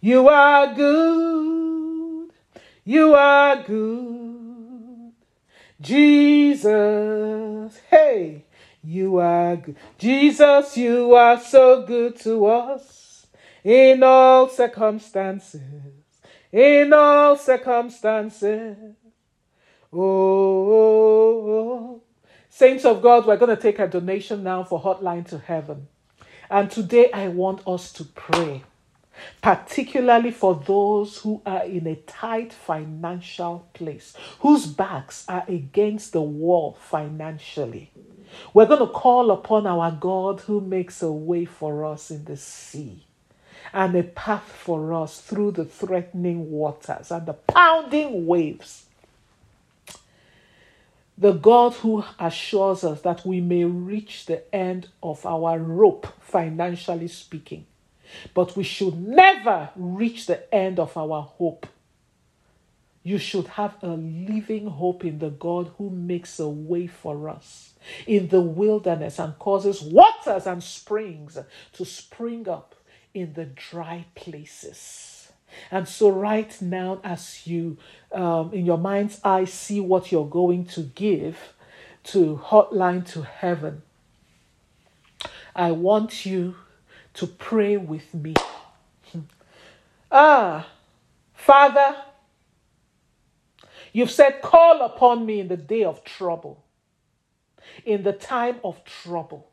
You 0.00 0.28
are 0.28 0.74
good. 0.74 2.30
You 2.84 3.14
are 3.14 3.62
good. 3.62 5.12
Jesus. 5.82 7.78
Hey, 7.90 8.44
you 8.82 9.18
are 9.18 9.56
good. 9.56 9.76
Jesus, 9.98 10.78
you 10.78 11.14
are 11.14 11.38
so 11.38 11.82
good 11.84 12.16
to 12.20 12.46
us 12.46 13.03
in 13.64 14.02
all 14.02 14.48
circumstances 14.48 15.60
in 16.54 16.92
all 16.92 17.36
circumstances. 17.36 18.76
Oh, 19.92 22.00
saints 22.48 22.84
of 22.84 23.02
God, 23.02 23.26
we're 23.26 23.36
going 23.36 23.56
to 23.56 23.60
take 23.60 23.80
a 23.80 23.88
donation 23.88 24.44
now 24.44 24.62
for 24.62 24.80
Hotline 24.80 25.26
to 25.30 25.38
Heaven. 25.38 25.88
And 26.48 26.70
today 26.70 27.10
I 27.10 27.26
want 27.26 27.66
us 27.66 27.92
to 27.94 28.04
pray, 28.04 28.62
particularly 29.42 30.30
for 30.30 30.62
those 30.64 31.18
who 31.18 31.42
are 31.44 31.64
in 31.64 31.88
a 31.88 31.96
tight 31.96 32.52
financial 32.52 33.68
place, 33.74 34.14
whose 34.38 34.64
backs 34.64 35.24
are 35.28 35.44
against 35.48 36.12
the 36.12 36.22
wall 36.22 36.78
financially. 36.80 37.90
We're 38.52 38.66
going 38.66 38.86
to 38.86 38.86
call 38.86 39.32
upon 39.32 39.66
our 39.66 39.90
God 39.90 40.42
who 40.42 40.60
makes 40.60 41.02
a 41.02 41.10
way 41.10 41.46
for 41.46 41.84
us 41.84 42.12
in 42.12 42.26
the 42.26 42.36
sea 42.36 43.08
and 43.74 43.96
a 43.96 44.04
path 44.04 44.44
for 44.44 44.94
us 44.94 45.20
through 45.20 45.50
the 45.50 45.64
threatening 45.64 46.48
waters 46.48 47.10
and 47.10 47.26
the 47.26 47.32
pounding 47.32 48.24
waves. 48.24 48.86
The 51.18 51.32
God 51.32 51.74
who 51.74 52.04
assures 52.18 52.84
us 52.84 53.00
that 53.02 53.26
we 53.26 53.40
may 53.40 53.64
reach 53.64 54.26
the 54.26 54.42
end 54.54 54.88
of 55.02 55.26
our 55.26 55.58
rope, 55.58 56.06
financially 56.20 57.08
speaking, 57.08 57.66
but 58.32 58.56
we 58.56 58.62
should 58.62 58.96
never 58.96 59.70
reach 59.74 60.26
the 60.26 60.54
end 60.54 60.78
of 60.78 60.96
our 60.96 61.22
hope. 61.22 61.66
You 63.02 63.18
should 63.18 63.48
have 63.48 63.76
a 63.82 63.88
living 63.88 64.68
hope 64.68 65.04
in 65.04 65.18
the 65.18 65.30
God 65.30 65.72
who 65.78 65.90
makes 65.90 66.38
a 66.38 66.48
way 66.48 66.86
for 66.86 67.28
us 67.28 67.74
in 68.06 68.28
the 68.28 68.40
wilderness 68.40 69.18
and 69.18 69.38
causes 69.38 69.82
waters 69.82 70.46
and 70.46 70.62
springs 70.62 71.38
to 71.72 71.84
spring 71.84 72.48
up 72.48 72.74
in 73.14 73.32
the 73.34 73.46
dry 73.46 74.04
places. 74.14 75.32
And 75.70 75.88
so, 75.88 76.10
right 76.10 76.60
now, 76.60 77.00
as 77.04 77.46
you, 77.46 77.78
um, 78.12 78.52
in 78.52 78.66
your 78.66 78.78
mind's 78.78 79.20
eye, 79.24 79.44
see 79.44 79.80
what 79.80 80.10
you're 80.10 80.28
going 80.28 80.66
to 80.66 80.82
give, 80.82 81.38
to 82.04 82.40
Hotline 82.44 83.06
to 83.12 83.22
Heaven, 83.22 83.82
I 85.56 85.70
want 85.72 86.26
you 86.26 86.56
to 87.14 87.26
pray 87.26 87.76
with 87.76 88.12
me. 88.14 88.34
Ah, 90.16 90.68
Father, 91.32 91.96
you've 93.92 94.12
said, 94.12 94.40
Call 94.42 94.82
upon 94.82 95.26
me 95.26 95.40
in 95.40 95.48
the 95.48 95.56
day 95.56 95.82
of 95.82 96.04
trouble, 96.04 96.62
in 97.84 98.04
the 98.04 98.12
time 98.12 98.60
of 98.62 98.84
trouble. 98.84 99.50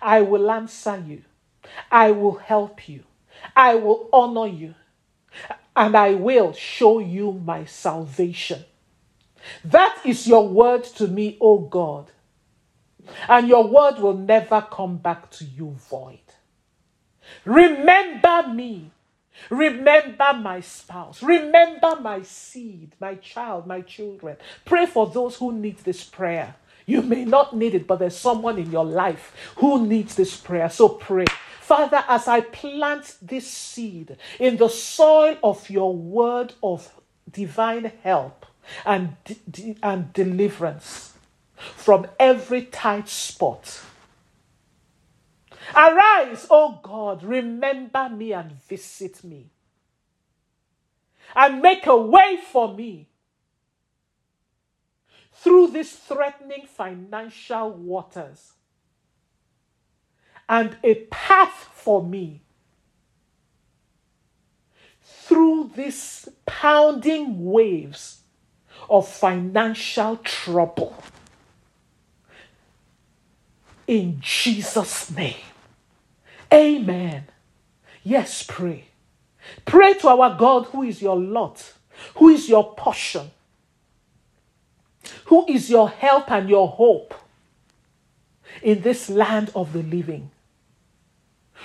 I 0.00 0.20
will 0.20 0.48
answer 0.52 1.02
you, 1.04 1.22
I 1.90 2.10
will 2.10 2.36
help 2.36 2.88
you, 2.88 3.04
I 3.54 3.74
will 3.74 4.08
honor 4.12 4.46
you, 4.46 4.74
and 5.76 5.96
I 5.96 6.14
will 6.14 6.52
show 6.52 6.98
you 6.98 7.32
my 7.32 7.64
salvation. 7.64 8.64
That 9.64 9.98
is 10.04 10.26
your 10.26 10.48
word 10.48 10.84
to 10.84 11.06
me, 11.06 11.38
O 11.40 11.58
God. 11.58 12.10
And 13.28 13.48
your 13.48 13.66
word 13.66 13.98
will 13.98 14.16
never 14.16 14.66
come 14.70 14.98
back 14.98 15.30
to 15.32 15.44
you 15.44 15.76
void. 15.88 16.18
Remember 17.44 18.48
me. 18.48 18.90
Remember 19.48 20.34
my 20.34 20.60
spouse. 20.60 21.22
Remember 21.22 21.98
my 22.00 22.22
seed, 22.22 22.94
my 23.00 23.14
child, 23.14 23.66
my 23.66 23.80
children. 23.80 24.36
Pray 24.64 24.86
for 24.86 25.06
those 25.06 25.36
who 25.36 25.52
need 25.52 25.78
this 25.78 26.04
prayer. 26.04 26.54
You 26.86 27.02
may 27.02 27.24
not 27.24 27.56
need 27.56 27.74
it, 27.74 27.86
but 27.86 28.00
there's 28.00 28.16
someone 28.16 28.58
in 28.58 28.70
your 28.70 28.84
life 28.84 29.34
who 29.56 29.86
needs 29.86 30.14
this 30.14 30.36
prayer. 30.36 30.68
So 30.68 30.88
pray. 30.88 31.26
Father, 31.70 32.02
as 32.08 32.26
I 32.26 32.40
plant 32.40 33.14
this 33.22 33.48
seed 33.48 34.16
in 34.40 34.56
the 34.56 34.68
soil 34.68 35.38
of 35.40 35.70
your 35.70 35.94
word 35.94 36.52
of 36.64 37.00
divine 37.30 37.92
help 38.02 38.44
and, 38.84 39.14
and 39.80 40.12
deliverance 40.12 41.12
from 41.54 42.08
every 42.18 42.64
tight 42.64 43.08
spot, 43.08 43.82
Arise, 45.76 46.48
O 46.50 46.80
God, 46.82 47.22
remember 47.22 48.08
me 48.08 48.32
and 48.32 48.50
visit 48.50 49.22
me. 49.22 49.50
And 51.36 51.62
make 51.62 51.86
a 51.86 51.96
way 51.96 52.36
for 52.50 52.74
me 52.74 53.06
through 55.34 55.68
these 55.68 55.92
threatening 55.94 56.66
financial 56.66 57.70
waters 57.70 58.54
and 60.50 60.76
a 60.82 60.96
path 61.12 61.70
for 61.72 62.02
me 62.02 62.42
through 65.00 65.70
these 65.76 66.28
pounding 66.44 67.50
waves 67.52 68.22
of 68.90 69.06
financial 69.08 70.16
trouble. 70.16 71.00
In 73.86 74.18
Jesus' 74.20 75.12
name. 75.12 75.36
Amen. 76.52 77.28
Yes, 78.02 78.42
pray. 78.42 78.86
Pray 79.64 79.94
to 79.94 80.08
our 80.08 80.36
God 80.36 80.64
who 80.66 80.82
is 80.82 81.00
your 81.00 81.16
lot, 81.16 81.74
who 82.16 82.28
is 82.28 82.48
your 82.48 82.74
portion, 82.74 83.30
who 85.26 85.46
is 85.48 85.70
your 85.70 85.88
help 85.88 86.28
and 86.32 86.50
your 86.50 86.66
hope 86.66 87.14
in 88.62 88.82
this 88.82 89.08
land 89.08 89.52
of 89.54 89.72
the 89.72 89.82
living, 89.84 90.30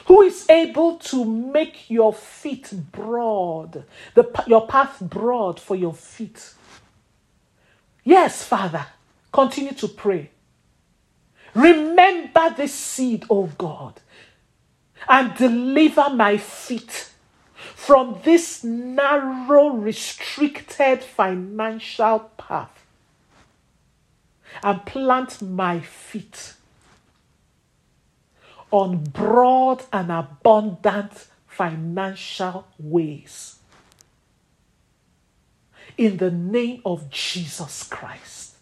who 0.06 0.22
is 0.22 0.50
able 0.50 0.98
to 0.98 1.26
make 1.26 1.90
your 1.90 2.14
feet 2.14 2.72
broad, 2.92 3.84
the, 4.14 4.44
your 4.48 4.68
path 4.68 4.98
broad 5.00 5.60
for 5.60 5.76
your 5.76 5.94
feet. 5.94 6.54
Yes, 8.04 8.44
Father, 8.44 8.86
continue 9.32 9.74
to 9.74 9.88
pray. 9.88 10.30
Remember 11.54 12.54
this 12.56 12.74
seed, 12.74 13.24
O 13.30 13.44
oh 13.44 13.52
God 13.58 14.02
and 15.08 15.36
deliver 15.36 16.10
my 16.10 16.38
feet 16.38 17.10
from 17.54 18.20
this 18.24 18.64
narrow, 18.64 19.70
restricted 19.70 21.04
financial 21.04 22.20
path 22.38 22.86
and 24.64 24.86
plant 24.86 25.42
my 25.42 25.80
feet 25.80 26.54
on 28.72 29.04
broad 29.04 29.84
and 29.92 30.12
abundant 30.12 31.28
financial 31.48 32.68
ways. 32.78 33.60
In 35.98 36.18
the 36.18 36.32
name 36.32 36.82
of 36.86 37.10
Jesus 37.10 37.84
Christ. 37.84 38.56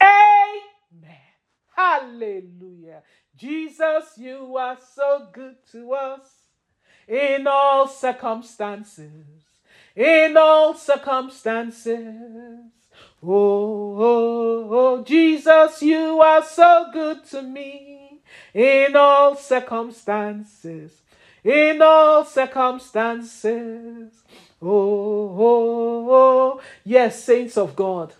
Amen. 0.00 1.16
Hallelujah. 1.74 3.02
Jesus, 3.36 4.04
you 4.18 4.56
are 4.56 4.76
so 4.94 5.28
good 5.32 5.56
to 5.72 5.92
us 5.92 6.28
in 7.08 7.46
all 7.46 7.88
circumstances, 7.88 9.42
in 9.96 10.36
all 10.36 10.74
circumstances. 10.74 11.96
Oh, 13.22 13.26
oh, 13.26 13.98
oh, 13.98 14.68
oh 14.70 15.04
Jesus, 15.04 15.82
you 15.82 16.20
are 16.20 16.44
so 16.44 16.90
good 16.92 17.24
to 17.26 17.42
me 17.42 17.93
in 18.52 18.96
all 18.96 19.36
circumstances, 19.36 20.92
in 21.42 21.82
all 21.82 22.24
circumstances. 22.24 24.12
Oh, 24.62 25.36
oh, 25.38 26.08
oh, 26.10 26.60
yes, 26.84 27.22
saints 27.22 27.56
of 27.56 27.76
God. 27.76 28.14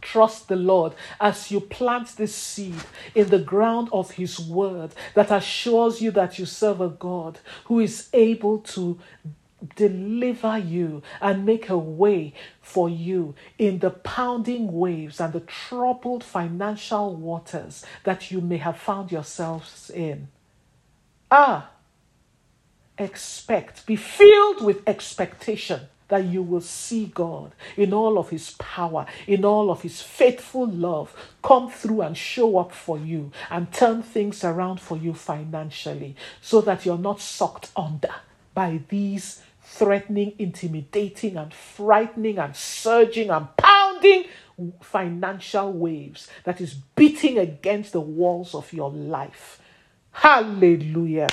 Trust 0.00 0.48
the 0.48 0.56
Lord 0.56 0.94
as 1.20 1.50
you 1.50 1.60
plant 1.60 2.16
this 2.16 2.34
seed 2.34 2.82
in 3.14 3.28
the 3.28 3.38
ground 3.38 3.88
of 3.92 4.12
His 4.12 4.40
word 4.40 4.90
that 5.14 5.30
assures 5.30 6.00
you 6.02 6.10
that 6.12 6.38
you 6.38 6.46
serve 6.46 6.80
a 6.80 6.88
God 6.88 7.38
who 7.66 7.78
is 7.78 8.08
able 8.12 8.58
to 8.58 8.98
deliver 9.76 10.58
you 10.58 11.02
and 11.20 11.46
make 11.46 11.68
a 11.68 11.78
way 11.78 12.34
for 12.60 12.88
you 12.88 13.34
in 13.58 13.78
the 13.78 13.90
pounding 13.90 14.72
waves 14.72 15.20
and 15.20 15.32
the 15.32 15.40
troubled 15.40 16.24
financial 16.24 17.14
waters 17.14 17.84
that 18.04 18.30
you 18.30 18.40
may 18.40 18.58
have 18.58 18.76
found 18.76 19.12
yourselves 19.12 19.90
in. 19.90 20.28
Ah, 21.30 21.70
expect, 22.98 23.86
be 23.86 23.96
filled 23.96 24.62
with 24.62 24.86
expectation 24.86 25.80
that 26.08 26.26
you 26.26 26.42
will 26.42 26.60
see 26.60 27.06
God 27.06 27.52
in 27.74 27.94
all 27.94 28.18
of 28.18 28.28
His 28.28 28.50
power, 28.58 29.06
in 29.26 29.46
all 29.46 29.70
of 29.70 29.80
His 29.80 30.02
faithful 30.02 30.66
love, 30.66 31.16
come 31.42 31.70
through 31.70 32.02
and 32.02 32.14
show 32.14 32.58
up 32.58 32.70
for 32.70 32.98
you 32.98 33.32
and 33.50 33.72
turn 33.72 34.02
things 34.02 34.44
around 34.44 34.78
for 34.78 34.98
you 34.98 35.14
financially 35.14 36.14
so 36.42 36.60
that 36.60 36.84
you're 36.84 36.98
not 36.98 37.18
sucked 37.18 37.70
under 37.74 38.14
by 38.52 38.80
these 38.90 39.42
threatening, 39.72 40.34
intimidating, 40.38 41.36
and 41.36 41.52
frightening, 41.52 42.38
and 42.38 42.54
surging 42.54 43.30
and 43.30 43.48
pounding 43.56 44.24
financial 44.82 45.72
waves 45.72 46.28
that 46.44 46.60
is 46.60 46.74
beating 46.74 47.38
against 47.38 47.92
the 47.92 48.00
walls 48.00 48.54
of 48.54 48.72
your 48.72 48.90
life. 48.90 49.60
Hallelujah. 50.12 51.28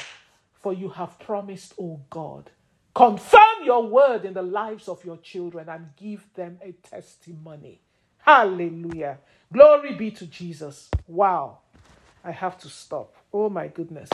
For 0.61 0.73
you 0.73 0.89
have 0.89 1.19
promised, 1.19 1.73
O 1.79 2.01
God, 2.09 2.49
Confirm 2.95 3.63
your 3.63 3.87
word 3.87 4.25
in 4.25 4.33
the 4.33 4.41
lives 4.41 4.89
of 4.89 5.05
your 5.05 5.17
children 5.17 5.69
and 5.69 5.87
give 5.95 6.25
them 6.33 6.59
a 6.61 6.73
testimony. 6.73 7.79
Hallelujah. 8.17 9.19
Glory 9.53 9.93
be 9.93 10.11
to 10.11 10.25
Jesus. 10.25 10.89
Wow. 11.07 11.59
I 12.23 12.31
have 12.31 12.57
to 12.59 12.69
stop. 12.69 13.15
Oh 13.31 13.49
my 13.49 13.67
goodness. 13.69 14.09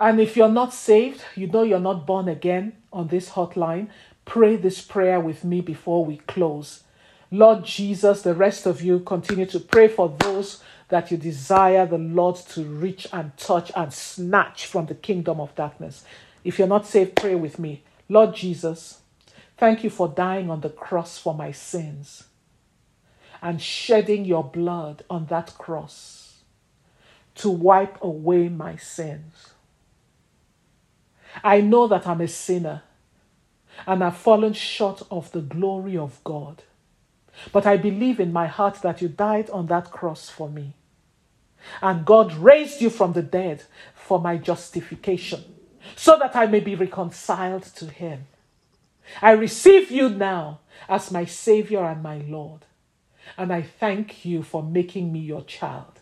And 0.00 0.20
if 0.20 0.36
you're 0.36 0.48
not 0.48 0.72
saved, 0.72 1.22
you 1.34 1.48
know 1.48 1.62
you're 1.62 1.80
not 1.80 2.06
born 2.06 2.28
again 2.28 2.74
on 2.92 3.08
this 3.08 3.30
hotline, 3.30 3.88
pray 4.24 4.56
this 4.56 4.80
prayer 4.80 5.18
with 5.18 5.44
me 5.44 5.60
before 5.60 6.04
we 6.04 6.18
close. 6.18 6.84
Lord 7.30 7.64
Jesus, 7.64 8.22
the 8.22 8.34
rest 8.34 8.64
of 8.64 8.80
you 8.80 9.00
continue 9.00 9.46
to 9.46 9.60
pray 9.60 9.88
for 9.88 10.14
those 10.20 10.62
that 10.88 11.10
you 11.10 11.16
desire 11.16 11.84
the 11.84 11.98
Lord 11.98 12.36
to 12.36 12.62
reach 12.62 13.06
and 13.12 13.36
touch 13.36 13.70
and 13.76 13.92
snatch 13.92 14.66
from 14.66 14.86
the 14.86 14.94
kingdom 14.94 15.40
of 15.40 15.54
darkness. 15.54 16.04
If 16.44 16.58
you're 16.58 16.68
not 16.68 16.86
saved, 16.86 17.16
pray 17.16 17.34
with 17.34 17.58
me. 17.58 17.82
Lord 18.08 18.34
Jesus, 18.34 19.00
thank 19.58 19.84
you 19.84 19.90
for 19.90 20.08
dying 20.08 20.48
on 20.48 20.62
the 20.62 20.70
cross 20.70 21.18
for 21.18 21.34
my 21.34 21.52
sins 21.52 22.24
and 23.42 23.60
shedding 23.60 24.24
your 24.24 24.44
blood 24.44 25.04
on 25.10 25.26
that 25.26 25.56
cross 25.58 26.38
to 27.34 27.50
wipe 27.50 28.02
away 28.02 28.48
my 28.48 28.76
sins. 28.76 29.52
I 31.42 31.60
know 31.60 31.86
that 31.88 32.06
I'm 32.06 32.20
a 32.20 32.28
sinner 32.28 32.82
and 33.86 34.02
I've 34.02 34.16
fallen 34.16 34.52
short 34.52 35.02
of 35.10 35.30
the 35.32 35.40
glory 35.40 35.96
of 35.96 36.22
God. 36.24 36.62
But 37.52 37.66
I 37.66 37.76
believe 37.76 38.18
in 38.18 38.32
my 38.32 38.46
heart 38.46 38.82
that 38.82 39.00
you 39.00 39.08
died 39.08 39.48
on 39.50 39.66
that 39.66 39.90
cross 39.90 40.28
for 40.28 40.48
me. 40.48 40.74
And 41.80 42.04
God 42.04 42.32
raised 42.34 42.80
you 42.80 42.90
from 42.90 43.12
the 43.12 43.22
dead 43.22 43.64
for 43.94 44.20
my 44.20 44.36
justification 44.36 45.44
so 45.96 46.18
that 46.18 46.34
I 46.34 46.46
may 46.46 46.60
be 46.60 46.74
reconciled 46.74 47.64
to 47.76 47.86
him. 47.86 48.26
I 49.22 49.32
receive 49.32 49.90
you 49.90 50.08
now 50.08 50.60
as 50.88 51.10
my 51.10 51.24
Savior 51.24 51.84
and 51.84 52.02
my 52.02 52.18
Lord. 52.18 52.64
And 53.36 53.52
I 53.52 53.62
thank 53.62 54.24
you 54.24 54.42
for 54.42 54.62
making 54.62 55.12
me 55.12 55.20
your 55.20 55.42
child. 55.42 56.00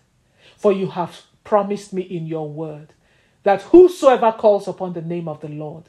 For 0.56 0.72
you 0.72 0.88
have 0.88 1.22
promised 1.44 1.92
me 1.92 2.02
in 2.02 2.26
your 2.26 2.48
word 2.48 2.94
that 3.46 3.62
whosoever 3.62 4.32
calls 4.32 4.66
upon 4.66 4.92
the 4.92 5.00
name 5.00 5.28
of 5.28 5.40
the 5.40 5.48
Lord 5.48 5.84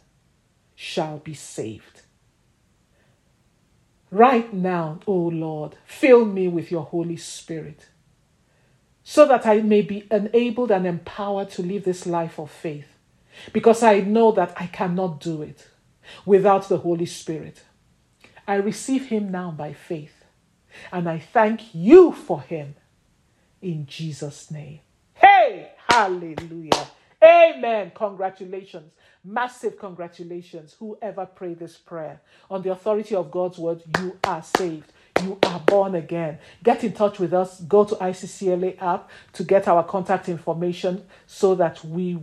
shall 0.75 1.17
be 1.17 1.33
saved. 1.33 2.03
Right 4.11 4.53
now, 4.53 4.99
O 5.07 5.13
Lord, 5.13 5.75
fill 5.83 6.23
me 6.23 6.47
with 6.49 6.69
your 6.69 6.83
Holy 6.83 7.17
Spirit 7.17 7.87
so 9.03 9.25
that 9.25 9.47
I 9.47 9.61
may 9.61 9.81
be 9.81 10.07
enabled 10.11 10.69
and 10.69 10.85
empowered 10.85 11.49
to 11.51 11.63
live 11.63 11.83
this 11.83 12.05
life 12.05 12.37
of 12.37 12.51
faith 12.51 12.95
because 13.53 13.81
I 13.81 14.01
know 14.01 14.31
that 14.33 14.53
I 14.55 14.67
cannot 14.67 15.19
do 15.19 15.41
it 15.41 15.67
without 16.27 16.69
the 16.69 16.77
Holy 16.77 17.07
Spirit. 17.07 17.63
I 18.47 18.57
receive 18.57 19.07
him 19.07 19.31
now 19.31 19.49
by 19.49 19.73
faith 19.73 20.23
and 20.91 21.09
I 21.09 21.17
thank 21.17 21.73
you 21.73 22.11
for 22.11 22.39
him 22.39 22.75
in 23.63 23.87
Jesus' 23.87 24.51
name. 24.51 24.81
Hey, 25.15 25.71
hallelujah. 25.87 26.87
Amen. 27.23 27.91
Congratulations. 27.95 28.93
Massive 29.25 29.77
congratulations. 29.79 30.75
Whoever 30.79 31.25
prayed 31.25 31.59
this 31.59 31.77
prayer 31.77 32.21
on 32.49 32.61
the 32.61 32.71
authority 32.71 33.15
of 33.15 33.31
God's 33.31 33.57
word, 33.57 33.83
you 33.99 34.17
are 34.23 34.43
saved. 34.43 34.93
You 35.23 35.39
are 35.43 35.59
born 35.61 35.95
again. 35.95 36.37
Get 36.63 36.83
in 36.83 36.93
touch 36.93 37.19
with 37.19 37.33
us. 37.33 37.59
Go 37.61 37.85
to 37.85 37.95
ICCLA 37.95 38.81
app 38.81 39.09
to 39.33 39.43
get 39.43 39.67
our 39.67 39.83
contact 39.83 40.29
information 40.29 41.05
so 41.25 41.55
that 41.55 41.83
we 41.83 42.19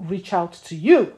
reach 0.00 0.32
out 0.32 0.54
to 0.54 0.76
you 0.76 1.14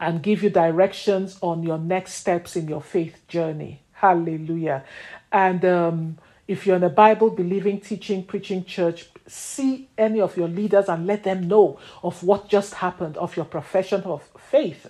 and 0.00 0.22
give 0.22 0.42
you 0.42 0.50
directions 0.50 1.38
on 1.40 1.62
your 1.62 1.78
next 1.78 2.14
steps 2.14 2.56
in 2.56 2.68
your 2.68 2.82
faith 2.82 3.26
journey. 3.28 3.82
Hallelujah. 3.92 4.84
And 5.32 5.64
um, 5.64 6.18
if 6.48 6.66
you're 6.66 6.76
in 6.76 6.82
a 6.82 6.88
Bible 6.88 7.30
believing, 7.30 7.78
teaching, 7.78 8.24
preaching 8.24 8.64
church, 8.64 9.10
see 9.26 9.88
any 9.98 10.20
of 10.20 10.36
your 10.36 10.48
leaders 10.48 10.88
and 10.88 11.06
let 11.06 11.22
them 11.22 11.46
know 11.46 11.78
of 12.02 12.22
what 12.22 12.48
just 12.48 12.74
happened, 12.74 13.18
of 13.18 13.36
your 13.36 13.44
profession 13.44 14.02
of 14.04 14.22
faith, 14.50 14.88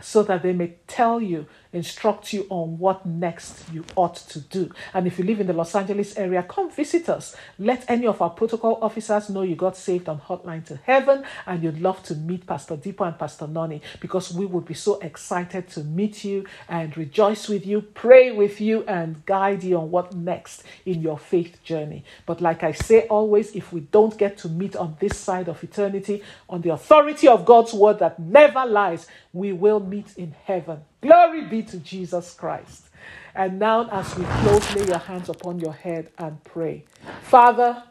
so 0.00 0.22
that 0.22 0.42
they 0.42 0.54
may 0.54 0.74
tell 0.86 1.20
you 1.20 1.46
instruct 1.74 2.32
you 2.32 2.46
on 2.50 2.78
what 2.78 3.04
next 3.04 3.64
you 3.72 3.84
ought 3.96 4.16
to 4.16 4.40
do. 4.40 4.70
And 4.92 5.06
if 5.06 5.18
you 5.18 5.24
live 5.24 5.40
in 5.40 5.46
the 5.46 5.52
Los 5.52 5.74
Angeles 5.74 6.16
area, 6.16 6.42
come 6.42 6.70
visit 6.70 7.08
us. 7.08 7.36
Let 7.58 7.84
any 7.88 8.06
of 8.06 8.22
our 8.22 8.30
protocol 8.30 8.78
officers 8.80 9.30
know 9.30 9.42
you 9.42 9.56
got 9.56 9.76
saved 9.76 10.08
on 10.08 10.20
Hotline 10.20 10.64
to 10.66 10.76
Heaven 10.76 11.24
and 11.46 11.62
you'd 11.62 11.80
love 11.80 12.02
to 12.04 12.14
meet 12.14 12.46
Pastor 12.46 12.76
Deepo 12.76 13.06
and 13.06 13.18
Pastor 13.18 13.46
Nony 13.46 13.80
because 14.00 14.32
we 14.32 14.46
would 14.46 14.64
be 14.64 14.74
so 14.74 14.98
excited 15.00 15.68
to 15.70 15.84
meet 15.84 16.24
you 16.24 16.46
and 16.68 16.96
rejoice 16.96 17.48
with 17.48 17.66
you, 17.66 17.80
pray 17.80 18.30
with 18.30 18.60
you, 18.60 18.84
and 18.84 19.24
guide 19.26 19.62
you 19.64 19.78
on 19.78 19.90
what 19.90 20.14
next 20.14 20.62
in 20.86 21.02
your 21.02 21.18
faith 21.18 21.62
journey. 21.64 22.04
But 22.26 22.40
like 22.40 22.62
I 22.62 22.72
say 22.72 23.06
always, 23.08 23.54
if 23.54 23.72
we 23.72 23.80
don't 23.80 24.16
get 24.16 24.38
to 24.38 24.48
meet 24.48 24.76
on 24.76 24.96
this 25.00 25.16
side 25.16 25.48
of 25.48 25.62
eternity, 25.62 26.22
on 26.48 26.60
the 26.60 26.70
authority 26.70 27.28
of 27.28 27.44
God's 27.44 27.72
word 27.72 27.98
that 27.98 28.18
never 28.18 28.64
lies, 28.64 29.06
we 29.32 29.52
will 29.52 29.80
meet 29.80 30.16
in 30.16 30.34
heaven. 30.44 30.80
Glory 31.04 31.42
be 31.42 31.62
to 31.62 31.76
Jesus 31.80 32.32
Christ. 32.32 32.88
And 33.34 33.58
now, 33.58 33.86
as 33.90 34.16
we 34.16 34.24
close, 34.24 34.74
lay 34.74 34.86
your 34.86 34.96
hands 34.96 35.28
upon 35.28 35.60
your 35.60 35.74
head 35.74 36.10
and 36.16 36.42
pray. 36.44 36.86
Father, 37.20 37.82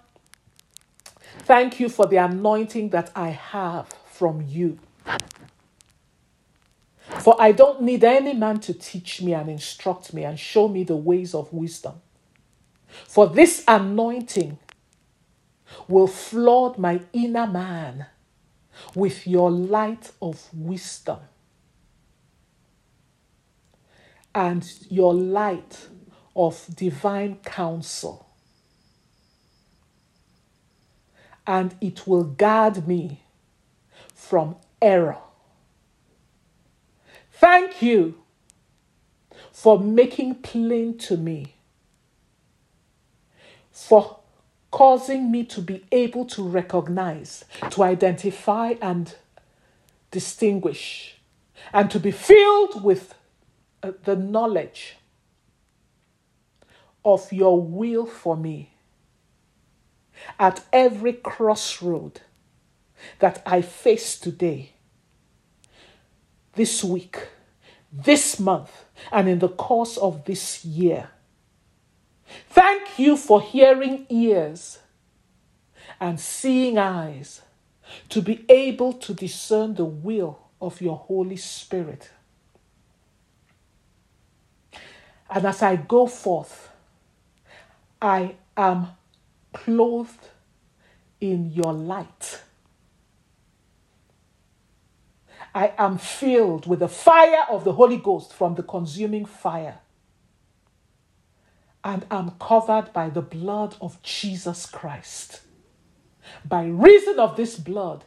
thank 1.42 1.80
you 1.80 1.90
for 1.90 2.08
the 2.08 2.18
anointing 2.18 2.90
that 2.90 3.12
I 3.16 3.30
have 3.30 3.88
from 4.08 4.44
you. 4.48 4.80
For 7.20 7.40
I 7.40 7.52
don't 7.52 7.84
need 7.84 8.04
any 8.04 8.34
man 8.34 8.60
to 8.62 8.74
teach 8.74 9.22
me 9.22 9.36
and 9.36 9.48
instruct 9.48 10.12
me 10.16 10.24
and 10.24 10.40
show 10.40 10.68
me 10.68 10.84
the 10.84 10.96
ways 10.96 11.36
of 11.36 11.54
wisdom. 11.54 12.02
For 12.88 13.28
this 13.28 13.64
anointing 13.68 14.58
will 15.88 16.08
flood 16.08 16.80
my 16.80 17.02
inner 17.14 17.46
man 17.46 18.08
with 18.96 19.28
your 19.28 19.52
light 19.52 20.10
of 20.20 20.50
wisdom 20.52 21.20
and 24.36 24.68
your 24.90 25.14
light 25.14 25.88
of 26.36 26.66
divine 26.76 27.38
counsel. 27.44 28.28
And 31.46 31.76
it 31.82 32.08
will 32.08 32.24
guard 32.24 32.88
me 32.88 33.22
from 34.16 34.56
error. 34.82 35.18
Thank 37.34 37.82
you 37.82 38.16
for 39.52 39.80
making 39.80 40.36
plain 40.36 40.98
to 40.98 41.18
me, 41.18 41.56
for 43.72 44.20
causing 44.72 45.32
me 45.32 45.44
to 45.44 45.62
be 45.62 45.84
able 45.92 46.26
to 46.26 46.42
recognize, 46.42 47.46
to 47.70 47.84
identify, 47.84 48.74
and 48.82 49.16
distinguish, 50.10 51.18
and 51.72 51.92
to 51.92 52.00
be 52.00 52.12
filled 52.12 52.84
with 52.84 53.14
Uh, 53.84 53.92
the 54.06 54.16
knowledge 54.16 54.96
of 57.04 57.34
your 57.34 57.62
will 57.62 58.06
for 58.06 58.38
me 58.38 58.72
at 60.40 60.64
every 60.72 61.12
crossroad 61.12 62.22
that 63.20 63.44
I 63.46 63.62
face 63.62 64.18
today, 64.18 64.72
this 66.56 66.82
week, 66.82 67.28
this 67.92 68.40
month, 68.40 68.86
and 69.12 69.28
in 69.28 69.40
the 69.40 69.50
course 69.50 69.98
of 69.98 70.24
this 70.24 70.64
year. 70.64 71.10
Thank 72.50 72.98
you 72.98 73.18
for 73.18 73.42
hearing 73.42 74.06
ears 74.10 74.80
and 76.00 76.20
seeing 76.20 76.78
eyes 76.78 77.42
to 78.08 78.22
be 78.22 78.46
able 78.48 78.94
to 78.94 79.14
discern 79.14 79.76
the 79.76 79.86
will 79.86 80.40
of 80.62 80.80
your 80.80 80.96
Holy 80.96 81.36
Spirit. 81.36 82.10
And 85.30 85.46
as 85.46 85.62
I 85.62 85.76
go 85.76 86.08
forth, 86.08 86.70
I 88.02 88.36
am 88.58 88.88
clothed 89.54 90.30
in 91.22 91.52
your 91.52 91.74
light. 91.74 92.42
I 95.56 95.74
am 95.78 95.98
filled 95.98 96.66
with 96.66 96.80
the 96.80 96.88
fire 96.88 97.46
of 97.50 97.64
the 97.64 97.74
Holy 97.74 97.98
Ghost 97.98 98.34
from 98.34 98.56
the 98.56 98.64
consuming 98.64 99.26
fire. 99.26 99.80
And 101.84 102.06
am 102.10 102.32
covered 102.40 102.92
by 102.94 103.10
the 103.10 103.22
blood 103.22 103.76
of 103.82 104.02
Jesus 104.02 104.66
Christ. 104.66 105.42
By 106.46 106.66
reason 106.66 107.20
of 107.20 107.36
this 107.36 107.58
blood, 107.58 108.06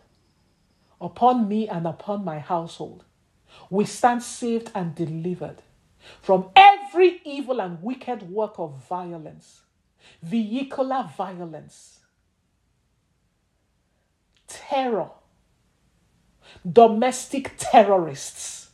upon 1.01 1.49
me 1.49 1.69
and 1.69 1.87
upon 1.87 2.25
my 2.25 2.39
household, 2.39 3.05
we 3.71 3.85
stand 3.85 4.23
saved 4.23 4.71
and 4.75 4.95
delivered 4.95 5.63
from 6.21 6.51
every 6.87 7.21
evil 7.25 7.61
and 7.61 7.83
wicked 7.83 8.23
work 8.23 8.55
of 8.59 8.85
violence, 8.89 9.63
vehicular 10.23 11.09
violence, 11.17 12.01
terror, 14.47 15.11
domestic 16.71 17.53
terrorists, 17.59 18.71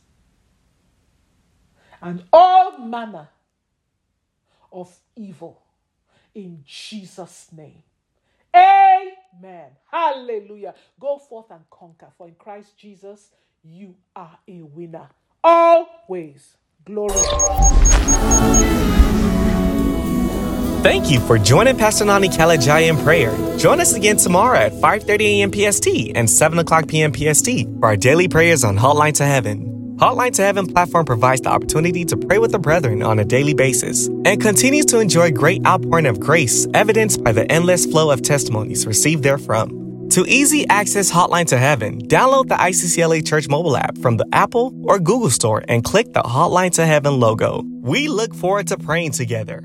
and 2.01 2.23
all 2.33 2.77
manner 2.79 3.29
of 4.71 4.93
evil 5.15 5.61
in 6.35 6.63
Jesus' 6.65 7.47
name. 7.55 7.83
Amen. 8.55 9.69
Hallelujah. 9.91 10.75
Go 10.99 11.17
forth 11.17 11.49
and 11.51 11.61
conquer, 11.69 12.07
for 12.17 12.27
in 12.27 12.35
Christ 12.35 12.77
Jesus 12.77 13.29
you 13.63 13.95
are 14.15 14.37
a 14.47 14.61
winner. 14.61 15.09
Always. 15.43 16.57
Glory. 16.85 17.13
Thank 20.83 21.09
you 21.09 21.21
for 21.21 21.37
joining 21.37 21.77
Pastor 21.77 22.03
Nony 22.03 22.27
Kalejaiye 22.27 22.89
in 22.89 22.97
prayer. 22.97 23.31
Join 23.57 23.79
us 23.79 23.93
again 23.93 24.17
tomorrow 24.17 24.59
at 24.59 24.73
5.30 24.73 25.21
a.m. 25.21 25.53
PST 25.53 25.87
and 26.13 26.29
7 26.29 26.59
o'clock 26.59 26.89
p.m. 26.89 27.13
PST 27.13 27.47
for 27.79 27.85
our 27.85 27.95
daily 27.95 28.27
prayers 28.27 28.65
on 28.65 28.77
Hotline 28.77 29.13
to 29.13 29.25
Heaven. 29.25 29.95
Hotline 29.97 30.33
to 30.33 30.41
Heaven 30.41 30.67
platform 30.67 31.05
provides 31.05 31.39
the 31.39 31.49
opportunity 31.49 32.03
to 32.03 32.17
pray 32.17 32.37
with 32.37 32.51
the 32.51 32.59
brethren 32.59 33.01
on 33.01 33.17
a 33.17 33.23
daily 33.23 33.53
basis 33.53 34.07
and 34.25 34.41
continues 34.41 34.85
to 34.87 34.99
enjoy 34.99 35.31
great 35.31 35.65
outpouring 35.65 36.05
of 36.05 36.19
grace 36.19 36.67
evidenced 36.73 37.23
by 37.23 37.31
the 37.31 37.49
endless 37.49 37.85
flow 37.85 38.11
of 38.11 38.21
testimonies 38.21 38.85
received 38.85 39.23
therefrom. 39.23 39.82
To 40.11 40.23
easy 40.27 40.67
access 40.69 41.11
Hotline 41.11 41.47
to 41.47 41.57
Heaven, 41.57 41.99
download 42.07 42.47
the 42.47 42.55
ICCLA 42.55 43.25
Church 43.25 43.49
mobile 43.49 43.75
app 43.75 43.97
from 43.97 44.17
the 44.17 44.27
Apple 44.31 44.71
or 44.83 44.99
Google 44.99 45.31
Store 45.31 45.63
and 45.67 45.83
click 45.83 46.13
the 46.13 46.21
Hotline 46.21 46.71
to 46.73 46.85
Heaven 46.85 47.19
logo. 47.19 47.63
We 47.81 48.07
look 48.07 48.35
forward 48.35 48.67
to 48.67 48.77
praying 48.77 49.13
together. 49.13 49.63